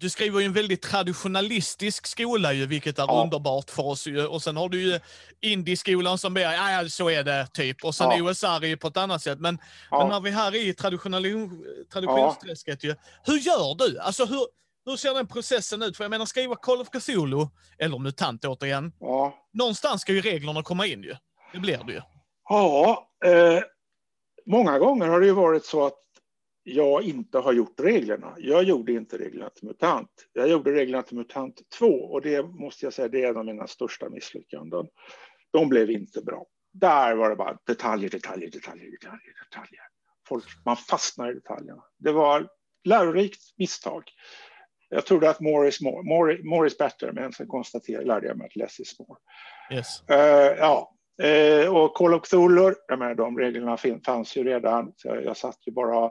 du 0.00 0.10
skriver 0.10 0.40
ju 0.40 0.46
en 0.46 0.52
väldigt 0.52 0.82
traditionalistisk 0.82 2.06
skola 2.06 2.52
ju, 2.52 2.66
vilket 2.66 2.98
är 2.98 3.06
ja. 3.06 3.22
underbart 3.22 3.70
för 3.70 3.82
oss 3.82 4.06
ju. 4.06 4.26
Och 4.26 4.42
sen 4.42 4.56
har 4.56 4.68
du 4.68 4.82
ju 4.82 5.00
indieskolan 5.40 6.18
som 6.18 6.34
blir, 6.34 6.44
ja 6.44 6.88
så 6.88 7.10
är 7.10 7.24
det 7.24 7.46
typ. 7.52 7.84
Och 7.84 7.94
sen 7.94 8.10
ja. 8.10 8.30
OSR 8.30 8.46
är 8.46 8.68
ju 8.68 8.76
på 8.76 8.88
ett 8.88 8.96
annat 8.96 9.22
sätt. 9.22 9.40
Men, 9.40 9.58
men 9.90 10.08
när 10.08 10.20
vi 10.20 10.30
här 10.30 10.54
är 10.54 10.68
i 10.68 10.74
traditionsträsket 11.92 12.84
ju, 12.84 12.94
hur 13.24 13.38
gör 13.38 13.74
du? 13.74 13.98
Alltså 13.98 14.24
hur, 14.24 14.46
hur 14.86 14.96
ser 14.96 15.14
den 15.14 15.26
processen 15.26 15.82
ut? 15.82 15.96
För 15.96 16.04
jag 16.04 16.10
menar, 16.10 16.26
skriva 16.26 16.56
Call 16.56 16.80
of 16.80 16.90
Cthulhu, 16.90 17.46
eller 17.78 17.98
MUTANT 17.98 18.44
återigen. 18.44 18.92
Ja. 19.00 19.48
Någonstans 19.52 20.00
ska 20.00 20.12
ju 20.12 20.20
reglerna 20.20 20.62
komma 20.62 20.86
in 20.86 21.02
ju. 21.02 21.14
Det 21.52 21.58
blir 21.58 21.84
det 21.86 21.92
ju. 21.92 22.00
Ja, 22.48 23.10
eh, 23.24 23.62
många 24.46 24.78
gånger 24.78 25.06
har 25.08 25.20
det 25.20 25.26
ju 25.26 25.32
varit 25.32 25.64
så 25.64 25.86
att 25.86 25.98
jag 26.62 27.02
inte 27.02 27.38
har 27.38 27.52
gjort 27.52 27.80
reglerna. 27.80 28.34
Jag 28.38 28.62
gjorde 28.62 28.92
inte 28.92 29.18
reglerna 29.18 29.50
till 29.50 29.68
MUTANT. 29.68 30.10
Jag 30.32 30.48
gjorde 30.48 30.72
reglerna 30.72 31.02
till 31.02 31.16
MUTANT 31.16 31.60
2 31.78 31.86
och 31.86 32.22
det 32.22 32.42
måste 32.42 32.86
jag 32.86 32.92
säga, 32.92 33.08
det 33.08 33.24
är 33.24 33.28
en 33.28 33.36
av 33.36 33.44
mina 33.44 33.66
största 33.66 34.10
misslyckanden. 34.10 34.86
De 35.50 35.68
blev 35.68 35.90
inte 35.90 36.22
bra. 36.22 36.46
Där 36.72 37.16
var 37.16 37.30
det 37.30 37.36
bara 37.36 37.58
detaljer, 37.66 38.10
detaljer, 38.10 38.50
detaljer, 38.50 38.90
detaljer, 38.90 39.34
detaljer. 39.44 39.82
Folk, 40.28 40.44
man 40.64 40.76
fastnar 40.76 41.30
i 41.30 41.34
detaljerna. 41.34 41.84
Det 41.98 42.12
var 42.12 42.48
lärorikt 42.84 43.40
misstag. 43.56 44.02
Jag 44.90 45.06
trodde 45.06 45.30
att 45.30 45.40
more 45.40 45.68
is 45.68 45.80
more, 45.80 46.02
more, 46.02 46.42
more 46.42 46.66
is 46.66 46.78
better, 46.78 47.12
men 47.12 47.32
sen 47.32 47.46
konstaterade, 47.46 48.06
lärde 48.06 48.26
jag 48.26 48.36
mig 48.36 48.46
att 48.46 48.56
less 48.56 48.80
is 48.80 48.98
more. 48.98 49.18
Yes. 49.72 50.02
Uh, 50.10 50.58
ja, 50.58 50.94
uh, 51.22 51.76
och 51.76 51.94
Call 51.94 52.14
of 52.14 52.22
Cthulhu, 52.22 52.74
jag 52.88 52.98
menar, 52.98 53.14
de 53.14 53.38
reglerna 53.38 53.76
fanns 54.06 54.36
ju 54.36 54.44
redan. 54.44 54.92
Jag, 55.04 55.24
jag 55.24 55.36
satt 55.36 55.66
ju 55.66 55.72
bara 55.72 56.10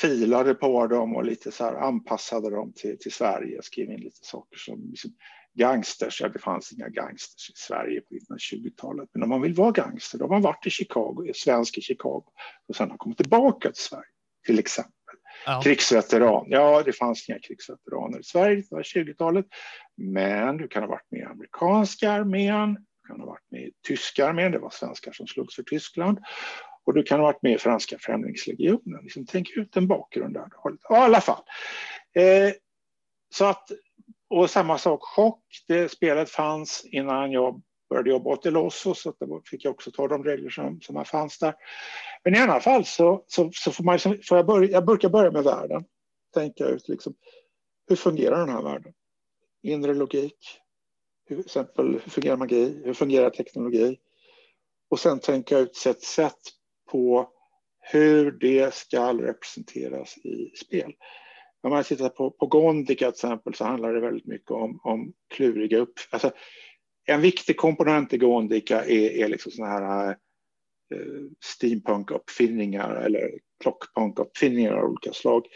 filade 0.00 0.54
på 0.54 0.86
dem 0.86 1.16
och 1.16 1.24
lite 1.24 1.52
så 1.52 1.64
här 1.64 1.74
anpassade 1.74 2.50
dem 2.50 2.72
till, 2.76 2.98
till 2.98 3.12
Sverige. 3.12 3.62
Skrev 3.62 3.90
in 3.90 4.00
lite 4.00 4.18
saker 4.22 4.56
som 4.58 4.86
liksom, 4.90 5.10
gangsters. 5.54 6.20
Ja, 6.20 6.28
det 6.28 6.38
fanns 6.38 6.72
inga 6.72 6.88
gangsters 6.88 7.50
i 7.50 7.52
Sverige 7.56 8.00
på 8.00 8.14
1920-talet. 8.14 9.08
Men 9.12 9.22
om 9.22 9.28
man 9.28 9.40
vill 9.40 9.54
vara 9.54 9.70
gangster, 9.70 10.18
då 10.18 10.24
har 10.24 10.30
man 10.30 10.42
varit 10.42 10.66
i 10.66 10.70
Chicago, 10.70 11.32
svensk 11.34 11.78
i 11.78 11.80
Chicago 11.80 12.24
och 12.68 12.76
sen 12.76 12.90
har 12.90 12.96
kommit 12.96 13.18
tillbaka 13.18 13.72
till 13.72 13.82
Sverige, 13.82 14.10
till 14.46 14.58
exempel. 14.58 14.99
Ja. 15.46 15.60
Krigsveteran. 15.64 16.46
Ja, 16.48 16.82
det 16.82 16.92
fanns 16.92 17.28
inga 17.28 17.38
krigsveteraner 17.38 18.20
i 18.20 18.22
Sverige, 18.22 18.62
på 18.62 18.76
20-talet. 18.76 19.46
Men 19.96 20.56
du 20.56 20.68
kan 20.68 20.82
ha 20.82 20.90
varit 20.90 21.10
med 21.10 21.20
i 21.20 21.24
amerikanska 21.24 22.12
armén, 22.12 22.74
du 22.74 23.08
kan 23.08 23.20
ha 23.20 23.26
varit 23.26 23.50
med 23.50 23.60
i 23.60 23.72
tyska 23.86 24.26
armén, 24.26 24.52
det 24.52 24.58
var 24.58 24.70
svenskar 24.70 25.12
som 25.12 25.26
slogs 25.26 25.54
för 25.54 25.62
Tyskland. 25.62 26.18
Och 26.84 26.94
du 26.94 27.02
kan 27.02 27.20
ha 27.20 27.26
varit 27.26 27.42
med 27.42 27.52
i 27.52 27.58
franska 27.58 27.96
främlingslegionen. 28.00 29.02
Liksom, 29.02 29.26
tänk 29.26 29.50
ut 29.56 29.76
en 29.76 29.86
bakgrund 29.86 30.34
där. 30.34 30.46
Ja, 30.88 30.96
I 30.96 31.00
alla 31.00 31.20
fall. 31.20 31.42
Eh, 32.14 32.52
så 33.34 33.44
att, 33.44 33.70
och 34.30 34.50
samma 34.50 34.78
sak, 34.78 35.02
chock. 35.02 35.44
Det 35.68 35.88
spelet 35.88 36.30
fanns 36.30 36.84
innan 36.84 37.32
jag 37.32 37.62
började 37.90 38.10
jobba 38.10 38.30
åt 38.30 38.46
Elosso, 38.46 38.94
så 38.94 39.14
då 39.20 39.42
fick 39.44 39.64
jag 39.64 39.70
också 39.70 39.90
ta 39.90 40.08
de 40.08 40.24
regler 40.24 40.50
som, 40.50 40.80
som 40.80 41.04
fanns 41.04 41.38
där. 41.38 41.54
Men 42.24 42.34
i 42.34 42.38
alla 42.38 42.60
fall 42.60 42.84
så, 42.84 43.24
så, 43.26 43.50
så 43.52 43.72
får, 43.72 43.84
man, 43.84 43.98
får 43.98 44.36
jag, 44.36 44.46
börja, 44.46 44.70
jag 44.70 44.86
brukar 44.86 45.08
börja 45.08 45.30
med 45.30 45.44
världen. 45.44 45.84
Tänka 46.34 46.64
ut 46.64 46.88
liksom, 46.88 47.14
hur 47.88 47.96
fungerar 47.96 48.38
den 48.38 48.48
här 48.48 48.62
världen? 48.62 48.92
Inre 49.62 49.94
logik. 49.94 50.38
Hur, 51.26 51.40
exempel, 51.40 51.92
hur 51.92 52.10
fungerar 52.10 52.36
magi? 52.36 52.82
Hur 52.84 52.94
fungerar 52.94 53.30
teknologi? 53.30 53.98
Och 54.90 55.00
sen 55.00 55.20
tänka 55.20 55.58
ut 55.58 55.86
ett 55.86 56.02
sätt 56.02 56.40
på 56.90 57.30
hur 57.80 58.30
det 58.30 58.74
ska 58.74 59.12
representeras 59.12 60.18
i 60.18 60.52
spel. 60.56 60.92
Om 61.62 61.70
man 61.70 61.84
tittar 61.84 62.08
på, 62.08 62.30
på 62.30 62.46
Gondica 62.46 63.04
till 63.04 63.08
exempel 63.08 63.54
så 63.54 63.64
handlar 63.64 63.92
det 63.92 64.00
väldigt 64.00 64.26
mycket 64.26 64.50
om, 64.50 64.80
om 64.82 65.12
kluriga 65.34 65.78
upp... 65.78 65.92
Alltså, 66.10 66.30
en 67.06 67.20
viktig 67.20 67.56
komponent 67.56 68.12
i 68.12 68.18
Gondika 68.18 68.84
är, 68.84 69.10
är 69.10 69.28
liksom 69.28 69.52
såna 69.52 69.68
här 69.68 70.08
eh, 70.10 70.16
steampunk-uppfinningar 71.44 72.94
eller 72.94 73.30
klockpunk-uppfinningar 73.64 74.72
av 74.72 74.90
olika 74.90 75.12
slag. 75.12 75.46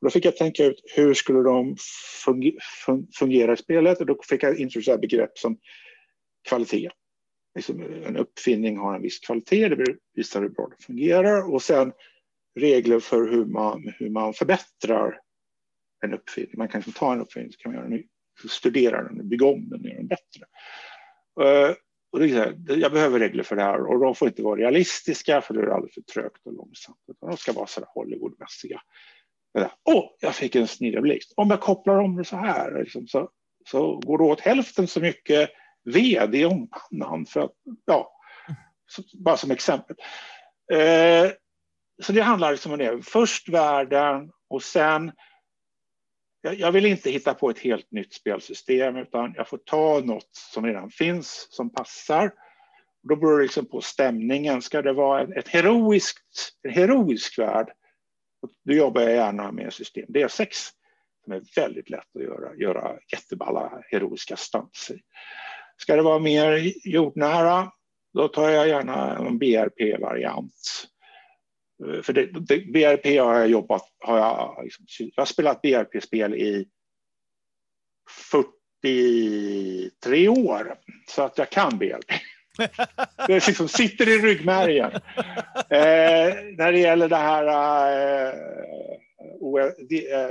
Och 0.00 0.06
då 0.06 0.10
fick 0.10 0.24
jag 0.24 0.36
tänka 0.36 0.64
ut 0.64 0.82
hur 0.96 1.14
skulle 1.14 1.42
de 1.42 1.76
fungera 3.18 3.52
i 3.52 3.56
spelet 3.56 4.00
och 4.00 4.06
då 4.06 4.18
fick 4.28 4.42
jag 4.42 4.58
introducera 4.58 4.98
begrepp 4.98 5.38
som 5.38 5.58
kvalitet 6.48 6.90
liksom 7.54 7.82
en 8.06 8.16
uppfinning 8.16 8.78
har 8.78 8.94
en 8.94 9.02
viss 9.02 9.18
kvalitet, 9.18 9.68
det 9.68 9.96
visar 10.14 10.42
hur 10.42 10.48
bra 10.48 10.68
det 10.68 10.84
fungerar 10.84 11.52
och 11.52 11.62
sen 11.62 11.92
regler 12.60 13.00
för 13.00 13.30
hur 13.30 13.44
man, 13.44 13.92
hur 13.98 14.10
man 14.10 14.34
förbättrar 14.34 15.20
en 16.04 16.14
uppfinning. 16.14 16.54
Man 16.56 16.68
kan 16.68 16.78
liksom 16.78 16.92
ta 16.92 17.12
en 17.12 17.20
uppfinning 17.20 17.52
så 17.52 17.58
kan 17.58 17.72
man 17.72 17.82
göra 17.82 17.94
en, 17.94 18.04
studera 18.48 19.02
den, 19.02 19.28
bygga 19.28 19.46
om 19.46 19.68
den 19.68 19.80
och 19.80 19.86
göra 19.86 19.96
den 19.96 20.06
bättre. 20.06 20.44
Eh, 21.40 21.74
och 22.12 22.18
det 22.18 22.24
är 22.24 22.34
här, 22.34 22.78
jag 22.78 22.92
behöver 22.92 23.18
regler 23.18 23.42
för 23.42 23.56
det 23.56 23.62
här 23.62 23.86
och 23.86 24.00
de 24.00 24.14
får 24.14 24.28
inte 24.28 24.42
vara 24.42 24.60
realistiska 24.60 25.40
för 25.40 25.54
det 25.54 25.60
är 25.60 25.66
alldeles 25.66 25.94
för 25.94 26.00
trögt 26.00 26.46
och 26.46 26.52
långsamt. 26.52 26.98
de 27.20 27.36
ska 27.36 27.52
vara 27.52 27.66
så 27.66 27.84
Hollywoodmässiga. 27.86 28.80
Åh, 29.84 29.96
oh, 29.96 30.04
jag 30.20 30.34
fick 30.34 30.54
en 30.54 30.68
snilleblixt. 30.68 31.32
Om 31.36 31.50
jag 31.50 31.60
kopplar 31.60 31.98
om 31.98 32.16
det 32.16 32.24
så 32.24 32.36
här 32.36 32.80
liksom, 32.82 33.06
så, 33.06 33.30
så 33.70 33.96
går 33.96 34.18
det 34.18 34.24
åt 34.24 34.40
hälften 34.40 34.86
så 34.86 35.00
mycket 35.00 35.50
ved 35.84 36.34
i 36.34 36.44
ångpannan. 36.44 37.26
För 37.26 37.40
att, 37.40 37.52
ja, 37.84 38.12
bara 39.24 39.36
som 39.36 39.50
exempel. 39.50 39.96
Eh, 40.72 41.30
så 42.02 42.12
det 42.12 42.20
handlar 42.20 42.52
liksom 42.52 42.72
om 42.72 42.78
det. 42.78 43.02
Först 43.02 43.48
världen 43.48 44.30
och 44.48 44.62
sen 44.62 45.12
jag, 46.40 46.54
jag 46.54 46.72
vill 46.72 46.86
inte 46.86 47.10
hitta 47.10 47.34
på 47.34 47.50
ett 47.50 47.58
helt 47.58 47.90
nytt 47.90 48.14
spelsystem 48.14 48.96
utan 48.96 49.32
jag 49.36 49.48
får 49.48 49.58
ta 49.58 50.00
något 50.04 50.30
som 50.32 50.66
redan 50.66 50.90
finns 50.90 51.46
som 51.50 51.72
passar. 51.72 52.32
Då 53.08 53.16
beror 53.16 53.36
det 53.36 53.42
liksom 53.42 53.66
på 53.66 53.80
stämningen. 53.80 54.62
Ska 54.62 54.82
det 54.82 54.92
vara 54.92 55.22
ett 55.22 55.48
heroiskt, 55.48 56.52
en 56.62 56.70
heroisk 56.70 57.38
värld, 57.38 57.72
då 58.64 58.72
jobbar 58.72 59.02
jag 59.02 59.12
gärna 59.12 59.52
med 59.52 59.72
system 59.72 60.06
D6 60.08 60.48
som 61.24 61.32
är 61.32 61.42
väldigt 61.56 61.90
lätt 61.90 62.16
att 62.16 62.22
göra, 62.22 62.56
göra 62.56 62.98
jätteballa 63.12 63.82
heroiska 63.90 64.36
stunts 64.36 64.90
i. 64.90 65.00
Ska 65.76 65.96
det 65.96 66.02
vara 66.02 66.18
mer 66.18 66.72
jordnära, 66.88 67.72
då 68.14 68.28
tar 68.28 68.50
jag 68.50 68.68
gärna 68.68 69.16
en 69.16 69.38
BRP-variant. 69.38 70.88
Eh, 71.86 72.02
för 72.02 72.12
det, 72.12 72.26
det, 72.26 72.72
BRP 72.72 73.20
har 73.20 73.38
jag 73.38 73.48
jobbat, 73.48 73.82
har 73.98 74.18
jag, 74.18 74.60
liksom, 74.64 74.86
jag 74.98 75.22
har 75.22 75.26
spelat 75.26 75.62
BRP-spel 75.62 76.34
i 76.34 76.68
43 78.82 80.28
år, 80.28 80.74
så 81.08 81.22
att 81.22 81.38
jag 81.38 81.50
kan 81.50 81.78
BRP. 81.78 82.12
Det 83.26 83.46
liksom 83.46 83.68
sitter 83.68 84.08
i 84.08 84.18
ryggmärgen. 84.18 84.92
Eh, 85.70 86.34
när 86.58 86.72
det 86.72 86.78
gäller 86.78 87.08
det 87.08 87.16
här 87.16 87.46
eh, 87.46 88.28
eh 88.28 88.34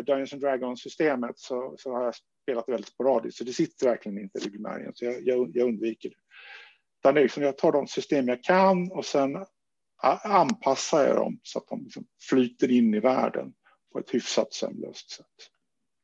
Dungeons 0.03 0.33
and 0.33 0.41
Dragons-systemet 0.41 1.39
så, 1.39 1.75
så, 1.77 1.93
har 1.93 2.03
jag 2.03 2.13
spelat 2.43 2.69
väldigt 2.69 2.87
sporadiskt, 2.87 3.37
så 3.37 3.43
det 3.43 3.53
sitter 3.53 3.85
verkligen 3.85 4.19
inte 4.19 4.39
i 4.39 4.41
ryggmärgen, 4.41 4.91
så 4.95 5.05
jag, 5.05 5.27
jag, 5.27 5.51
jag 5.53 5.67
undviker 5.67 6.09
det. 6.09 6.15
Utan 6.99 7.15
liksom, 7.15 7.43
jag 7.43 7.57
tar 7.57 7.71
de 7.71 7.87
system 7.87 8.27
jag 8.27 8.43
kan 8.43 8.91
och 8.91 9.05
sen 9.05 9.45
anpassar 10.23 11.07
jag 11.07 11.15
dem 11.15 11.39
så 11.43 11.59
att 11.59 11.67
de 11.67 11.83
liksom 11.83 12.03
flyter 12.29 12.71
in 12.71 12.93
i 12.93 12.99
världen 12.99 13.53
på 13.93 13.99
ett 13.99 14.09
hyfsat 14.13 14.53
sömlöst 14.53 15.11
sätt. 15.11 15.25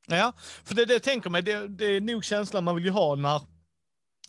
Ja, 0.07 0.33
för 0.63 0.75
det, 0.75 0.85
det 0.85 0.99
tänker 0.99 1.29
mig, 1.29 1.41
det, 1.41 1.67
det 1.67 1.85
är 1.85 2.01
nog 2.01 2.25
känslan 2.25 2.63
man 2.63 2.75
vill 2.75 2.85
ju 2.85 2.91
ha 2.91 3.15
när 3.15 3.41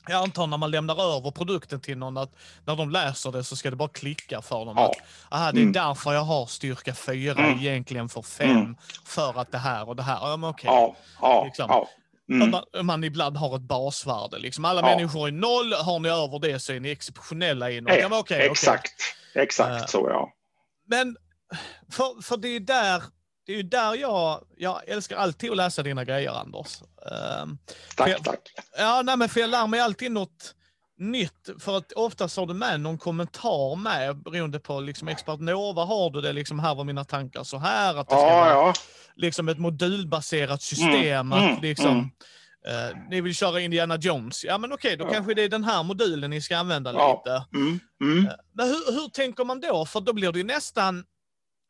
jag 0.08 0.22
antar 0.22 0.46
när 0.46 0.56
man 0.56 0.70
lämnar 0.70 1.16
över 1.16 1.30
produkten 1.30 1.80
till 1.80 1.98
någon 1.98 2.16
att 2.16 2.34
när 2.64 2.76
de 2.76 2.90
läser 2.90 3.32
det 3.32 3.44
så 3.44 3.56
ska 3.56 3.70
det 3.70 3.76
bara 3.76 3.88
klicka 3.88 4.42
för 4.42 4.64
dem. 4.64 4.74
Ja. 4.76 4.86
Att, 4.86 4.96
aha, 5.32 5.52
det 5.52 5.58
är 5.58 5.62
mm. 5.62 5.72
därför 5.72 6.12
jag 6.12 6.20
har 6.20 6.46
styrka 6.46 6.94
4 6.94 7.44
mm. 7.44 7.58
egentligen 7.58 8.08
för 8.08 8.22
5. 8.22 8.50
Mm. 8.50 8.76
För 9.04 9.40
att 9.40 9.52
det 9.52 9.58
här 9.58 9.88
och 9.88 9.96
det 9.96 10.02
här. 10.02 10.18
Ja, 10.22 10.36
men 10.36 10.50
okej. 10.50 10.70
Ja, 10.70 10.96
ja, 11.20 11.44
liksom. 11.44 11.66
ja. 11.68 11.88
Mm. 12.28 12.50
Man, 12.50 12.86
man, 12.86 13.04
ibland 13.04 13.36
har 13.36 13.56
ett 13.56 13.62
basvärde. 13.62 14.38
Liksom. 14.38 14.64
Alla 14.64 14.82
människor 14.82 15.28
är 15.28 15.32
noll, 15.32 15.72
har 15.72 15.98
ni 15.98 16.08
över 16.08 16.38
det 16.38 16.58
så 16.58 16.72
är 16.72 16.80
ni 16.80 16.90
exceptionella 16.90 17.70
i 17.70 17.80
något. 17.80 17.98
Ja, 18.00 18.18
okay, 18.18 18.40
exakt, 18.40 18.94
okay. 18.94 19.25
Exakt 19.36 19.80
uh, 19.80 19.86
så 19.86 20.08
ja. 20.10 20.32
Men 20.88 21.16
för, 21.92 22.22
för 22.22 22.36
det 22.36 22.48
är 22.48 22.60
där 22.60 23.02
det 23.46 23.52
är 23.52 23.56
ju 23.56 23.62
där 23.62 23.94
jag, 23.94 24.44
jag 24.56 24.88
älskar 24.88 25.16
alltid 25.16 25.50
att 25.50 25.56
läsa 25.56 25.82
dina 25.82 26.04
grejer, 26.04 26.30
Anders. 26.30 26.82
Uh, 26.82 27.54
tack, 27.96 28.08
jag, 28.08 28.24
tack. 28.24 28.52
Ja, 28.78 29.02
nej, 29.04 29.16
men 29.16 29.28
för 29.28 29.40
jag 29.40 29.50
lär 29.50 29.66
mig 29.66 29.80
alltid 29.80 30.12
något 30.12 30.54
nytt, 30.98 31.48
för 31.58 31.76
att 31.76 31.92
oftast 31.92 32.36
har 32.36 32.46
du 32.46 32.54
med 32.54 32.80
någon 32.80 32.98
kommentar 32.98 33.76
med, 33.76 34.22
beroende 34.22 34.58
på 34.58 34.80
liksom 34.80 35.08
expert 35.08 35.40
Nova 35.40 35.84
har 35.84 36.10
du 36.10 36.20
det, 36.20 36.32
liksom 36.32 36.58
här 36.58 36.74
var 36.74 36.84
mina 36.84 37.04
tankar 37.04 37.44
så 37.44 37.58
här, 37.58 37.94
att 37.94 38.08
det 38.08 38.14
ska 38.14 38.26
ja, 38.26 38.36
vara 38.36 38.50
ja. 38.50 38.72
liksom 39.16 39.48
ett 39.48 39.58
modulbaserat 39.58 40.62
system, 40.62 41.32
mm, 41.32 41.32
att 41.32 41.50
mm, 41.50 41.62
liksom 41.62 41.90
mm. 41.90 42.10
Uh, 42.66 43.08
ni 43.10 43.20
vill 43.20 43.34
köra 43.34 43.60
Indiana 43.60 43.96
Jones, 43.96 44.44
ja 44.44 44.58
men 44.58 44.72
okej, 44.72 44.96
då 44.96 45.04
ja. 45.04 45.10
kanske 45.10 45.34
det 45.34 45.42
är 45.42 45.48
den 45.48 45.64
här 45.64 45.82
modulen 45.82 46.30
ni 46.30 46.40
ska 46.40 46.56
använda 46.56 46.92
ja. 46.92 47.22
lite. 47.24 47.44
Mm, 47.54 48.18
uh, 48.18 48.32
men 48.52 48.66
hur, 48.66 48.92
hur 48.92 49.08
tänker 49.08 49.44
man 49.44 49.60
då? 49.60 49.86
För 49.86 50.00
då 50.00 50.12
blir 50.12 50.32
det 50.32 50.44
nästan 50.44 51.04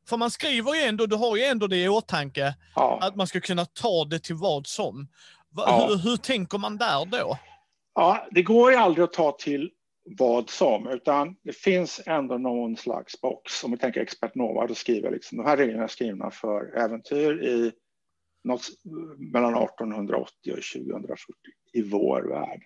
för 0.08 0.16
man 0.16 0.30
skriver 0.30 0.74
ju 0.74 0.80
ändå, 0.80 1.06
du 1.06 1.16
har 1.16 1.36
ju 1.36 1.42
ändå 1.42 1.66
det 1.66 1.76
i 1.76 1.88
åtanke, 1.88 2.54
ja. 2.74 2.98
att 3.02 3.16
man 3.16 3.26
ska 3.26 3.40
kunna 3.40 3.64
ta 3.64 4.04
det 4.04 4.18
till 4.18 4.34
vad 4.34 4.66
som. 4.66 5.08
Ja. 5.56 5.86
Hur, 5.88 5.96
hur, 5.96 6.16
tänker 6.16 6.58
man 6.58 6.76
där 6.76 7.04
då? 7.04 7.38
Ja, 7.94 8.26
det 8.30 8.42
går 8.42 8.70
ju 8.70 8.76
aldrig 8.76 9.04
att 9.04 9.12
ta 9.12 9.32
till 9.32 9.70
vad 10.18 10.50
som, 10.50 10.88
utan 10.88 11.36
det 11.42 11.56
finns 11.56 12.00
ändå 12.06 12.38
någon 12.38 12.76
slags 12.76 13.20
box. 13.20 13.64
Om 13.64 13.70
vi 13.70 13.78
tänker 13.78 14.00
expert 14.00 14.34
Nova, 14.34 14.66
då 14.66 14.74
skriver 14.74 15.10
liksom, 15.10 15.38
de 15.38 15.46
här 15.46 15.56
reglerna 15.56 15.84
är 15.84 15.88
skrivna 15.88 16.30
för 16.30 16.76
äventyr 16.76 17.42
i 17.42 17.72
något, 18.46 18.68
mellan 19.18 19.54
1880 19.54 20.52
och 20.52 20.82
2040 20.84 21.24
i 21.72 21.82
vår 21.82 22.22
värld. 22.22 22.62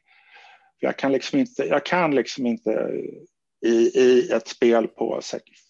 Jag 0.78 0.96
kan 0.96 1.12
liksom 1.12 1.38
inte, 1.38 1.64
jag 1.64 1.84
kan 1.84 2.14
liksom 2.14 2.46
inte 2.46 2.70
i, 3.66 4.00
i 4.00 4.30
ett 4.32 4.48
spel 4.48 4.88
på 4.88 5.20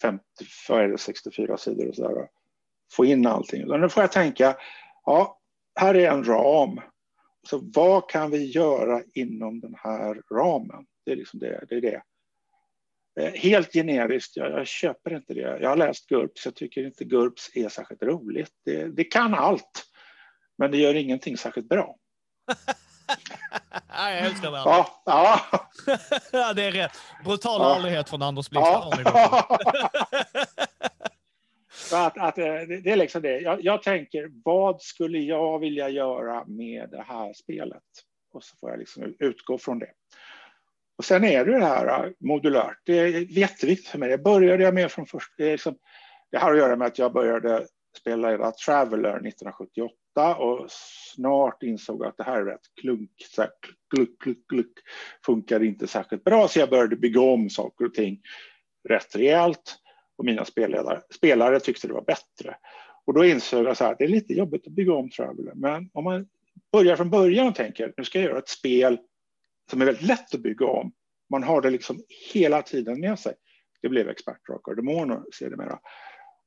50, 0.02 0.24
64 0.98 1.56
sidor 1.56 1.88
och 1.88 1.94
så 1.94 2.08
där, 2.08 2.28
få 2.92 3.04
in 3.04 3.26
allting. 3.26 3.62
Utan 3.62 3.90
får 3.90 4.02
jag 4.02 4.12
tänka, 4.12 4.56
ja, 5.04 5.40
här 5.74 5.94
är 5.94 6.11
en 6.11 6.24
ram. 6.24 6.80
Så 7.48 7.61
vad 7.74 8.11
kan 8.11 8.30
vi 8.30 8.44
göra 8.44 9.02
inom 9.14 9.61
den 9.61 9.74
här 9.78 10.22
ramen? 10.34 10.86
Det 11.04 11.12
är 11.12 11.16
liksom 11.16 11.40
det. 11.40 11.64
det, 11.68 11.74
är 11.74 11.80
det. 11.80 12.02
Eh, 13.20 13.32
helt 13.32 13.72
generiskt, 13.72 14.36
jag, 14.36 14.50
jag, 14.50 14.66
köper 14.66 15.16
inte 15.16 15.34
det. 15.34 15.58
Jag 15.61 15.68
har 15.68 15.76
läst 15.76 16.08
GURPS, 16.08 16.44
jag 16.44 16.54
tycker 16.54 16.86
inte 16.86 17.04
GURPS 17.04 17.50
är 17.54 17.68
särskilt 17.68 18.02
roligt. 18.02 18.52
Det, 18.64 18.84
det 18.84 19.04
kan 19.04 19.34
allt. 19.34 19.89
Men 20.61 20.70
det 20.70 20.76
gör 20.78 20.94
ingenting 20.94 21.36
särskilt 21.36 21.68
bra. 21.68 21.96
jag 23.88 24.18
älskar 24.18 24.50
det. 24.50 24.56
Ja, 24.56 25.02
ja. 25.04 25.40
ja, 26.32 26.52
det 26.52 26.62
är 26.62 26.72
rätt. 26.72 26.98
Brutal 27.24 27.61
Ja. 27.61 27.76
ärlighet 27.76 28.08
från 28.08 28.22
Anders 28.22 28.50
Blix. 28.50 28.62
Ja. 28.66 29.58
Att, 32.06 32.18
att, 32.18 32.38
eh, 32.38 32.44
det 32.44 32.80
det 32.80 32.90
är 32.90 32.96
liksom 32.96 33.22
det. 33.22 33.40
Jag, 33.40 33.64
jag 33.64 33.82
tänker, 33.82 34.30
vad 34.44 34.82
skulle 34.82 35.18
jag 35.18 35.58
vilja 35.58 35.88
göra 35.88 36.44
med 36.46 36.88
det 36.90 37.02
här 37.02 37.32
spelet? 37.32 37.82
Och 38.32 38.44
så 38.44 38.56
får 38.56 38.70
jag 38.70 38.78
liksom 38.78 39.14
utgå 39.18 39.58
från 39.58 39.78
det. 39.78 39.90
Och 40.98 41.04
sen 41.04 41.24
är 41.24 41.44
det 41.44 41.58
det 41.58 41.66
här 41.66 42.04
eh, 42.04 42.11
modulärt. 42.20 42.78
Det 42.84 42.98
är 42.98 43.38
jätteviktigt 43.38 43.88
för 43.88 43.98
mig. 43.98 44.08
Det 44.08 44.18
började 44.18 44.62
jag 44.62 44.74
med 44.74 44.92
från 44.92 45.06
först. 45.06 45.32
Det, 45.36 45.52
liksom, 45.52 45.76
det 46.30 46.38
har 46.38 46.52
att 46.52 46.58
göra 46.58 46.76
med 46.76 46.86
att 46.86 46.98
jag 46.98 47.12
började 47.12 47.66
spela 48.00 48.52
Traveller 48.52 49.11
1978 49.11 49.94
och 50.16 50.66
snart 51.14 51.62
insåg 51.62 52.04
att 52.04 52.16
det 52.16 52.24
här 52.24 52.40
är 52.40 52.44
rätt 52.44 52.74
klunk, 52.80 53.11
så 53.30 53.42
här, 53.42 53.50
kluck, 53.94 54.22
kluck, 54.22 54.48
kluck, 54.48 54.72
funkar 55.26 55.62
inte 55.62 55.86
särskilt 55.86 56.24
bra. 56.24 56.48
Så 56.48 56.58
jag 56.58 56.70
började 56.70 56.96
bygga 56.96 57.20
om 57.20 57.50
saker 57.50 57.84
och 57.84 57.94
ting 57.94 58.20
rätt 58.88 59.16
rejält 59.16 59.76
och 60.16 60.24
mina 60.24 60.44
spelledare, 60.44 61.00
spelare 61.14 61.61
tyckte 61.61 61.86
det 61.86 61.94
var 61.94 62.04
bättre. 62.04 62.56
Och 63.04 63.14
då 63.14 63.24
insåg 63.24 63.66
jag 63.66 63.76
så 63.76 63.84
här, 63.84 63.96
det 63.98 64.04
är 64.04 64.08
lite 64.08 64.32
jobbigt 64.32 64.66
att 64.66 64.72
bygga 64.72 64.94
om 64.94 65.11
Traveller, 65.11 65.54
men 65.54 65.90
om 65.92 66.04
man 66.04 66.28
börjar 66.72 66.96
från 66.96 67.11
början 67.11 67.48
och 67.48 67.54
tänker, 67.54 67.94
nu 67.96 68.04
ska 68.04 68.18
jag 68.18 68.28
göra 68.28 68.38
ett 68.38 68.48
spel 68.48 68.98
som 69.70 69.82
är 69.82 69.86
väldigt 69.86 70.06
lätt 70.06 70.34
att 70.34 70.40
bygga 70.40 70.66
om. 70.66 70.92
Man 71.30 71.42
har 71.42 71.61
det 71.61 71.70
liksom 71.70 72.02
hela 72.32 72.62
tiden 72.62 73.00
med 73.00 73.18
sig. 73.18 73.34
Det 73.82 73.88
blev 73.88 74.08
expertdrakar 74.08 74.72
och 74.72 74.76
demoner 74.76 75.22
sedermera. 75.32 75.78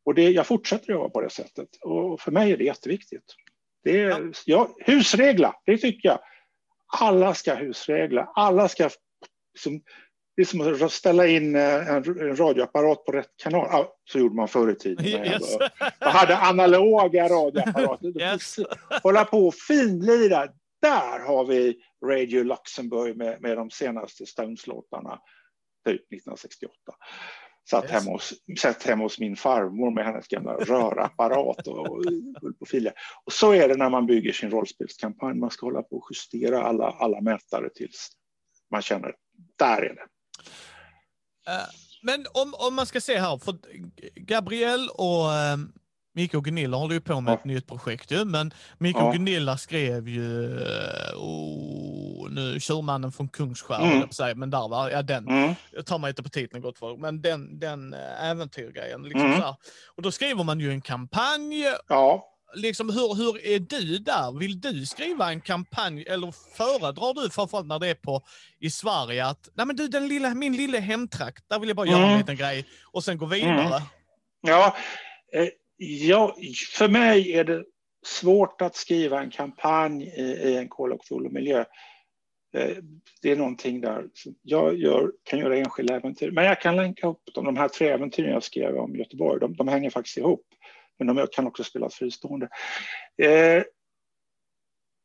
Och 0.05 0.16
det, 0.16 0.30
jag 0.30 0.47
fortsätter 0.47 0.91
jobba 0.91 1.09
på 1.09 1.22
det 1.22 1.30
sättet. 1.30 1.70
Och 1.82 2.22
för 2.22 2.32
mig 2.32 2.51
är 2.51 2.57
det 2.57 2.64
jätteviktigt. 2.64 3.36
Det 3.84 4.02
är, 4.02 4.32
ja, 4.46 4.76
husregla, 4.80 5.56
det 5.66 5.78
tycker 5.78 6.10
jag. 6.10 6.20
Alla 7.00 7.34
ska 7.34 7.54
husregla. 7.54 8.32
Alla 8.36 8.68
ska... 8.68 8.90
Liksom, 9.54 9.82
det 10.36 10.42
är 10.42 10.46
som 10.46 10.86
att 10.86 10.92
ställa 10.92 11.28
in 11.28 11.56
eh, 11.56 11.90
en, 11.90 12.04
radioapparat 12.38 13.06
på 13.06 13.12
rätt 13.12 13.32
kanal. 13.44 13.68
Ja, 13.72 13.96
så 14.12 14.20
gjorde 14.20 14.36
man 14.36 14.48
förr 14.48 14.72
i 14.72 14.76
tiden. 14.76 15.06
Yes. 15.26 15.58
jag 16.00 16.08
hade 16.08 16.38
analoga 16.38 17.28
radioapparater. 17.28 18.20
Yes. 18.22 18.56
Hålla 19.04 19.26
på 19.26 19.48
och 19.48 19.56
finlira. 19.56 20.48
Där 20.82 21.20
har 21.20 21.46
vi 21.46 21.76
Radio 22.06 22.44
Luxemburg 22.44 23.18
med, 23.18 23.42
med 23.42 23.58
de 23.58 23.70
senaste 23.70 24.26
Stones-låtarna, 24.26 25.20
typ 25.86 26.02
1968. 26.02 26.74
Satt 27.70 27.89
hemma, 27.89 28.11
hos, 28.11 28.34
satt 28.59 28.84
hemma 28.84 29.03
hos 29.03 29.20
min 29.20 29.36
farmor 29.36 29.91
med 29.91 30.05
hennes 30.05 30.28
gamla 30.28 30.53
rörapparat 30.59 31.68
och, 31.68 31.89
och 31.89 32.03
och 32.59 32.68
fila. 32.68 32.91
Och 33.26 33.34
så 33.34 33.51
är 33.53 33.68
det 33.68 33.76
när 33.76 33.89
man 33.89 34.05
bygger 34.05 34.32
sin 34.32 34.51
rollspelskampanj. 34.51 35.39
Man 35.39 35.51
ska 35.51 35.66
hålla 35.66 35.82
på 35.82 35.95
och 35.95 36.07
justera 36.11 36.64
alla, 36.64 36.86
alla 36.86 37.22
mätare 37.22 37.70
tills 37.70 38.09
man 38.72 38.82
känner, 38.82 39.16
där 39.59 39.82
är 39.82 39.95
det. 39.95 40.07
Eh, 41.51 41.68
Men 42.03 42.26
om, 42.34 42.53
om 42.53 42.76
man 42.76 42.86
ska 42.86 43.01
se 43.01 43.20
här, 43.20 43.38
för 43.38 43.55
Gabriel 44.16 44.89
och 44.89 45.26
uh, 45.26 45.57
Micke 46.16 46.34
och 46.34 46.43
Gunilla 46.45 46.78
håller 46.78 46.93
ju 46.93 47.01
på 47.01 47.22
med 47.22 47.32
Ja. 47.32 47.38
ett 47.38 47.45
nytt 47.45 47.68
projekt 47.68 48.11
ju, 48.11 48.26
men 48.26 48.53
Micke 48.78 48.97
Ja. 48.97 49.03
och 49.07 49.14
Gunilla 49.14 49.57
skrev 49.57 50.07
ju, 50.07 50.49
uh, 50.49 51.16
oh, 51.16 52.30
nu 52.32 52.59
Tjurmannen 52.59 53.11
från 53.11 53.28
Kungsskär, 53.30 53.82
Mm. 53.95 54.09
säga, 54.11 54.36
men 54.36 54.49
där 54.49 54.68
var, 54.70 54.89
ja 54.89 55.01
den, 55.01 55.28
Mm. 55.28 55.53
jag 55.72 55.86
tar 55.86 55.97
mig 55.99 56.09
inte 56.09 56.24
på 56.24 56.30
titeln 56.30 56.61
gott 56.61 56.78
för, 56.80 56.97
men 56.97 57.22
den, 57.22 57.59
den 57.59 57.93
uh, 57.93 58.24
äventyrgrejen, 58.30 59.03
liksom 59.03 59.26
Mm. 59.26 59.41
så. 59.41 59.55
Och 59.95 60.01
då 60.03 60.11
skriver 60.11 60.43
man 60.43 60.59
ju 60.59 60.72
en 60.72 60.82
kampanj, 60.82 61.66
Ja, 61.88 62.30
liksom 62.55 62.89
hur, 62.89 63.16
hur 63.16 63.45
är 63.45 63.59
du 63.59 63.97
där? 63.97 64.39
Vill 64.39 64.61
du 64.61 64.86
skriva 64.86 65.30
en 65.32 65.41
kampanj 65.41 66.03
eller 66.07 66.32
föredrar 66.57 67.14
du 67.24 67.30
framförallt 67.30 67.68
när 67.68 67.80
det 67.80 67.88
är 67.88 67.95
på 67.95 68.22
i 68.59 68.70
Sverige 68.70 69.26
att 69.26 69.49
nej 69.53 69.66
men 69.66 69.76
du 69.76 69.88
den 69.88 70.07
lilla, 70.07 70.30
min 70.36 70.57
lilla 70.57 70.80
hemtrakt, 70.80 71.43
där 71.49 71.59
vill 71.59 71.70
jag 71.70 71.76
bara 71.76 71.88
göra 71.88 71.97
en 71.97 72.03
Mm. 72.05 72.18
liten 72.18 72.36
grej 72.38 72.66
och 72.91 73.03
sen 73.03 73.18
gå 73.18 73.26
vidare. 73.26 73.82
Ja, 74.41 74.76
eh, 75.34 75.47
ja, 75.78 76.36
för 76.78 76.88
mig 76.88 77.34
är 77.34 77.44
det 77.44 77.66
svårt 78.06 78.62
att 78.62 78.76
skriva 78.76 79.22
en 79.22 79.32
kampanj 79.32 80.04
i, 80.04 80.22
i 80.22 80.58
en 80.58 80.70
Call 80.70 80.92
och 80.92 81.32
miljö. 81.32 81.66
Eh, 82.54 82.78
det 83.22 83.32
är 83.32 83.36
någonting 83.36 83.82
där. 83.82 84.06
Jag 84.42 84.78
gör, 84.78 85.12
kan 85.24 85.40
göra 85.40 85.58
enskilda 85.58 85.96
äventyr, 85.96 86.32
men 86.32 86.46
jag 86.46 86.62
kan 86.62 86.76
länka 86.76 87.08
upp 87.08 87.22
dem. 87.34 87.46
De 87.46 87.58
här 87.58 87.68
tre 87.68 87.90
äventyren 87.90 88.32
jag 88.32 88.44
skrev 88.44 88.78
om 88.78 88.96
Göteborg, 88.96 89.40
de, 89.40 89.56
de 89.56 89.68
hänger 89.68 89.90
faktiskt 89.90 90.18
ihop. 90.18 90.46
Men 90.98 91.16
de 91.16 91.28
kan 91.32 91.48
också 91.48 91.64
spelas 91.64 91.96
fristående. 91.96 92.50
Eh, 93.18 93.64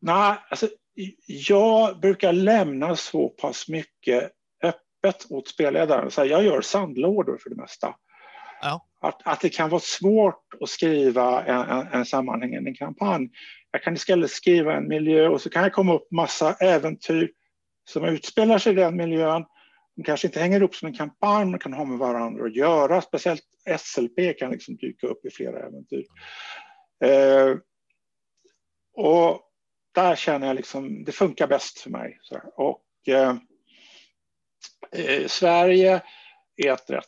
nej, 0.01 0.39
alltså, 0.51 0.69
jag 1.27 2.01
brukar 2.01 2.33
lämna 2.33 2.97
så 2.97 3.29
pass 3.29 3.69
mycket 3.69 4.33
öppet 4.63 5.27
åt 5.31 5.49
spelledaren. 5.49 6.11
Så 6.11 6.21
här, 6.21 6.29
jag 6.29 6.45
gör 6.45 6.61
sandlådor 6.61 7.39
för 7.43 7.51
det 7.51 7.57
mesta. 7.57 7.97
Ja. 8.61 8.88
Att, 9.01 9.27
att 9.27 9.41
det 9.41 9.49
kan 9.49 9.71
vara 9.71 9.81
svårt 9.81 10.55
att 10.61 10.69
skriva 10.69 11.45
en, 11.45 11.61
en, 11.61 11.87
en 11.87 12.07
sammanhängande 12.07 12.73
kampanj. 12.73 13.31
Jag 13.71 13.83
kan 13.83 13.95
istället 13.95 14.31
skriva 14.31 14.77
en 14.77 14.89
miljö 14.89 15.29
och 15.29 15.41
så 15.41 15.51
kan 15.51 15.63
jag 15.63 15.73
komma 15.73 15.95
upp 15.95 16.11
massa 16.11 16.55
äventyr 16.55 17.31
som 17.89 18.05
utspelar 18.05 18.59
sig 18.59 18.73
i 18.73 18.77
den 18.77 18.97
miljön. 18.97 19.45
De 19.97 20.03
kanske 20.03 20.27
inte 20.27 20.41
hänger 20.41 20.61
ihop 20.61 20.75
som 20.75 20.89
en 20.89 20.95
kampanj, 20.95 21.51
men 21.51 21.61
kan 21.61 21.73
ha 21.73 21.85
med 21.85 21.99
varandra 21.99 22.45
att 22.45 22.57
göra. 22.57 23.01
Speciellt 23.01 23.45
SLP 23.79 24.39
kan 24.39 24.51
liksom 24.51 24.77
dyka 24.77 25.07
upp 25.07 25.25
i 25.25 25.31
flera 25.31 25.67
äventyr. 25.67 26.05
Eh, 27.05 27.57
och 28.93 29.43
där 29.95 30.17
känner 30.17 30.47
jag 30.47 30.57
liksom, 30.57 31.05
det 31.05 31.13
funkar 31.13 31.47
bäst 31.47 31.79
för 31.79 31.91
mig. 31.91 32.19
Så 32.23 32.35
här. 32.35 32.61
Och 32.61 32.85
eh, 33.09 33.37
eh, 34.93 35.27
Sverige 35.27 36.03
är 36.57 36.73
ett 36.73 36.91
rätt 36.91 37.05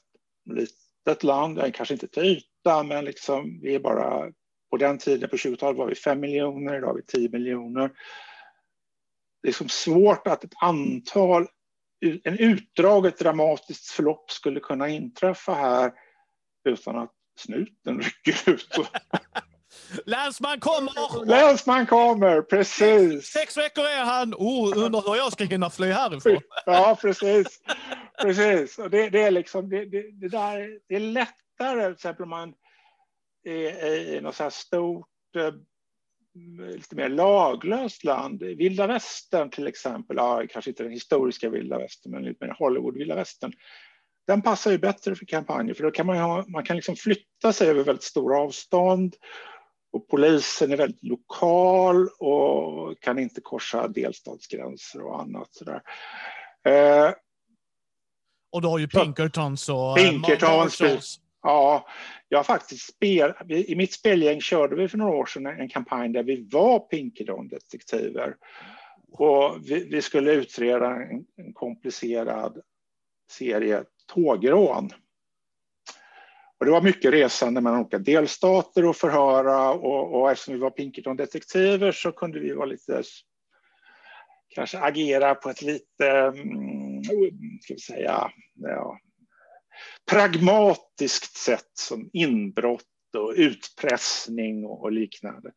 litet 0.50 0.89
land, 1.22 1.74
kanske 1.74 1.94
inte 1.94 2.08
till 2.08 2.24
yta, 2.24 2.82
men 2.82 3.04
liksom, 3.04 3.60
vi 3.62 3.74
är 3.74 3.80
bara, 3.80 4.32
på 4.70 4.76
den 4.76 4.98
tiden, 4.98 5.30
på 5.30 5.36
20-talet 5.36 5.78
var 5.78 5.86
vi 5.86 5.94
5 5.94 6.20
miljoner, 6.20 6.78
idag 6.78 6.90
är 6.90 6.94
vi 6.94 7.02
10 7.02 7.28
miljoner. 7.28 7.90
Det 9.42 9.48
är 9.48 9.52
som 9.52 9.68
svårt 9.68 10.26
att 10.26 10.44
ett 10.44 10.62
antal, 10.62 11.46
en 12.24 12.38
utdraget 12.38 13.18
dramatiskt 13.18 13.90
förlopp 13.90 14.30
skulle 14.30 14.60
kunna 14.60 14.88
inträffa 14.88 15.54
här 15.54 15.92
utan 16.64 16.98
att 16.98 17.12
snuten 17.38 18.00
rycker 18.24 18.52
ut. 18.52 18.90
Länsman 20.06 20.60
kommer! 20.60 21.24
Länsman 21.24 21.86
kommer, 21.86 22.42
precis. 22.42 23.26
Sex 23.26 23.56
veckor 23.56 23.84
är 23.84 24.04
han! 24.04 24.34
Oh, 24.34 24.84
undrar 24.84 25.10
hur 25.10 25.16
jag 25.16 25.32
ska 25.32 25.44
hinna 25.44 25.70
fly 25.70 25.92
härifrån. 25.92 26.40
Ja, 26.66 26.98
precis. 27.00 27.60
precis. 28.22 28.78
Och 28.78 28.90
det, 28.90 29.10
det 29.10 29.22
är 29.22 29.30
liksom, 29.30 29.68
det, 29.68 29.84
det, 29.84 30.10
det 30.20 30.28
där, 30.28 30.78
det 30.88 30.96
är 30.96 31.00
lättare, 31.00 31.84
till 31.84 31.92
exempel 31.92 32.22
om 32.22 32.28
man 32.28 32.54
är 33.44 34.14
i 34.16 34.20
något 34.20 34.36
så 34.36 34.42
här 34.42 34.50
stort, 34.50 35.06
eh, 35.36 35.52
lite 36.72 36.96
mer 36.96 37.08
laglöst 37.08 38.04
land. 38.04 38.42
Vilda 38.42 38.86
västern 38.86 39.50
till 39.50 39.66
exempel, 39.66 40.16
ja, 40.16 40.42
kanske 40.50 40.70
inte 40.70 40.82
den 40.82 40.92
historiska 40.92 41.50
vilda 41.50 41.78
västern, 41.78 42.12
men 42.12 42.24
lite 42.24 42.46
mer 42.46 42.54
Hollywood 42.58 42.94
vilda 42.94 43.14
västern. 43.14 43.52
Den 44.26 44.42
passar 44.42 44.70
ju 44.70 44.78
bättre 44.78 45.14
för 45.14 45.26
kampanjer, 45.26 45.74
för 45.74 45.82
då 45.82 45.90
kan 45.90 46.06
man, 46.06 46.16
ha, 46.16 46.44
man 46.48 46.64
kan 46.64 46.76
liksom 46.76 46.96
flytta 46.96 47.52
sig 47.52 47.68
över 47.68 47.84
väldigt 47.84 48.02
stora 48.02 48.38
avstånd 48.38 49.16
och 49.92 50.08
polisen 50.08 50.72
är 50.72 50.76
väldigt 50.76 51.04
lokal 51.04 52.08
och 52.18 53.00
kan 53.00 53.18
inte 53.18 53.40
korsa 53.40 53.88
delstatsgränser 53.88 55.06
och 55.06 55.20
annat. 55.20 55.54
Sådär. 55.54 55.82
Eh, 56.64 57.12
Och 58.52 58.62
du 58.62 58.68
har 58.68 58.78
ju 58.78 58.88
Pinkertons 58.88 59.68
och... 59.68 59.96
Pinkertons, 59.96 60.80
eh, 60.80 60.84
Marshalls. 60.86 61.20
ja, 61.42 61.88
jag 62.28 62.46
faktiskt 62.46 62.94
spel, 62.94 63.32
I 63.48 63.74
mitt 63.74 63.92
spelgäng 63.92 64.40
körde 64.40 64.76
vi 64.76 64.88
för 64.88 64.98
några 64.98 65.16
år 65.16 65.26
sedan 65.26 65.46
en 65.46 65.68
kampanj 65.68 66.12
där 66.12 66.22
vi 66.22 66.48
var 66.50 66.78
Pinkerton-detektiver. 66.78 68.34
Och 69.12 69.56
vi, 69.64 69.88
vi 69.90 70.02
skulle 70.02 70.32
utreda 70.32 70.86
en, 70.86 71.24
en 71.36 71.52
komplicerad 71.52 72.60
serie 73.30 73.84
tågrån. 74.14 74.90
Och 76.60 76.66
det 76.66 76.72
var 76.72 76.82
mycket 76.82 77.12
resande 77.12 77.60
mellan 77.60 77.80
olika 77.80 77.98
delstater 77.98 78.84
och 78.84 78.96
förhöra 78.96 79.70
och, 79.70 80.20
och 80.20 80.30
eftersom 80.30 80.54
vi 80.54 80.60
var 80.60 80.70
Pinkerton-detektiver 80.70 81.92
så 81.92 82.12
kunde 82.12 82.40
vi 82.40 82.52
vara 82.52 82.66
lite 82.66 83.02
kanske 84.48 84.78
agera 84.78 85.34
på 85.34 85.50
ett 85.50 85.62
lite, 85.62 86.08
mm, 86.10 87.02
ska 87.62 87.74
vi 87.74 87.80
säga, 87.80 88.30
ja, 88.54 88.98
pragmatiskt 90.10 91.36
sätt 91.36 91.70
som 91.74 92.10
inbrott 92.12 92.84
och 93.16 93.32
utpressning 93.36 94.64
och, 94.64 94.82
och 94.82 94.92
liknande. 94.92 95.52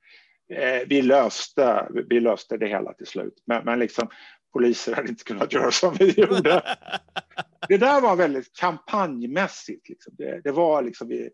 Eh, 0.54 0.88
vi, 0.88 1.02
löste, 1.02 1.88
vi 2.10 2.20
löste 2.20 2.58
det 2.58 2.68
hela 2.68 2.94
till 2.94 3.08
slut, 3.08 3.44
men, 3.46 3.66
men 3.66 3.80
liksom, 3.80 4.08
poliser 4.54 4.96
hade 4.96 5.10
inte 5.10 5.24
kunnat 5.24 5.54
göra 5.54 5.72
som 5.72 5.96
vi 6.00 6.12
gjorde. 6.12 6.78
Det 7.68 7.78
där 7.78 8.02
var 8.02 8.16
väldigt 8.16 8.54
kampanjmässigt. 8.54 9.90
Liksom. 9.90 10.14
Det, 10.18 10.42
det, 10.44 10.52
var 10.52 10.84
liksom 10.84 11.08
vi, 11.08 11.30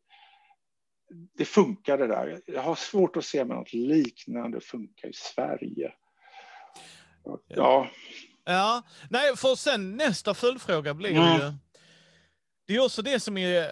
det 1.37 1.45
funkar 1.45 1.97
det 1.97 2.07
där. 2.07 2.41
Jag 2.45 2.61
har 2.61 2.75
svårt 2.75 3.17
att 3.17 3.25
se 3.25 3.43
något 3.43 3.73
liknande 3.73 4.61
funka 4.61 5.07
i 5.07 5.13
Sverige. 5.13 5.91
Ja. 7.47 7.89
Ja, 8.45 8.83
nej, 9.09 9.37
för 9.37 9.55
sen 9.55 9.97
nästa 9.97 10.33
följdfråga 10.33 10.93
blir 10.93 11.09
Mm. 11.11 11.33
ju... 11.33 11.53
Det 12.67 12.75
är 12.75 12.85
också 12.85 13.01
det 13.01 13.19
som 13.19 13.37
är... 13.37 13.71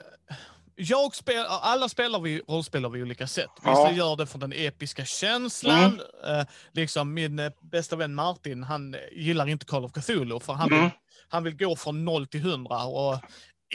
Jag 0.80 1.16
spel, 1.16 1.46
alla 1.48 1.90
spelar 1.90 2.20
vi 2.20 2.42
rollspel 2.48 2.86
av 2.86 2.92
olika 2.92 3.28
sätt. 3.28 3.50
Vissa 3.58 3.72
Ja. 3.72 3.92
gör 3.92 4.16
det 4.16 4.26
för 4.28 4.40
den 4.40 4.54
episka 4.56 5.06
känslan. 5.06 6.02
Eh, 6.28 6.44
liksom 6.72 7.14
min 7.14 7.40
eh, 7.40 7.52
bästa 7.62 7.96
vän 7.96 8.16
Martin, 8.16 8.64
han 8.64 8.96
gillar 9.12 9.50
inte 9.50 9.66
Call 9.66 9.86
of 9.86 9.92
Cthulhu 9.92 10.40
för 10.40 10.54
han, 10.54 10.68
Mm. 10.72 10.82
vill, 10.84 10.90
han 11.30 11.44
vill 11.44 11.58
gå 11.58 11.76
från 11.76 12.06
0 12.06 12.28
till 12.28 12.40
100 12.40 12.84
och 12.86 13.20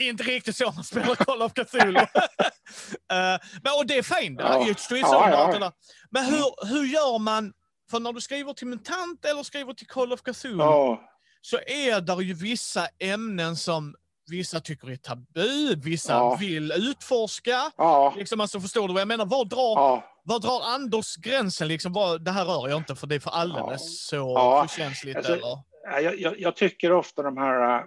inte 0.01 0.23
riktigt 0.23 0.55
så 0.55 0.71
man 0.71 0.83
spelar 0.83 1.15
Call 1.15 1.41
of 1.41 1.53
Cthulhu. 1.53 1.99
Eh, 3.11 3.39
men, 3.63 3.73
och 3.77 3.87
det 3.87 3.97
är 3.97 4.03
fint. 4.21 4.39
Ja. 4.39 4.65
Ja. 4.67 4.75
Ja, 4.89 4.97
Ja, 5.01 5.29
ja. 5.53 5.57
ja. 5.59 5.71
Men 6.09 6.25
hur, 6.25 6.67
hur 6.67 6.85
gör 6.85 7.19
man? 7.19 7.53
För 7.91 7.99
när 7.99 8.13
du 8.13 8.21
skriver 8.21 8.53
till 8.53 8.67
MUTANT 8.67 9.25
eller 9.25 9.43
skriver 9.43 9.73
till 9.73 9.87
Call 9.87 10.13
of 10.13 10.21
Cthulhu 10.21 10.57
Ja. 10.63 11.01
så 11.41 11.57
är 11.67 12.01
det 12.01 12.23
ju 12.23 12.33
vissa 12.33 12.87
ämnen 12.99 13.55
som 13.55 13.95
vissa 14.31 14.59
tycker 14.59 14.91
är 14.91 14.95
tabu, 14.95 15.75
vissa 15.75 16.13
Ja. 16.13 16.35
vill 16.39 16.71
utforska. 16.71 17.71
Ja. 17.77 18.13
Liksom, 18.17 18.41
alltså, 18.41 18.59
förstår 18.59 18.87
du 18.87 18.93
vad 18.93 19.01
jag 19.01 19.07
menar? 19.07 19.25
Var 19.25 19.45
drar, 19.45 19.57
Ja. 19.75 20.03
var 20.23 20.39
drar 20.39 20.61
Anders 20.75 21.15
gränsen? 21.15 21.67
Liksom, 21.67 21.93
vad, 21.93 22.25
det 22.25 22.31
här 22.31 22.45
rör 22.45 22.69
jag 22.69 22.77
inte 22.77 22.95
för 22.95 23.07
det 23.07 23.15
är 23.15 23.19
för 23.19 23.31
alldeles 23.31 23.81
Ja. 23.81 23.87
så 23.87 24.15
Ja. 24.35 24.67
känsligt. 24.77 25.15
Alltså, 25.17 25.31
eller? 25.33 25.57
Ja, 25.83 25.99
Jag, 26.01 26.19
jag, 26.19 26.39
jag 26.39 26.55
tycker 26.55 26.91
ofta 26.91 27.21
de 27.23 27.37
här, 27.37 27.77
äh, 27.79 27.85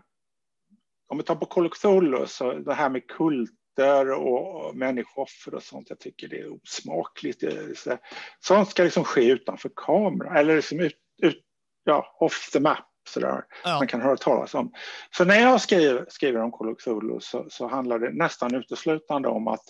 om 1.08 1.18
vi 1.18 1.24
tar 1.24 1.34
på 1.36 1.46
Cthulhu, 1.68 2.26
så 2.26 2.52
det 2.52 2.74
här 2.74 2.88
med 2.90 3.06
kulter 3.08 4.10
och, 4.12 4.76
människooffer 4.76 5.54
och 5.54 5.62
sånt, 5.62 5.90
jag 5.90 5.98
tycker 6.00 6.28
det 6.28 6.40
är 6.40 6.52
osmakligt. 6.62 7.40
Det 7.40 8.00
sånt 8.40 8.70
ska 8.70 8.82
liksom 8.82 9.04
ske 9.04 9.24
utanför 9.24 9.70
kamera, 9.76 10.40
eller 10.40 10.56
liksom 10.56 10.80
ut, 10.80 10.96
ut, 11.22 11.42
ja, 11.84 12.16
off 12.20 12.50
the 12.52 12.60
map. 12.60 12.78
Sådär. 13.08 13.44
Ja. 13.64 13.78
Man 13.78 13.86
kan 13.86 14.00
höra 14.00 14.16
talas 14.16 14.54
om. 14.54 14.72
Så 15.16 15.24
när 15.24 15.40
jag 15.40 15.60
skriver, 15.60 16.06
skriver 16.08 16.40
om 16.42 16.52
Call 16.52 16.76
så, 17.20 17.46
så 17.50 17.66
handlar 17.68 17.98
det 17.98 18.10
nästan 18.12 18.54
uteslutande 18.54 19.28
om 19.28 19.48
att 19.48 19.64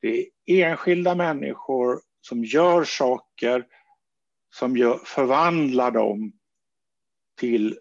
det 0.00 0.26
är 0.46 0.68
enskilda 0.70 1.14
människor 1.14 2.00
som 2.20 2.44
gör 2.44 2.84
saker 2.84 3.66
som 4.54 4.76
gör, 4.76 4.98
förvandlar 5.04 5.90
dem 5.90 6.32
till 7.40 7.78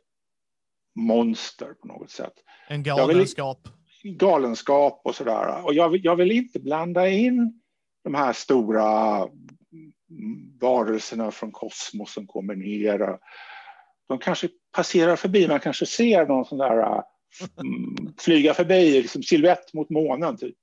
monster 0.95 1.73
på 1.73 1.87
något 1.87 2.11
sätt. 2.11 2.33
En 2.67 2.83
vill- 2.83 2.93
galenskap. 2.93 3.67
Galenskap 4.03 5.01
och 5.03 5.15
sådär. 5.15 5.65
Och 5.65 5.73
jag, 5.73 5.89
vill- 5.89 6.05
jag 6.05 6.15
vill 6.15 6.31
inte 6.31 6.59
blanda 6.59 7.09
in 7.09 7.61
de 8.03 8.15
här 8.15 8.33
stora 8.33 9.27
varelserna 10.61 11.31
från 11.31 11.51
kosmos 11.51 12.13
som 12.13 12.27
kommer 12.27 12.55
ner. 12.55 13.17
De 14.09 14.19
kanske 14.19 14.49
passerar 14.71 15.15
förbi, 15.15 15.47
man 15.47 15.59
kanske 15.59 15.85
ser 15.85 16.25
någon 16.25 16.45
sån 16.45 16.57
där 16.57 16.79
äh, 16.79 17.03
mm, 17.59 18.13
flyga 18.17 18.53
förbi, 18.53 19.01
liksom 19.01 19.23
silhuett 19.23 19.73
mot 19.73 19.89
månen. 19.89 20.37
Typ. 20.37 20.55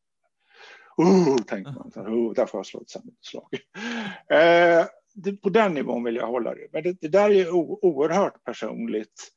Oh, 0.96 1.36
tänker 1.36 1.72
man, 1.72 1.92
oh, 2.08 2.34
där 2.34 2.46
får 2.46 2.58
jag 2.58 2.66
slå 2.66 2.80
ett 2.80 2.90
sammanslag. 2.90 3.48
Eh, 4.30 4.86
det, 5.14 5.32
på 5.42 5.48
den 5.48 5.74
nivån 5.74 6.04
vill 6.04 6.16
jag 6.16 6.26
hålla 6.26 6.54
det. 6.54 6.68
Men 6.72 6.82
det, 6.82 7.00
det 7.00 7.08
där 7.08 7.30
är 7.30 7.50
o, 7.54 7.78
oerhört 7.82 8.44
personligt. 8.44 9.32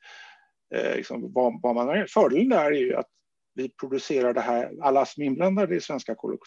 Eh, 0.75 0.95
liksom, 0.95 1.33
vad, 1.33 1.61
vad 1.61 1.75
man 1.75 1.87
har. 1.87 2.05
Fördelen 2.05 2.49
där 2.49 2.65
är 2.65 2.79
ju 2.79 2.95
att 2.95 3.09
vi 3.55 3.69
producerar 3.69 4.33
det 4.33 4.41
här, 4.41 4.71
alla 4.81 5.05
som 5.05 5.23
är 5.23 5.27
inblandade 5.27 5.75
i 5.75 5.81
svenska 5.81 6.15
Kolo 6.15 6.37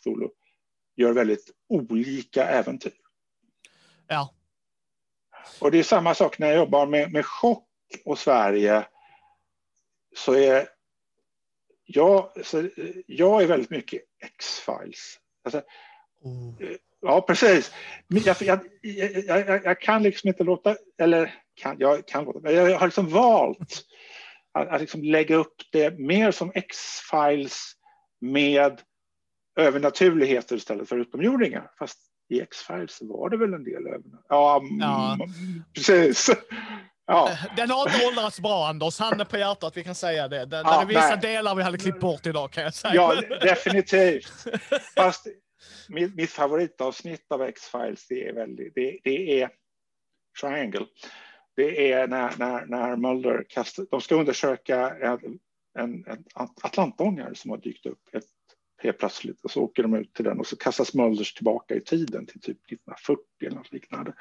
gör 0.96 1.12
väldigt 1.12 1.50
olika 1.68 2.44
äventyr. 2.44 2.92
Ja. 4.08 4.34
Och 5.62 5.70
det 5.70 5.78
är 5.78 5.82
samma 5.82 6.14
sak 6.14 6.38
när 6.38 6.48
jag 6.48 6.56
jobbar 6.56 6.86
med, 6.86 7.12
med 7.12 7.26
chock 7.26 7.68
och 8.04 8.18
Sverige. 8.18 8.86
Så 10.16 10.34
är 10.34 10.68
jag, 11.84 12.44
så 12.44 12.68
jag 13.06 13.42
är 13.42 13.46
väldigt 13.46 13.70
mycket 13.70 14.02
X-Files. 14.24 15.18
Alltså, 15.44 15.62
Oh. 16.24 16.54
ja, 17.00 17.20
precis. 17.20 17.72
Jag, 18.08 18.36
jag, 18.40 18.60
jag, 18.80 19.48
jag, 19.48 19.64
jag 19.64 19.80
kan 19.80 20.02
liksom 20.02 20.28
inte 20.28 20.44
låta, 20.44 20.76
eller 20.98 21.34
kan, 21.54 21.76
jag 21.78 22.06
kan 22.06 22.24
låta, 22.24 22.40
men 22.40 22.54
jag 22.54 22.78
har 22.78 22.86
liksom 22.86 23.08
valt 23.08 23.84
att, 24.52 24.68
att 24.68 24.80
liksom 24.80 25.02
lägga 25.02 25.36
upp 25.36 25.54
det 25.72 25.98
mer 25.98 26.30
som 26.30 26.52
X-Files 26.54 27.72
med 28.20 28.80
övernaturligheter 29.56 30.56
istället 30.56 30.88
för 30.88 30.98
utomjordingar. 30.98 31.70
Fast 31.78 31.98
i 32.32 32.40
X-Files 32.40 32.98
var 33.02 33.30
det 33.30 33.36
väl 33.36 33.54
en 33.54 33.64
del 33.64 33.86
övernaturligheter? 33.86 34.24
Ja, 34.28 34.58
mm, 34.60 34.78
Ja. 34.80 35.18
precis. 35.74 36.30
Ja. 37.06 37.30
Den 37.56 37.70
har 37.70 37.86
inte 37.94 38.06
åldrats 38.06 38.40
bra 38.40 38.66
Anders, 38.68 38.98
handen 38.98 39.26
på 39.26 39.38
hjärtat, 39.38 39.76
vi 39.76 39.84
kan 39.84 39.94
säga 39.94 40.28
det. 40.28 40.44
Det, 40.46 40.56
Ja, 40.64 40.82
är 40.82 40.86
vissa 40.86 41.08
nej. 41.08 41.18
delar 41.22 41.54
vi 41.54 41.62
hade 41.62 41.78
klippt 41.78 42.00
bort 42.00 42.26
idag 42.26 42.50
kan 42.52 42.62
jag 42.64 42.74
säga. 42.74 42.94
Ja, 42.94 43.14
definitivt. 43.40 44.32
Fast 44.96 45.26
mitt, 45.88 46.14
mitt 46.14 46.30
favoritavsnitt 46.30 47.32
av 47.32 47.42
X-Files 47.42 48.06
det 48.08 48.28
är, 48.28 48.32
väldigt, 48.32 48.74
det, 48.74 48.98
det 49.04 49.42
är 49.42 49.50
Triangle. 50.40 50.86
Det 51.56 51.92
är 51.92 52.06
när, 52.08 52.32
när, 52.38 52.66
när 52.66 52.96
Mulder 52.96 53.44
kastar, 53.48 53.86
de 53.90 54.00
ska 54.00 54.14
undersöka 54.14 54.90
en, 54.90 55.18
en, 55.78 56.04
en 56.06 56.24
atlantångare 56.62 57.34
som 57.34 57.50
har 57.50 57.58
dykt 57.58 57.86
upp 57.86 58.00
ett, 58.12 58.24
helt 58.82 58.98
plötsligt 58.98 59.44
och 59.44 59.50
så 59.50 59.62
åker 59.62 59.82
de 59.82 59.94
ut 59.94 60.14
till 60.14 60.24
den 60.24 60.38
och 60.38 60.46
så 60.46 60.56
kastas 60.56 60.94
Mulders 60.94 61.34
tillbaka 61.34 61.74
i 61.74 61.80
tiden 61.80 62.26
till 62.26 62.40
typ 62.40 62.58
1940 62.72 63.24
eller 63.40 63.56
något 63.56 63.72
liknande. 63.72 64.12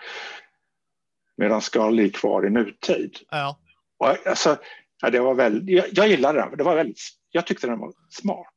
Medan 1.38 1.62
Scully 1.62 2.06
är 2.06 2.10
kvar 2.10 2.48
i 2.48 2.50
nutid. 2.50 3.18
Ja. 3.30 3.60
Och 3.98 4.28
alltså, 4.28 4.58
ja, 5.02 5.10
det 5.10 5.20
var 5.20 5.36
väldigt, 5.36 5.78
jag, 5.78 5.86
jag 5.92 6.08
gillade 6.08 6.40
den, 6.40 6.58
det 6.58 6.64
var 6.64 6.76
väldigt, 6.76 7.00
jag 7.32 7.48
tyckte 7.48 7.68
den 7.68 7.80
var 7.80 7.94
smart. 8.10 8.48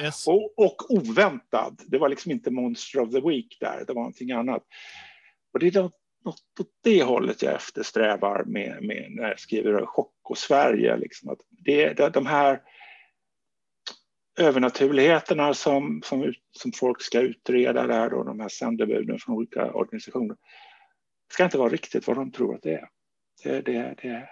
Yes. 0.00 0.26
Och, 0.26 0.58
och 0.58 0.90
oväntad. 0.90 1.80
Det 1.86 1.98
var 1.98 2.08
liksom 2.08 2.32
inte 2.32 2.50
Monster 2.50 3.00
of 3.00 3.10
the 3.10 3.20
Week 3.20 3.56
där, 3.60 3.84
det 3.86 3.92
var 3.92 4.02
någonting 4.02 4.30
annat. 4.30 4.62
Och 5.52 5.58
det 5.58 5.66
är 5.66 5.82
något, 5.82 6.00
något 6.24 6.60
åt 6.60 6.70
det 6.84 7.02
hållet 7.02 7.42
jag 7.42 7.54
eftersträvar 7.54 8.44
med, 8.44 8.82
med 8.82 9.06
när 9.10 9.28
jag 9.28 9.40
skriver 9.40 9.86
Chock 9.86 10.30
och 10.30 10.38
Sverige. 10.38 10.96
Liksom 10.96 11.30
att 11.30 11.38
det, 11.50 11.92
det, 11.92 12.10
de 12.10 12.26
här 12.26 12.60
övernaturligheterna 14.38 15.54
som, 15.54 16.02
som, 16.04 16.34
som 16.52 16.72
folk 16.72 17.02
ska 17.02 17.20
utreda 17.20 17.86
där 17.86 18.14
och 18.14 18.24
de 18.24 18.40
här 18.40 18.48
sändebuden 18.48 19.18
från 19.18 19.36
olika 19.36 19.72
organisationer 19.72 20.36
ska 21.32 21.44
inte 21.44 21.58
vara 21.58 21.68
riktigt 21.68 22.06
vad 22.06 22.16
de 22.16 22.32
tror 22.32 22.54
att 22.54 22.62
det 22.62 22.74
är. 22.74 22.88
Det, 23.44 23.60
det, 23.60 23.94
det, 24.02 24.28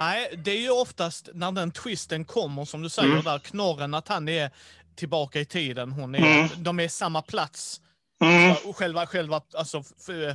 Nej, 0.00 0.34
det 0.44 0.50
är 0.50 0.60
ju 0.60 0.70
oftast 0.70 1.28
när 1.34 1.52
den 1.52 1.72
twisten 1.72 2.24
kommer, 2.24 2.64
som 2.64 2.82
du 2.82 2.88
säger 2.88 3.12
Mm. 3.12 3.24
där, 3.24 3.38
knorren 3.38 3.94
att 3.94 4.08
han 4.08 4.28
är 4.28 4.50
tillbaka 4.96 5.40
i 5.40 5.44
tiden, 5.44 5.92
hon 5.92 6.14
är, 6.14 6.18
Mm. 6.18 6.48
de 6.62 6.80
är 6.80 6.88
samma 6.88 7.22
plats. 7.22 7.80
Mm, 8.22 8.56
Och 8.64 8.76
Själva, 8.76 9.06
själva, 9.06 9.42
alltså, 9.54 9.78
f- 9.78 10.08
eh, 10.08 10.34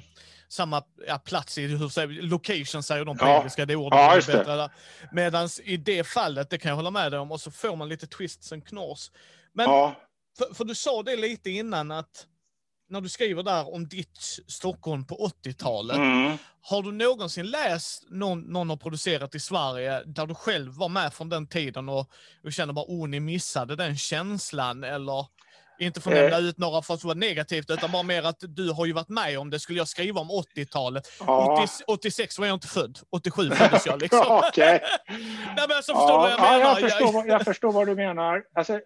samma 0.50 0.84
ja, 1.08 1.18
plats 1.18 1.58
i, 1.58 1.68
hur 1.68 1.90
säger, 1.90 2.08
vi, 2.08 2.22
location 2.22 2.84
säger 2.84 3.06
de 3.06 3.18
på 3.18 3.26
Ja. 3.26 3.38
engelska, 3.38 3.66
det 3.66 3.76
ordet 3.76 4.00
Ja, 4.00 4.16
är 4.18 4.38
bättre. 4.38 4.70
Medan 5.12 5.50
i 5.64 5.78
det 5.78 6.04
fallet, 6.04 6.50
det 6.50 6.58
kan 6.58 6.70
jag 6.70 6.76
hålla 6.76 6.92
med 6.92 7.12
dig 7.12 7.20
om, 7.20 7.32
och 7.32 7.42
så 7.42 7.52
får 7.52 7.76
man 7.76 7.90
lite 7.90 8.08
twists 8.08 8.52
and 8.52 8.68
knors. 8.68 9.12
Men 9.54 9.70
ja, 9.70 9.96
för, 10.38 10.54
för 10.54 10.66
du 10.66 10.76
sa 10.76 11.04
det 11.04 11.16
lite 11.16 11.50
innan 11.50 11.92
att 11.92 12.26
när 12.90 13.02
du 13.02 13.10
skriver 13.10 13.44
där 13.44 13.74
om 13.74 13.88
ditt 13.88 14.20
Stockholm 14.48 15.06
på 15.06 15.32
80-talet, 15.46 15.98
mm. 15.98 16.38
har 16.62 16.82
du 16.84 16.92
någonsin 16.92 17.46
läst 17.48 18.04
någon, 18.10 18.42
någon 18.42 18.70
har 18.70 18.78
producerat 18.78 19.36
i 19.36 19.40
Sverige 19.40 20.04
där 20.06 20.26
du 20.28 20.36
själv 20.36 20.74
var 20.74 20.90
med 20.90 21.14
från 21.14 21.30
den 21.30 21.48
tiden 21.48 21.90
och, 21.90 22.12
och 22.44 22.54
känner 22.54 22.74
bara 22.74 22.86
oh, 22.88 23.08
ni 23.08 23.20
missade 23.20 23.76
den 23.76 23.98
känslan 23.98 24.84
eller 24.84 25.26
inte 25.86 26.02
för 26.02 26.12
att 26.12 26.18
Eh. 26.18 26.22
nämna 26.24 26.38
ut 26.38 26.58
några 26.58 26.82
för 26.82 26.94
att 26.94 27.04
vara 27.04 27.14
negativt 27.14 27.70
utan 27.70 27.92
bara 27.92 28.04
mer 28.04 28.24
att 28.24 28.38
du 28.40 28.72
har 28.72 28.86
ju 28.86 28.94
varit 28.94 29.10
med 29.10 29.40
om 29.40 29.50
det. 29.50 29.60
Skulle 29.60 29.78
jag 29.78 29.88
skriva 29.88 30.22
om 30.22 30.32
80-talet? 30.32 31.08
ja. 31.20 31.62
80, 31.64 31.84
86 31.88 32.40
var 32.40 32.46
jag 32.48 32.54
inte 32.54 32.68
född. 32.68 33.00
87 33.10 33.50
föddes 33.52 33.86
jag 33.86 34.02
liksom. 34.02 34.26
Okej. 34.30 34.82
Nej 35.10 35.66
men 35.68 35.78
alltså 35.78 35.94
förstår 35.94 36.24
du 36.24 36.30
Ja, 36.30 36.38
vad 36.40 36.54
jag 36.54 36.54
ja, 36.54 36.58
menar? 36.58 36.80
jag, 36.80 36.92
förstår, 36.92 37.28
jag 37.28 37.44
förstår 37.46 37.72
vad 37.72 37.88
du 37.88 37.96
menar. 37.96 38.44
Alltså, 38.56 38.80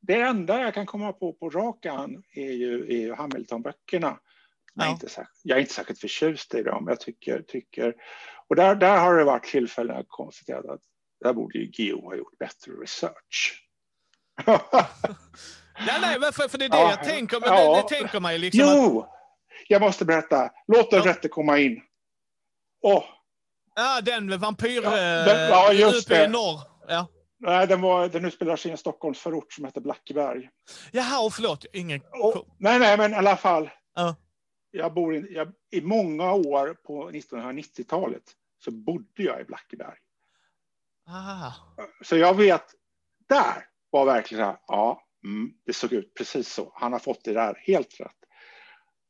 det 0.00 0.20
enda 0.20 0.60
jag 0.60 0.74
kan 0.74 0.86
komma 0.86 1.12
på 1.12 1.32
på 1.32 1.50
rakan 1.50 2.22
är 2.34 2.52
ju, 2.52 2.84
är 2.86 2.96
ju 3.00 3.14
Hamilton-böckerna. 3.14 4.18
Jag, 4.74 4.84
är 4.84 4.88
Ja. 4.88 4.92
inte 4.92 5.08
särskilt- 5.08 5.40
jag 5.42 5.56
är 5.56 5.60
inte 5.60 5.74
särskilt 5.74 6.00
förtjust 6.00 6.54
i 6.54 6.62
dem. 6.62 6.84
Jag 6.88 7.00
tycker, 7.00 7.42
tycker, 7.48 7.94
och 8.48 8.56
där, 8.56 8.74
där 8.74 8.98
har 8.98 9.14
det 9.18 9.24
varit 9.24 9.44
tillfällen 9.44 9.96
jag 9.96 10.08
konstaterat 10.08 10.64
att 10.66 10.80
där 11.24 11.32
borde 11.32 11.58
ju 11.58 11.70
Geo 11.72 12.00
ha 12.00 12.16
gjort 12.16 12.38
bättre 12.38 12.72
research. 12.82 13.62
Ja, 15.78 15.98
nej, 16.00 16.18
men 16.20 16.32
för, 16.32 16.58
det 16.58 16.64
är 16.64 16.68
det 16.68 16.76
Ja, 16.76 16.90
jag 16.90 17.04
tänker, 17.04 17.40
men 17.40 17.48
ja. 17.48 17.76
det, 17.76 17.82
det 17.82 17.88
tänker 17.98 18.20
man 18.20 18.32
ju 18.32 18.38
liksom. 18.38 18.60
Att, 18.68 18.74
jo, 18.76 19.06
jag 19.68 19.82
måste 19.82 20.04
berätta. 20.04 20.50
Låt 20.66 20.90
den 20.90 21.02
Ja. 21.04 21.10
rätte 21.10 21.28
komma 21.28 21.58
in. 21.58 21.82
Åh, 22.82 23.04
ja, 23.74 24.00
den 24.00 24.26
med 24.26 24.40
vampyr... 24.40 24.82
Ja, 24.82 24.90
eh, 24.98 25.24
den- 25.24 25.48
ja, 25.50 25.72
just 25.72 26.06
uppe 26.06 26.14
i 26.14 26.18
det. 26.18 26.28
norr. 26.28 26.60
Ja. 26.88 27.06
Nej, 27.38 27.66
den, 27.66 27.80
var, 27.80 28.08
den 28.08 28.24
utspelar 28.24 28.56
sig 28.56 28.68
i 28.68 28.72
en 28.72 28.78
Stockholmsförort 28.78 29.52
som 29.52 29.64
heter 29.64 29.80
Blackeberg. 29.80 30.48
Jaha, 30.92 31.24
och 31.24 31.32
förlåt. 31.34 31.64
Ingen... 31.72 32.00
Och, 32.22 32.46
nej, 32.58 32.78
nej, 32.78 32.96
men 32.96 33.12
i 33.12 33.16
alla 33.16 33.36
fall. 33.36 33.70
Ja. 33.94 34.16
Jag 34.70 34.94
bor 34.94 35.14
i, 35.16 35.34
jag, 35.34 35.52
I 35.70 35.80
många 35.80 36.32
år 36.32 36.74
på 36.86 37.10
1990-talet 37.10 38.22
så 38.64 38.70
bodde 38.70 39.22
jag 39.22 39.40
i 39.40 39.44
Blackeberg. 39.44 39.96
Ah. 41.08 41.52
Så 42.04 42.16
jag 42.16 42.34
vet, 42.34 42.64
där 43.28 43.64
var 43.90 44.04
verkligen 44.04 44.44
så 44.44 44.46
här, 44.50 44.56
ja, 44.66 45.02
mm, 45.26 45.50
det 45.66 45.72
såg 45.72 45.92
ut 45.92 46.14
precis 46.14 46.48
så. 46.48 46.72
Han 46.74 46.92
har 46.92 46.98
fått 46.98 47.24
det 47.24 47.32
där 47.32 47.62
helt 47.66 48.00
rätt. 48.00 48.16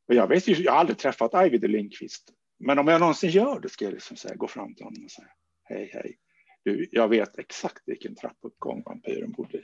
Och 0.08 0.14
jag 0.14 0.28
vet 0.28 0.48
ju, 0.48 0.54
jag 0.54 0.72
har 0.72 0.78
aldrig 0.78 0.98
träffat 0.98 1.34
Ajvide 1.34 1.68
Lindqvist. 1.68 2.32
Men 2.58 2.78
om 2.78 2.88
jag 2.88 3.00
någonsin 3.00 3.30
gör 3.30 3.60
det 3.60 3.68
ska 3.68 3.84
jag 3.84 3.94
liksom 3.94 4.16
säga, 4.16 4.34
gå 4.34 4.48
fram 4.48 4.74
till 4.74 4.84
honom 4.84 5.04
och 5.04 5.10
säga, 5.10 5.28
hej, 5.64 5.90
hej. 5.92 6.18
Du, 6.64 6.88
jag 6.92 7.08
vet 7.08 7.38
exakt 7.38 7.82
vilken 7.86 8.16
trappuppgång 8.16 8.82
vampyren 8.82 9.32
bodde 9.32 9.58
i. 9.58 9.62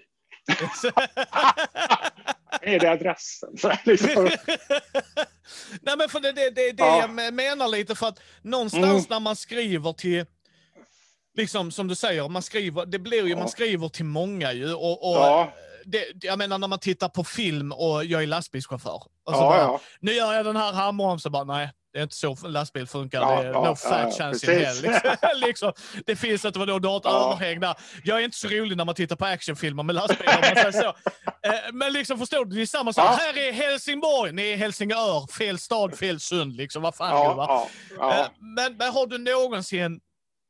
är 2.62 2.78
det 2.78 2.90
adressen? 2.90 3.57
Så 3.57 3.72
liksom. 3.84 4.24
Nej, 5.80 5.96
men 5.98 6.09
för 6.09 6.20
det 6.20 6.28
är 6.28 6.32
det, 6.32 6.50
det, 6.50 6.72
det 6.72 6.82
ja. 6.82 7.00
jag 7.00 7.34
menar 7.34 7.68
lite, 7.68 7.94
för 7.94 8.07
att 8.07 8.20
någonstans 8.42 8.84
mm. 8.84 9.05
när 9.09 9.20
man 9.20 9.36
skriver 9.36 9.92
till 9.92 10.26
liksom 11.34 11.70
som 11.70 11.88
du 11.88 11.94
säger, 11.94 12.28
man 12.28 12.42
skriver, 12.42 12.86
det 12.86 12.98
blir 12.98 13.22
ju, 13.22 13.30
ja. 13.30 13.38
man 13.38 13.48
skriver 13.48 13.88
till 13.88 14.05
många 14.05 14.53
ju. 14.53 14.74
Och, 14.74 15.11
och 15.11 15.16
ja. 15.16 15.53
Det, 15.85 16.24
jag 16.24 16.39
menar 16.39 16.59
när 16.59 16.68
man 16.68 16.78
tittar 16.78 17.09
på 17.09 17.24
film 17.24 17.72
och 17.72 18.05
jag 18.05 18.22
är 18.22 18.26
lastbilschaufför. 18.26 19.03
Och 19.24 19.35
så 19.35 19.41
ja, 19.41 19.66
bara, 19.66 19.80
Nu 20.01 20.12
gör 20.12 20.33
jag 20.33 20.45
den 20.45 20.57
här 20.57 21.18
så 21.18 21.30
bara 21.30 21.45
nej. 21.45 21.70
Det 21.93 21.99
är 21.99 22.03
inte 22.03 22.16
så 22.16 22.37
lastbil 22.45 22.87
funkar. 22.87 23.20
Ja, 23.20 23.43
det 23.43 23.49
är 23.49 23.53
no 23.53 23.76
fat 23.76 24.18
chance 24.18 24.53
in 24.53 24.64
hell. 24.64 24.76
Liksom. 24.83 25.39
liksom. 25.41 25.72
Det 26.07 26.16
finns 26.16 26.45
inte, 26.45 26.59
vadå, 26.59 26.78
du 26.78 26.89
har 26.89 26.97
ett 26.97 27.03
ja. 27.05 27.33
överhäng 27.35 27.61
där. 27.61 27.74
Jag 28.05 28.20
är 28.20 28.24
inte 28.24 28.37
så 28.37 28.49
rolig 28.49 28.76
när 28.76 28.85
man 28.85 28.95
tittar 28.95 29.16
på 29.16 29.24
actionfilmer 29.24 29.83
med 29.83 29.95
lastbilar. 29.95 30.72
så. 30.72 30.95
Eh, 31.45 31.72
men 31.72 31.93
liksom 31.93 32.18
förstår 32.18 32.45
du, 32.45 32.57
det 32.57 32.62
är 32.62 32.66
samma 32.66 32.93
sak. 32.93 33.20
Här 33.20 33.39
är 33.39 33.53
Helsingborg, 33.53 34.33
ni 34.33 34.51
är 34.51 34.57
Helsingör, 34.57 35.33
fel 35.33 35.59
stad, 35.59 35.99
fel 35.99 36.20
sund. 36.20 36.57
Liksom. 36.57 36.83
Vad 36.83 36.95
fan, 36.95 37.09
ja, 37.11 37.68
ja, 37.99 38.28
men, 38.39 38.76
men 38.76 38.93
har 38.93 39.07
du 39.07 39.18
någonsin 39.18 40.01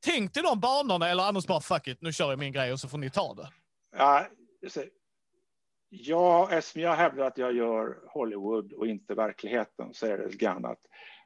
tänkt 0.05 0.37
i 0.37 0.41
de 0.41 0.61
banorna 0.61 1.09
eller 1.09 1.23
annars 1.23 1.47
bara 1.47 1.61
fuck 1.61 1.87
it, 1.87 1.99
nu 2.01 2.13
kör 2.13 2.31
jag 2.31 2.39
min 2.39 2.53
grej 2.53 2.73
och 2.73 2.81
så 2.81 2.89
får 2.89 2.99
ni 2.99 3.11
ta 3.11 3.35
det? 3.35 3.49
Ja, 3.97 4.27
ja 5.95 6.49
eftersom 6.51 6.83
jag 6.83 6.95
hävdar 6.95 7.27
att 7.27 7.39
jag 7.39 7.53
gör 7.53 7.99
Hollywood 8.07 8.73
och 8.73 8.87
inte 8.87 9.15
verkligheten 9.15 9.95
så 9.95 10.07
är 10.07 10.19
det 10.19 10.37
grann 10.37 10.65
att 10.65 10.83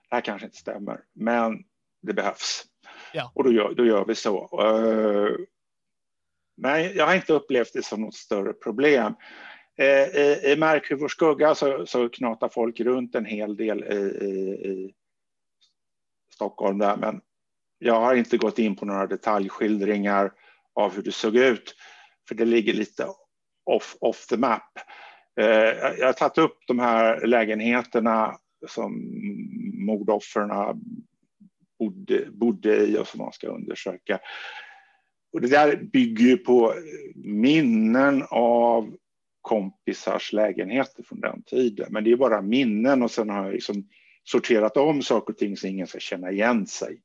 det 0.09 0.15
här 0.15 0.21
kanske 0.21 0.47
inte 0.47 0.57
stämmer, 0.59 1.01
men 1.13 1.65
det 2.03 2.13
behövs. 2.13 2.65
Ja. 3.13 3.33
Och 3.35 3.45
då 3.45 3.53
gör, 3.53 3.75
då 3.75 3.85
gör 3.85 4.05
vi 4.05 4.15
så. 4.15 4.63
Uh, 4.63 5.37
men 6.57 6.95
jag 6.95 7.07
har 7.07 7.15
inte 7.15 7.33
upplevt 7.33 7.73
det 7.73 7.85
som 7.85 8.01
något 8.01 8.15
större 8.15 8.53
problem. 8.53 9.15
Uh, 9.81 9.87
I, 9.87 10.53
i 10.53 10.57
Märk 10.57 10.93
vår 11.01 11.09
skugga 11.09 11.55
så, 11.55 11.87
så 11.87 12.09
knatar 12.09 12.49
folk 12.49 12.81
runt 12.81 13.15
en 13.15 13.25
hel 13.25 13.57
del 13.57 13.85
i, 13.85 13.97
i, 14.25 14.71
i 14.71 14.95
Stockholm 16.35 16.79
där, 16.79 16.97
men 16.97 17.21
jag 17.79 18.01
har 18.01 18.15
inte 18.15 18.37
gått 18.37 18.59
in 18.59 18.77
på 18.77 18.85
några 18.85 19.07
detaljskildringar 19.07 20.33
av 20.75 20.95
hur 20.95 21.03
det 21.03 21.13
såg 21.13 21.37
ut, 21.37 21.75
för 22.29 22.35
det 22.35 22.45
ligger 22.45 22.73
lite 22.73 23.07
off, 23.67 23.97
off 24.01 24.27
the 24.27 24.37
map. 24.37 24.79
Eh, 25.41 25.47
jag 25.99 26.07
har 26.07 26.13
tagit 26.13 26.39
upp 26.39 26.59
de 26.67 26.79
här 26.79 27.27
lägenheterna 27.27 28.39
som 28.67 28.93
mordoffren 29.87 30.51
bodde, 31.79 32.31
bodde 32.31 32.77
i 32.77 32.99
och 32.99 33.09
som 33.09 33.19
man 33.19 33.33
ska 33.33 33.49
undersöka. 33.49 34.19
Och 35.33 35.41
det 35.41 35.49
där 35.49 35.77
bygger 35.77 36.25
ju 36.25 36.37
på 36.37 36.75
minnen 37.15 38.25
av 38.31 38.97
kompisars 39.41 40.33
lägenheter 40.33 41.03
från 41.03 41.21
den 41.21 41.43
tiden. 41.43 41.87
Men 41.91 42.05
det 42.05 42.13
är 42.13 42.17
bara 42.17 42.43
minnen 42.43 43.03
och 43.03 43.11
sen 43.11 43.31
har 43.31 43.45
jag 43.45 43.53
liksom 43.53 43.89
sorterat 44.25 44.77
om 44.77 45.03
saker 45.03 45.33
och 45.33 45.39
ting 45.39 45.57
så 45.57 45.67
ingen 45.67 45.87
ska 45.87 45.99
känna 45.99 46.31
igen 46.31 46.67
sig. 46.67 47.03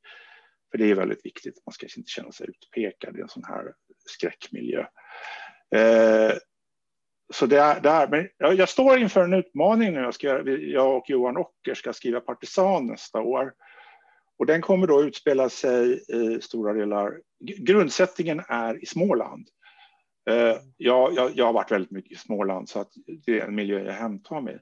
För 0.72 0.78
det 0.78 0.92
är 0.92 0.96
väldigt 0.96 1.26
viktigt, 1.26 1.62
man 1.66 1.74
ska 1.74 1.86
inte 1.98 2.12
känna 2.12 2.32
sig 2.32 2.50
utpekad 2.50 3.18
i 3.18 3.22
en 3.22 3.30
sån 3.30 3.44
här 3.44 3.74
skräckmiljö. 4.06 4.86
Eh, 5.76 6.34
så 7.32 7.46
det 7.46 7.60
är, 7.60 7.82
det 7.82 7.90
är, 7.90 8.08
men 8.08 8.28
jag, 8.38 8.56
jag, 8.56 8.70
står 8.70 8.98
inför 8.98 9.24
en 9.24 9.34
utmaning 9.34 9.94
nu. 9.94 10.00
Jag, 10.00 10.14
ska, 10.14 10.50
jag 10.50 10.98
och 10.98 11.10
Johan 11.10 11.38
Ocker 11.38 11.74
ska 11.74 11.94
skriva 11.94 12.20
Partisan 12.20 12.88
nästa 12.88 13.22
år. 13.22 13.54
Och 14.40 14.46
den 14.46 14.62
kommer 14.62 14.88
då 14.88 15.04
utspela 15.04 15.50
sig 15.50 16.04
i 16.08 16.42
stora 16.42 16.74
delar. 16.74 17.14
Grundsättningen 17.40 18.42
är 18.48 18.84
i 18.84 18.86
Småland. 18.86 19.48
Uh, 20.30 20.56
jag, 20.78 21.14
jag, 21.14 21.32
jag, 21.36 21.46
har 21.46 21.54
varit 21.54 21.72
väldigt 21.72 21.92
mycket 21.92 22.12
i 22.12 22.16
Småland 22.16 22.70
så 22.70 22.80
att 22.80 22.92
det 23.26 23.40
är 23.40 23.46
en 23.46 23.56
miljö 23.56 23.84
jag 23.84 23.94
hämtar 23.94 24.42
mig. 24.42 24.60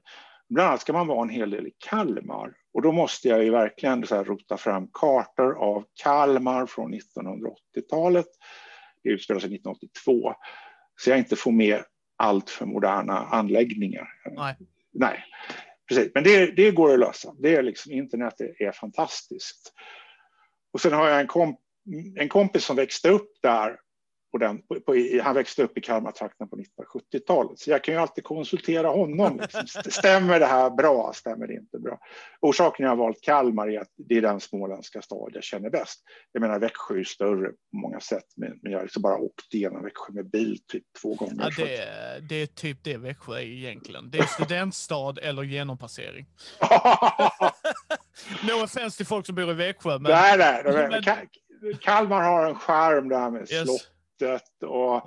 Bland 0.48 0.68
annat 0.68 0.80
ska 0.80 0.92
man 0.92 1.06
vara 1.06 1.22
en 1.22 1.28
hel 1.28 1.50
del 1.50 1.66
i 1.66 1.72
Kalmar 1.78 2.52
och 2.74 2.82
då 2.82 2.92
måste 2.92 3.28
jag 3.28 3.44
ju 3.44 3.50
verkligen 3.50 4.06
så 4.06 4.16
här 4.16 4.24
rota 4.24 4.56
fram 4.56 4.88
kartor 4.92 5.58
av 5.58 5.84
Kalmar 6.02 6.66
från 6.66 6.94
1980-talet. 6.94 8.26
Det 9.02 9.10
utspelar 9.10 9.40
sig 9.40 9.54
1982 9.54 10.34
så 10.96 11.10
jag 11.10 11.18
inte 11.18 11.36
får 11.36 11.52
med 11.52 11.82
allt 12.20 12.50
för 12.50 12.66
moderna 12.66 13.18
anläggningar. 13.18 14.08
Nej. 14.30 14.56
Nej. 14.92 15.24
Precis. 15.88 16.10
Men 16.14 16.24
det, 16.24 16.56
det 16.56 16.70
går 16.70 16.92
att 16.92 16.98
lösa. 16.98 17.34
Det 17.38 17.54
är 17.54 17.62
liksom, 17.62 17.92
internet 17.92 18.40
är, 18.40 18.62
är 18.62 18.72
fantastiskt. 18.72 19.72
Och 20.72 20.80
sen 20.80 20.92
har 20.92 21.08
jag 21.08 21.20
en, 21.20 21.26
komp 21.26 21.58
en 22.16 22.28
kompis 22.28 22.64
som 22.64 22.76
växte 22.76 23.08
upp 23.08 23.30
där 23.42 23.76
den, 24.38 24.62
på, 24.62 24.80
på, 24.80 24.94
han 25.22 25.34
växte 25.34 25.62
upp 25.62 25.78
i 25.78 25.80
Kalmartrakten 25.80 26.48
på 26.48 26.56
1970-talet, 26.56 27.58
så 27.58 27.70
jag 27.70 27.84
kan 27.84 27.94
ju 27.94 28.00
alltid 28.00 28.24
konsultera 28.24 28.88
honom. 28.88 29.40
Liksom. 29.40 29.62
Stämmer 29.90 30.40
det 30.40 30.46
här 30.46 30.70
bra? 30.70 31.12
Stämmer 31.14 31.46
det 31.46 31.54
inte 31.54 31.78
bra? 31.78 31.98
Orsaken 32.40 32.84
jag 32.84 32.90
har 32.90 32.96
valt 32.96 33.20
Kalmar 33.22 33.68
är 33.68 33.80
att 33.80 33.92
det 33.96 34.16
är 34.16 34.22
den 34.22 34.40
småländska 34.40 35.02
stad 35.02 35.30
jag 35.34 35.44
känner 35.44 35.70
bäst. 35.70 36.00
Jag 36.32 36.40
menar 36.40 36.58
Växjö 36.58 37.00
är 37.00 37.04
större 37.04 37.48
på 37.48 37.76
många 37.76 38.00
sätt, 38.00 38.24
men, 38.36 38.58
jag 38.62 38.78
har 38.78 38.82
liksom 38.82 39.02
bara 39.02 39.18
åkt 39.18 39.54
igenom 39.54 39.82
Växjö 39.82 40.12
med 40.12 40.30
bil 40.30 40.58
typ 40.68 40.84
två 41.02 41.14
gånger. 41.14 41.34
Ja, 41.38 41.64
det, 41.64 41.76
är, 41.76 42.20
det 42.20 42.34
är 42.34 42.46
typ 42.46 42.84
det 42.84 42.96
Växjö 42.96 43.34
är 43.34 43.40
egentligen. 43.40 44.10
Det 44.10 44.18
är 44.18 44.26
studentstad 44.26 45.14
eller 45.22 45.42
genompassering. 45.42 46.26
no 48.42 48.64
offense 48.64 48.96
till 48.96 49.06
folk 49.06 49.26
som 49.26 49.34
bor 49.34 49.50
i 49.50 49.54
Växjö. 49.54 49.98
Men... 49.98 50.12
Nej, 50.12 50.38
nej. 50.38 50.62
Men... 50.64 51.02
Kalmar 51.80 52.22
har 52.22 52.46
en 52.46 52.54
skärm 52.54 53.08
där 53.08 53.30
med 53.30 53.40
yes. 53.40 53.62
slott 53.62 53.90
Slottet 54.20 54.62
och... 54.62 54.94
och 54.94 55.02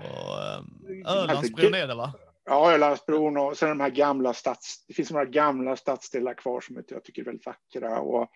um, 0.60 1.06
Ölandsbron 1.06 1.74
är 1.74 1.88
det 1.88 1.96
va? 1.96 2.14
Ja, 2.46 2.72
Ölandsbron 2.74 3.38
och 3.38 3.58
sen 3.58 3.70
de 3.70 3.80
här 3.80 3.90
gamla 3.90 4.34
stads... 4.34 4.86
Det 4.88 4.94
finns 4.94 5.12
några 5.12 5.26
gamla 5.26 5.76
stadsdelar 5.76 6.34
kvar 6.34 6.62
som 6.62 6.84
jag 6.88 7.04
tycker 7.04 7.22
är 7.22 7.26
väldigt 7.26 7.46
vackra. 7.46 8.00
Och 8.00 8.30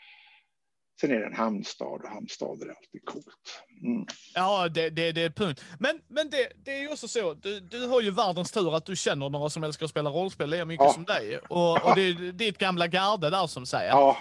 sen 1.02 1.12
är 1.12 1.20
det 1.20 1.26
en 1.26 1.36
hamnstad 1.36 1.88
och 1.88 2.10
hamnstad 2.10 2.62
är 2.62 2.70
alltid 2.70 3.06
coolt. 3.06 3.64
Mm. 3.84 4.06
Ja, 4.36 4.70
det, 4.70 4.90
det, 4.90 5.12
det 5.12 5.22
är 5.22 5.30
punkt. 5.30 5.64
Men, 5.80 6.02
men 6.08 6.30
det, 6.30 6.52
det 6.66 6.72
är 6.72 6.82
ju 6.82 6.90
också 6.90 7.08
så, 7.08 7.34
du, 7.34 7.60
du 7.60 7.88
har 7.88 8.02
ju 8.02 8.12
världens 8.12 8.52
tur 8.52 8.76
att 8.76 8.86
du 8.86 8.96
känner 8.96 9.30
några 9.30 9.50
som 9.50 9.64
älskar 9.64 9.86
att 9.86 9.90
spela 9.90 10.10
rollspel 10.10 10.50
lika 10.50 10.66
mycket 10.66 10.86
ja. 10.86 10.94
som 10.94 11.06
dig. 11.06 11.38
Och, 11.38 11.86
och 11.86 11.96
det 11.96 12.02
är 12.02 12.32
ditt 12.32 12.58
gamla 12.58 12.88
garde 12.88 13.30
där 13.30 13.48
som 13.48 13.66
säger. 13.66 13.90
Ja. 13.90 14.18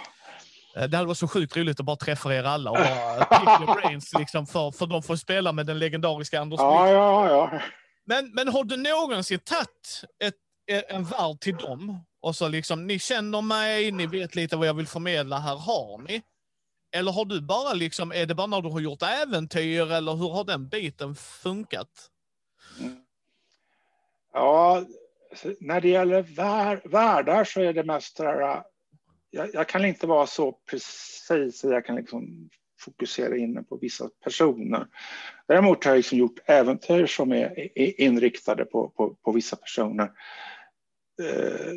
Eh, 0.77 0.87
det 0.89 0.97
hade 0.97 1.07
varit 1.07 1.17
så 1.17 1.27
sjukt 1.27 1.57
roligt 1.57 1.79
att 1.79 1.85
bara 1.85 1.95
träffa 1.95 2.35
er 2.35 2.43
alla 2.43 2.71
och 2.71 2.77
bara 2.77 3.25
pick 3.25 3.67
your 3.67 3.81
brains, 3.81 4.13
liksom, 4.19 4.47
för, 4.47 4.71
för 4.71 4.85
de 4.87 5.03
får 5.03 5.15
spela 5.15 5.51
med 5.51 5.65
den 5.65 5.79
legendariska 5.79 6.39
Anders 6.39 6.59
ja, 6.59 6.89
ja, 6.89 7.29
ja. 7.29 7.61
Men, 8.05 8.31
men 8.33 8.47
har 8.47 8.63
du 8.63 8.77
någonsin 8.77 9.39
tagit 9.39 10.03
ett, 10.23 10.35
en 10.89 11.03
värld 11.03 11.39
till 11.41 11.55
dem 11.55 12.05
och 12.21 12.35
så 12.35 12.47
liksom, 12.47 12.87
ni 12.87 12.99
känner 12.99 13.41
mig, 13.41 13.91
ni 13.91 14.07
vet 14.07 14.35
lite 14.35 14.55
vad 14.55 14.67
jag 14.67 14.73
vill 14.73 14.87
förmedla, 14.87 15.39
här 15.39 15.55
har 15.55 15.97
ni. 16.07 16.21
Eller 16.91 17.11
har 17.11 17.25
du 17.25 17.41
bara 17.41 17.73
liksom, 17.73 18.11
är 18.11 18.25
det 18.25 18.35
bara 18.35 18.47
när 18.47 18.61
du 18.61 18.69
har 18.69 18.79
gjort 18.79 19.01
äventyr 19.01 19.91
eller 19.91 20.13
hur 20.13 20.29
har 20.29 20.43
den 20.43 20.69
biten 20.69 21.15
funkat? 21.15 21.89
Ja, 24.33 24.83
när 25.59 25.81
det 25.81 25.89
gäller 25.89 26.21
vär, 26.21 26.81
världar 26.83 27.43
så 27.43 27.61
är 27.61 27.73
det 27.73 27.83
mest 27.83 28.19
här, 28.19 28.63
jag, 29.31 29.49
jag, 29.53 29.67
kan 29.67 29.85
inte 29.85 30.07
vara 30.07 30.27
så 30.27 30.51
precis 30.51 31.63
jag 31.63 31.85
kan 31.85 31.95
liksom 31.95 32.49
fokusera 32.79 33.37
in 33.37 33.65
på 33.65 33.77
vissa 33.77 34.09
personer. 34.23 34.87
Däremot 35.47 35.83
har 35.83 35.91
jag 35.91 35.97
liksom 35.97 36.17
gjort 36.17 36.39
äventyr 36.45 37.05
som 37.05 37.31
är 37.31 38.01
inriktade 38.01 38.65
på, 38.65 38.89
på, 38.89 39.15
på 39.15 39.31
vissa 39.31 39.55
personer. 39.55 40.11
Eh, 41.21 41.73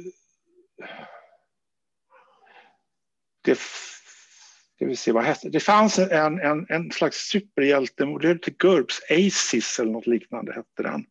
det, 3.44 3.58
ska 4.74 4.86
vi 4.86 4.96
se, 4.96 5.12
vad 5.12 5.24
hette 5.24 5.48
det? 5.48 5.60
fanns 5.60 5.98
en, 5.98 6.40
en, 6.40 6.66
en 6.68 6.90
slags 6.90 7.16
superhjältemodell 7.16 8.38
till 8.38 8.56
GURPS, 8.56 9.00
ACES 9.10 9.78
eller 9.78 9.92
något 9.92 10.06
liknande 10.06 10.52
hette 10.52 10.82
den. 10.82 11.06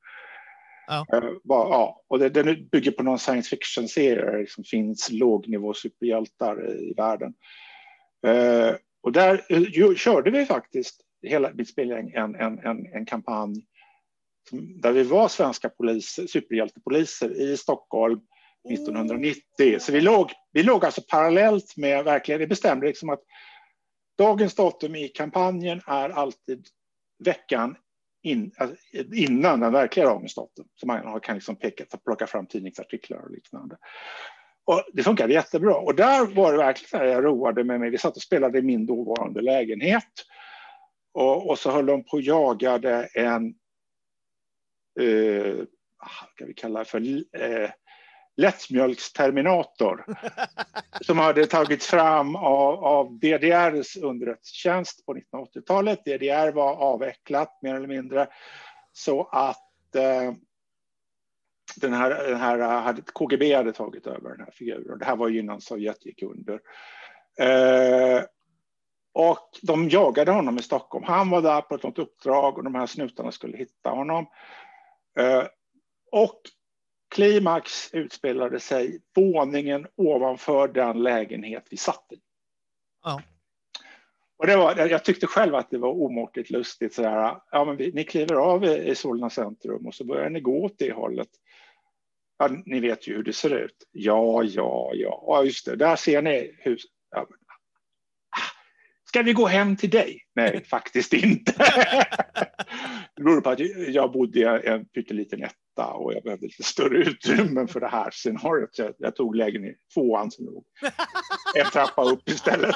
Ja. 0.90 1.06
Uh, 1.14 1.30
ja, 1.44 2.04
och 2.08 2.20
det, 2.20 2.30
den 2.30 2.70
bygger 2.70 2.92
på 2.92 3.04
någon 3.04 3.20
science 3.20 3.50
fiction-serie 3.50 4.26
där 4.26 4.32
det 4.32 4.40
liksom 4.40 4.64
finns 4.64 5.12
lågnivå 5.12 5.74
superhjältar 5.74 6.72
i 6.72 6.94
världen. 6.98 7.34
Uh, 8.28 8.76
och 9.04 9.12
där 9.12 9.46
uh, 9.52 9.96
körde 9.96 10.32
vi 10.32 10.46
faktiskt, 10.46 11.02
hela 11.28 11.52
mitt 11.54 11.70
spelgäng, 11.70 12.12
en, 12.12 12.36
en, 12.36 12.60
en, 12.60 12.94
en 12.94 13.06
kampanj 13.06 13.66
där 14.82 14.92
vi 14.92 15.04
var 15.04 15.28
svenska 15.28 15.70
poliser, 15.70 16.28
superhjältepoliser 16.28 17.42
i 17.42 17.58
Stockholm 17.58 18.20
1990. 18.70 19.80
Så 19.80 19.92
vi 19.92 20.02
låg, 20.02 20.32
vi 20.52 20.64
låg 20.64 20.86
alltså 20.86 21.02
parallellt 21.08 21.78
med 21.78 22.04
verkligen, 22.04 22.42
det 22.42 22.48
bestämde 22.48 22.88
liksom 22.88 23.10
att 23.10 23.24
dagens 24.18 24.56
datum 24.56 24.96
i 24.96 25.08
kampanjen 25.08 25.82
är 25.88 26.10
alltid 26.10 26.68
veckan 27.24 27.76
in, 28.30 28.51
alltså 28.57 28.75
innan 29.13 29.59
den 29.59 29.73
verkliga 29.73 30.05
dagens. 30.05 30.34
Så 30.34 30.88
man 30.88 31.19
kan 31.19 31.36
liksom 31.36 31.55
peka, 31.55 31.84
plocka 32.05 32.27
fram 32.27 32.45
tidningsartiklar 32.45 33.17
och 33.17 33.32
liknande. 33.32 33.77
Och 34.65 34.84
det 34.93 35.03
funkade 35.03 35.34
jättebra. 35.34 35.75
Och 35.75 35.95
där 35.95 36.25
var 36.25 36.51
det 36.51 36.57
verkligen 36.57 36.89
så 36.89 36.97
här, 36.97 37.05
jag 37.05 37.25
roade 37.25 37.63
med 37.63 37.80
mig. 37.80 37.89
Vi 37.89 37.97
satt 37.97 38.15
och 38.15 38.21
spelade 38.21 38.59
i 38.59 38.61
min 38.61 38.86
dåvarande 38.86 39.41
lägenhet. 39.41 40.13
Och, 41.13 41.49
och 41.49 41.59
så 41.59 41.71
höll 41.71 41.86
de 41.86 42.03
på 42.03 42.11
och 42.11 42.21
jagade 42.21 43.09
en, 43.13 43.55
eh, 44.99 45.63
ah, 45.97 46.27
vad 46.39 46.47
vi 46.47 46.53
kalla 46.53 46.80
det 46.80 46.86
för, 46.86 46.99
eh, 47.41 47.69
lättmjölksterminator 48.40 50.06
som 51.02 51.18
hade 51.18 51.46
tagits 51.46 51.88
fram 51.88 52.36
av, 52.36 52.84
av 52.84 53.20
DDRs 53.20 53.98
underrättelsetjänst 53.98 55.06
på 55.06 55.14
1980-talet. 55.14 56.06
DDR 56.06 56.52
var 56.52 56.76
avvecklat 56.76 57.60
mer 57.62 57.76
eller 57.76 57.88
mindre 57.88 58.28
så 58.92 59.24
att 59.24 59.96
eh, 59.96 60.34
den 61.76 61.94
här, 61.94 62.28
den 62.28 62.40
här 62.40 62.60
hade, 62.60 63.02
KGB 63.02 63.54
hade 63.54 63.74
tagit 63.74 64.08
över 64.08 64.30
den 64.30 64.40
här 64.40 64.52
figuren. 64.52 65.00
Det 65.00 65.06
här 65.06 65.16
var 65.16 65.28
ju 65.28 65.40
innan 65.40 65.62
Sovjet 65.62 66.06
gick 66.06 66.24
under. 66.24 66.60
Eh, 67.40 68.24
och 69.14 69.50
de 69.62 69.90
jagade 69.90 70.32
honom 70.32 70.58
i 70.58 70.62
Stockholm. 70.62 71.06
Han 71.08 71.30
var 71.30 71.42
där 71.42 71.62
på 71.62 71.76
ett 71.76 72.00
uppdrag 72.00 72.58
och 72.58 72.64
de 72.64 72.76
här 72.76 72.86
snutarna 72.86 73.32
skulle 73.32 73.58
hitta 73.58 73.90
honom. 73.90 74.26
Eh, 75.20 75.44
och 76.12 76.42
klimax 77.10 77.93
utspelade 77.93 78.60
sig 78.60 79.01
våningen 79.16 79.88
ovanför 79.95 80.68
den 80.68 81.03
lägenhet 81.03 81.68
vi 81.70 81.78
satt 81.78 82.12
i. 82.12 82.20
Ja. 83.03 83.22
Och 84.38 84.47
det 84.47 84.57
var, 84.57 84.76
jag 84.76 85.05
tyckte 85.05 85.28
själv 85.28 85.55
att 85.55 85.70
det 85.70 85.78
var 85.78 85.89
omåttligt 85.89 86.49
lustigt. 86.49 86.93
Sådär, 86.93 87.38
ja, 87.51 87.66
men 87.66 87.78
vi, 87.78 87.91
ni 87.91 88.03
kliver 88.03 88.36
av 88.36 88.66
i 88.66 88.95
Solna 88.95 89.30
centrum 89.30 89.88
och 89.88 89.95
så 89.95 90.05
börjar 90.05 90.30
ni 90.30 90.39
gå 90.39 90.64
åt 90.64 90.76
det 90.78 90.91
hållet. 90.91 91.30
Ja, 92.38 92.49
ni 92.66 92.80
vet 92.80 93.07
ju 93.07 93.16
hur 93.16 93.24
det 93.24 93.34
ser 93.34 93.55
ut. 93.55 93.88
Ja, 93.91 94.43
ja, 94.43 94.91
ja. 94.93 95.24
ja 95.28 95.43
just 95.43 95.66
det, 95.66 95.76
där 95.76 95.95
ser 95.95 96.22
ni 96.22 96.55
hus. 96.60 96.84
Ja, 97.12 97.28
Ska 99.10 99.22
vi 99.22 99.34
gå 99.34 99.45
hem 99.47 99.78
till 99.78 99.89
dig? 99.89 100.26
Nej, 100.36 100.64
faktiskt 100.70 101.14
inte. 101.14 101.53
det 103.20 103.24
beror 103.24 103.41
på 103.41 103.49
att 103.49 103.59
jag 103.93 104.11
bodde 104.11 104.39
i 104.39 104.67
en 104.67 104.86
pytteliten 104.86 105.43
etta 105.43 105.93
och 105.93 106.13
jag 106.13 106.24
behövde 106.24 106.45
lite 106.45 106.63
större 106.63 106.97
utrymmen 106.97 107.67
för 107.67 107.80
det 107.80 107.88
här 107.88 108.11
scenariot. 108.11 108.76
Så 108.76 108.91
jag 108.97 109.15
tog 109.15 109.36
lägenhet 109.36 109.76
tvåan 109.93 110.32
som 110.32 110.45
låg 110.45 110.65
en 111.55 111.65
trappa 111.72 112.03
upp 112.03 112.30
istället. 112.30 112.76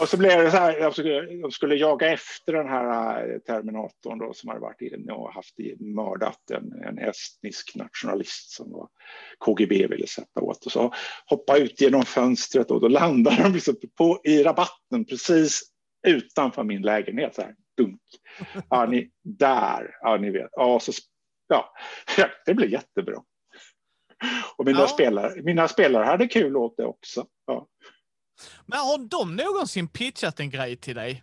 Och 0.00 0.08
så 0.08 0.16
blev 0.16 0.42
det 0.42 0.50
så 0.50 0.56
här, 0.56 0.80
de 0.80 0.92
skulle, 0.92 1.40
de 1.40 1.50
skulle 1.50 1.74
jaga 1.74 2.12
efter 2.12 2.52
den 2.52 2.68
här 2.68 3.30
eh, 3.30 3.38
Terminatorn 3.38 4.18
då, 4.18 4.32
som 4.32 4.48
hade 4.48 4.60
varit 4.60 4.80
inne 4.80 5.12
och 5.12 5.32
haft 5.32 5.54
mördat 5.80 6.50
en, 6.50 6.72
en 6.72 6.98
estnisk 6.98 7.74
nationalist 7.74 8.50
som 8.50 8.72
var, 8.72 8.88
KGB 9.38 9.86
ville 9.86 10.06
sätta 10.06 10.40
åt. 10.40 10.66
Och 10.66 10.72
så 10.72 10.94
hoppa 11.26 11.58
ut 11.58 11.80
genom 11.80 12.02
fönstret 12.02 12.70
och 12.70 12.80
då 12.80 12.88
landade 12.88 13.42
de 13.42 13.52
liksom 13.52 13.76
på, 13.98 14.20
i 14.24 14.42
rabatten 14.42 15.04
precis 15.04 15.62
utanför 16.06 16.64
min 16.64 16.82
lägenhet. 16.82 17.34
Så 17.34 17.42
här, 17.42 17.54
dunk. 17.78 18.00
Ja, 18.70 18.86
ni, 18.86 19.10
där, 19.22 19.96
ja 20.00 20.16
ni 20.16 20.30
vet. 20.30 20.50
Ja, 20.52 20.80
så, 20.80 20.92
ja, 21.48 21.74
det 22.46 22.54
blev 22.54 22.70
jättebra. 22.70 23.22
Och 24.56 24.64
mina, 24.64 24.80
ja. 24.80 24.88
spelare, 24.88 25.42
mina 25.42 25.68
spelare 25.68 26.04
hade 26.04 26.26
kul 26.26 26.56
åt 26.56 26.76
det 26.76 26.84
också. 26.84 27.26
Ja. 27.46 27.66
Men 28.66 28.78
har 28.78 28.98
de 28.98 29.36
någonsin 29.36 29.88
pitchat 29.88 30.40
en 30.40 30.50
grej 30.50 30.76
till 30.76 30.94
dig? 30.94 31.22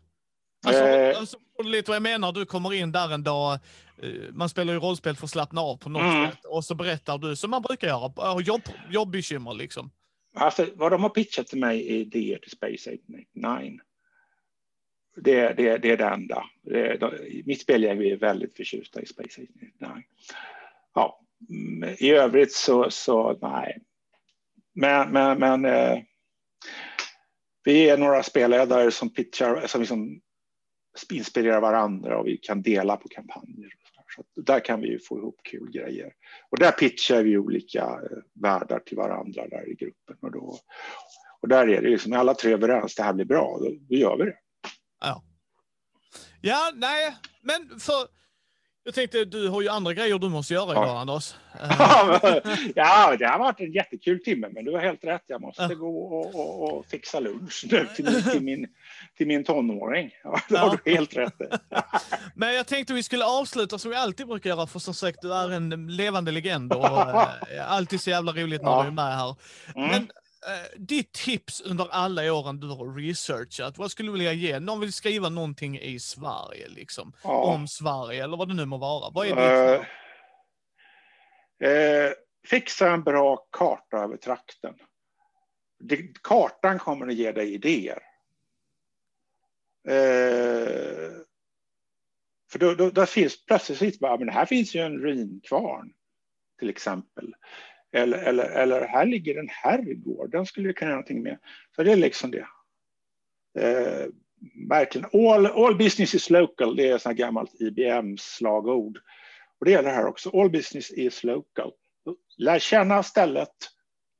Alltså, 0.66 0.84
eh. 0.84 1.20
alltså, 1.20 1.38
lite 1.64 1.92
vad 1.92 1.96
jag 1.96 2.04
menar, 2.04 2.32
du 2.32 2.46
kommer 2.46 2.74
in 2.74 2.92
där 2.92 3.14
en 3.14 3.24
dag, 3.24 3.54
eh, 4.02 4.10
man 4.32 4.50
spelar 4.50 4.74
ju 4.74 4.80
rollspel 4.80 5.16
för 5.16 5.26
att 5.26 5.32
slappna 5.32 5.62
av 5.62 5.78
på 5.78 5.90
något 5.90 6.02
mm. 6.02 6.32
sätt, 6.32 6.46
och 6.46 6.66
så 6.66 6.76
berättar 6.76 7.18
du 7.18 7.36
som 7.36 7.52
man 7.52 7.62
brukar 7.62 7.88
göra, 7.88 8.42
jobb, 8.42 8.62
jobbekymmer 8.90 9.54
liksom. 9.54 9.92
Alltså, 10.38 10.68
vad 10.76 10.92
de 10.92 11.04
har 11.04 11.10
pitchat 11.10 11.48
till 11.48 11.60
mig 11.60 11.88
är 11.88 11.96
idéer 11.96 12.38
till 12.38 12.52
Space 12.52 12.98
89. 13.34 13.80
Det, 15.16 15.54
det, 15.54 15.78
det 15.78 15.92
är 15.92 15.98
det 15.98 16.06
enda. 16.06 16.44
Det, 16.62 16.98
det, 16.98 17.12
mitt 17.46 17.62
spelgäng 17.62 18.02
är 18.02 18.16
väldigt 18.16 18.58
förtjusta 18.58 19.02
i 19.02 19.06
Space 19.06 19.42
89. 19.42 20.04
Ja, 20.94 21.22
mm, 21.50 21.96
I 22.00 22.12
övrigt 22.12 22.54
så, 22.54 22.90
så 22.90 23.38
nej. 23.42 23.78
Men, 24.74 25.12
men, 25.12 25.40
men 25.40 25.66
eh, 25.66 26.00
vi 27.64 27.90
är 27.90 27.98
några 27.98 28.24
spelledare 28.24 28.92
som 28.92 29.14
pitchar, 29.14 29.68
som 29.68 29.82
liksom 29.82 30.22
inspirerar 31.12 31.62
varandra 31.62 32.18
och 32.18 32.28
vi 32.28 32.38
kan 32.38 32.62
dela 32.62 32.98
på 32.98 33.08
kampanjer. 33.08 33.70
Så 34.36 34.42
där 34.42 34.60
kan 34.60 34.82
vi 34.82 35.00
få 35.00 35.18
ihop 35.18 35.40
kul 35.44 35.72
grejer. 35.72 36.14
Och 36.50 36.60
där 36.60 36.72
pitchar 36.72 37.24
vi 37.24 37.38
olika 37.38 37.84
eh, 37.84 38.18
världar 38.34 38.80
till 38.80 38.98
varandra 38.98 39.48
där 39.48 39.70
i 39.70 39.74
gruppen. 39.74 40.18
Och, 40.22 40.32
då, 40.32 40.60
och 41.42 41.48
där 41.48 41.70
är 41.70 41.82
det 41.82 41.90
liksom 41.90 42.14
alla 42.14 42.34
tre 42.34 42.54
överens, 42.54 42.96
det 42.96 43.04
här 43.04 43.14
blir 43.14 43.26
bra, 43.26 43.58
då, 43.62 43.70
då 43.90 43.96
gör 43.96 44.18
vi 44.18 44.26
det. 44.26 44.38
Ja. 45.00 45.24
Ja, 46.42 46.72
nej, 46.76 47.16
men 47.42 47.80
för 47.80 48.08
jag 48.88 48.94
tänkte, 48.94 49.26
du 49.26 49.50
har 49.50 49.62
ju 49.62 49.70
andra 49.70 49.94
grejer 49.94 50.20
du 50.20 50.30
måste 50.30 50.54
göra 50.54 50.72
idag, 50.72 50.88
ja. 50.88 51.00
Anders. 51.00 51.36
ja, 52.76 53.16
det 53.20 53.26
har 53.26 53.40
varit 53.40 53.60
en 53.60 53.72
jättekul 53.72 54.24
timme, 54.24 54.48
men 54.52 54.66
du 54.66 54.72
har 54.72 54.80
helt 54.80 55.04
rätt. 55.04 55.22
Jag 55.28 55.42
måste 55.42 55.64
ja. 55.64 55.74
gå 55.74 55.98
och, 55.98 56.36
och, 56.36 56.78
och, 56.78 56.86
fixa 56.86 57.20
lunch 57.20 57.66
nu 57.72 57.88
till, 57.96 58.24
till, 58.24 58.42
min, 58.42 58.68
till 59.18 59.28
min 59.28 59.44
tonåring. 59.44 60.12
Ja, 60.24 60.40
det 60.50 60.58
har 60.58 60.80
du 60.84 60.92
helt 60.92 61.18
rätt 61.18 61.34
Men 62.36 62.56
jag 62.56 62.68
tänkte 62.68 62.94
vi 62.94 63.04
skulle 63.04 63.26
avsluta 63.26 63.78
som 63.78 63.92
vi 63.92 63.98
alltid 63.98 64.28
brukar 64.28 64.50
göra, 64.50 64.68
för 64.68 64.80
som 64.80 64.94
sagt, 64.94 65.22
du 65.22 65.34
är 65.34 65.52
en 65.52 65.88
levande 65.88 66.32
legend 66.32 66.74
och 66.74 66.86
äh, 66.86 67.28
alltid 67.68 68.02
så 68.02 68.10
jävla 68.10 68.32
roligt 68.32 68.62
när 68.62 68.82
du 68.82 68.88
är 68.88 68.92
med 68.92 69.18
här. 69.18 69.36
Mm. 69.76 69.90
Men 69.90 70.10
eh, 70.48 70.80
ditt 70.80 71.12
tips 71.12 71.62
under 71.62 71.88
alla 71.92 72.34
åren 72.34 72.60
du 72.60 72.68
har 72.68 72.96
researchat, 72.96 73.78
vad 73.78 73.92
skulle 73.92 74.10
du 74.10 74.14
vilja 74.14 74.34
ge? 74.34 74.60
Någon 74.60 74.80
vill 74.80 74.94
skriva 74.94 75.30
någonting 75.30 75.80
i 75.80 76.00
Sverige, 76.00 76.68
liksom, 76.68 77.14
ja. 77.24 77.44
om 77.44 77.68
Sverige, 77.68 78.24
eller 78.24 78.38
vad 78.38 78.48
det 78.48 78.54
nu 78.54 78.66
må 78.66 78.78
vara. 78.78 79.12
Vad 79.14 79.28
är 79.28 79.30
ditt 79.30 79.88
uh, 81.70 81.72
uh, 81.72 82.14
Fixa 82.48 82.92
en 82.92 83.04
bra 83.04 83.48
karta 83.52 83.98
över 83.98 84.18
trakten. 84.18 84.74
Det, 85.80 86.22
kartan 86.24 86.80
kommer 86.80 87.08
att 87.08 87.14
ge 87.14 87.32
dig 87.32 87.54
idéer. 87.54 88.00
Uh, 89.88 91.22
för 92.52 92.60
då, 92.60 92.74
då, 92.74 92.90
där 92.90 93.06
finns 93.06 93.46
plötsligt, 93.46 94.00
bara, 94.00 94.18
men 94.18 94.30
här 94.30 94.46
finns 94.46 94.76
ju 94.76 94.80
en 94.82 94.98
ruinkvarn 94.98 95.94
till 96.60 96.70
exempel. 96.70 97.36
Eller, 97.96 98.18
eller, 98.18 98.44
eller 98.44 98.88
här 98.88 99.06
ligger 99.06 99.40
en 99.40 99.50
herrgård, 99.50 100.32
den 100.32 100.46
skulle 100.46 100.68
vi 100.68 100.74
kunna 100.74 100.90
göra 100.90 100.96
någonting 100.96 101.24
med. 101.24 101.40
Så 101.76 101.84
det 101.84 101.92
är 101.92 101.96
liksom 101.96 102.32
det. 102.32 102.48
Eh, 103.60 104.08
verkligen. 104.70 105.10
All, 105.14 105.46
all 105.46 105.76
business 105.76 106.16
is 106.16 106.30
local, 106.30 106.76
det 106.76 106.88
är 106.88 106.96
ett 106.96 107.18
gammalt 107.18 107.62
IBM-slagord. 107.62 108.98
Och 109.60 109.66
det 109.66 109.72
gäller 109.72 109.90
här 109.90 110.06
också. 110.06 110.42
All 110.42 110.50
business 110.50 110.92
is 110.92 111.24
local. 111.24 111.72
Lär 112.38 112.60
känna 112.60 113.04
stället, 113.04 113.56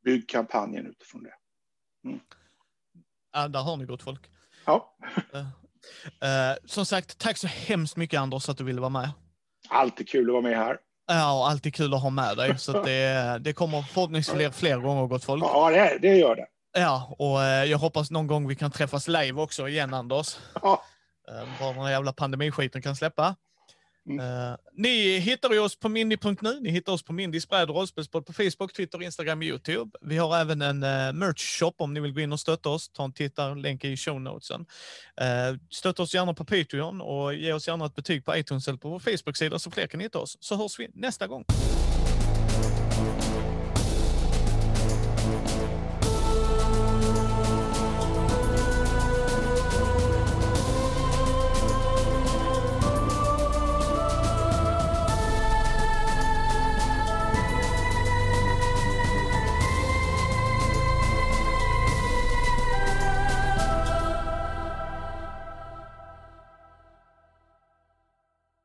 bygg 0.04 0.30
kampanjen 0.30 0.88
utifrån 0.88 1.24
det. 1.24 1.34
Mm. 2.10 2.20
Ja, 3.34 3.48
där 3.48 3.60
har 3.60 3.78
ni 3.78 3.86
gott 3.86 4.04
folk. 4.04 4.30
Ja. 4.66 4.98
Uh, 5.34 5.42
uh, 5.42 6.58
som 6.66 6.86
sagt, 6.86 7.18
tack 7.18 7.38
så 7.38 7.48
hemskt 7.48 7.98
mycket 7.98 8.20
Anders 8.20 8.50
att 8.50 8.58
du 8.58 8.64
ville 8.64 8.82
vara 8.82 8.90
med. 8.90 9.12
Alltid 9.70 10.10
kul 10.10 10.30
att 10.30 10.34
vara 10.34 10.42
med 10.42 10.58
här. 10.58 10.80
Ja, 11.08 11.50
alltid 11.50 11.76
kul 11.76 11.94
att 11.94 12.02
ha 12.02 12.10
med 12.10 12.38
dig. 12.38 12.58
Så 12.58 12.82
det, 12.84 13.38
det 13.42 13.54
kommer 13.54 13.82
förhoppningsvis 13.82 14.36
fler, 14.36 14.52
fler 14.52 14.78
gånger, 14.78 15.08
gott 15.08 15.24
folk. 15.24 15.44
Ja, 15.44 15.70
det, 15.70 15.98
det 16.02 16.16
gör 16.16 16.36
det. 16.36 16.46
Ja, 16.78 17.16
och 17.20 17.44
eh, 17.44 17.64
jag 17.64 17.78
hoppas 17.78 18.12
någon 18.12 18.28
gång 18.28 18.48
vi 18.48 18.56
kan 18.56 18.72
träffas 18.72 19.08
live 19.08 19.42
också 19.42 19.68
igen, 19.68 19.94
Anders. 19.94 20.38
Ja. 20.62 20.82
Eh, 21.32 21.60
bara 21.60 21.74
den 21.74 21.92
jävla 21.92 22.14
pandemiskiten 22.14 22.82
kan 22.82 22.96
släppa. 22.96 23.36
Mm. 24.10 24.20
Uh, 24.20 24.56
ni 24.74 25.20
hittar 25.20 25.52
ju 25.52 25.60
oss 25.60 25.80
på 25.80 25.90
mindy.nu, 25.90 26.60
ni 26.60 26.70
hittar 26.70 26.94
oss 26.94 27.04
på 27.04 27.14
Mindys 27.14 27.50
bräd 27.50 27.70
och 27.70 27.76
rollspelspodd 27.76 28.26
på 28.26 28.34
Facebook, 28.34 28.74
Twitter, 28.74 29.04
Instagram 29.04 29.40
och 29.40 29.44
Youtube. 29.44 29.92
Vi 30.02 30.18
har 30.18 30.38
även 30.38 30.62
en 30.62 30.84
uh, 30.84 31.14
merch-shop 31.14 31.74
om 31.78 31.94
ni 31.94 32.00
vill 32.00 32.14
gå 32.14 32.20
in 32.20 32.34
och 32.34 32.40
stötta 32.40 32.70
oss. 32.70 32.90
Ta 32.90 33.04
en 33.04 33.14
titt 33.14 33.36
där, 33.36 33.56
länk 33.56 33.84
i 33.84 33.98
show 33.98 34.22
notesen. 34.22 34.66
Uh, 35.22 35.60
stötta 35.70 36.04
oss 36.04 36.14
gärna 36.14 36.34
på 36.34 36.46
Patreon 36.46 37.02
och 37.02 37.34
ge 37.34 37.54
oss 37.54 37.68
gärna 37.68 37.86
ett 37.86 37.96
betyg 37.96 38.26
på 38.26 38.38
iTunes 38.38 38.68
eller 38.68 38.78
på 38.78 38.90
vår 38.90 39.00
Facebook-sida 39.00 39.60
så 39.60 39.72
fler 39.72 39.88
kan 39.88 40.00
hitta 40.00 40.20
oss. 40.20 40.38
Så 40.40 40.56
hörs 40.56 40.80
vi 40.80 40.90
nästa 40.94 41.28
gång. 41.28 41.46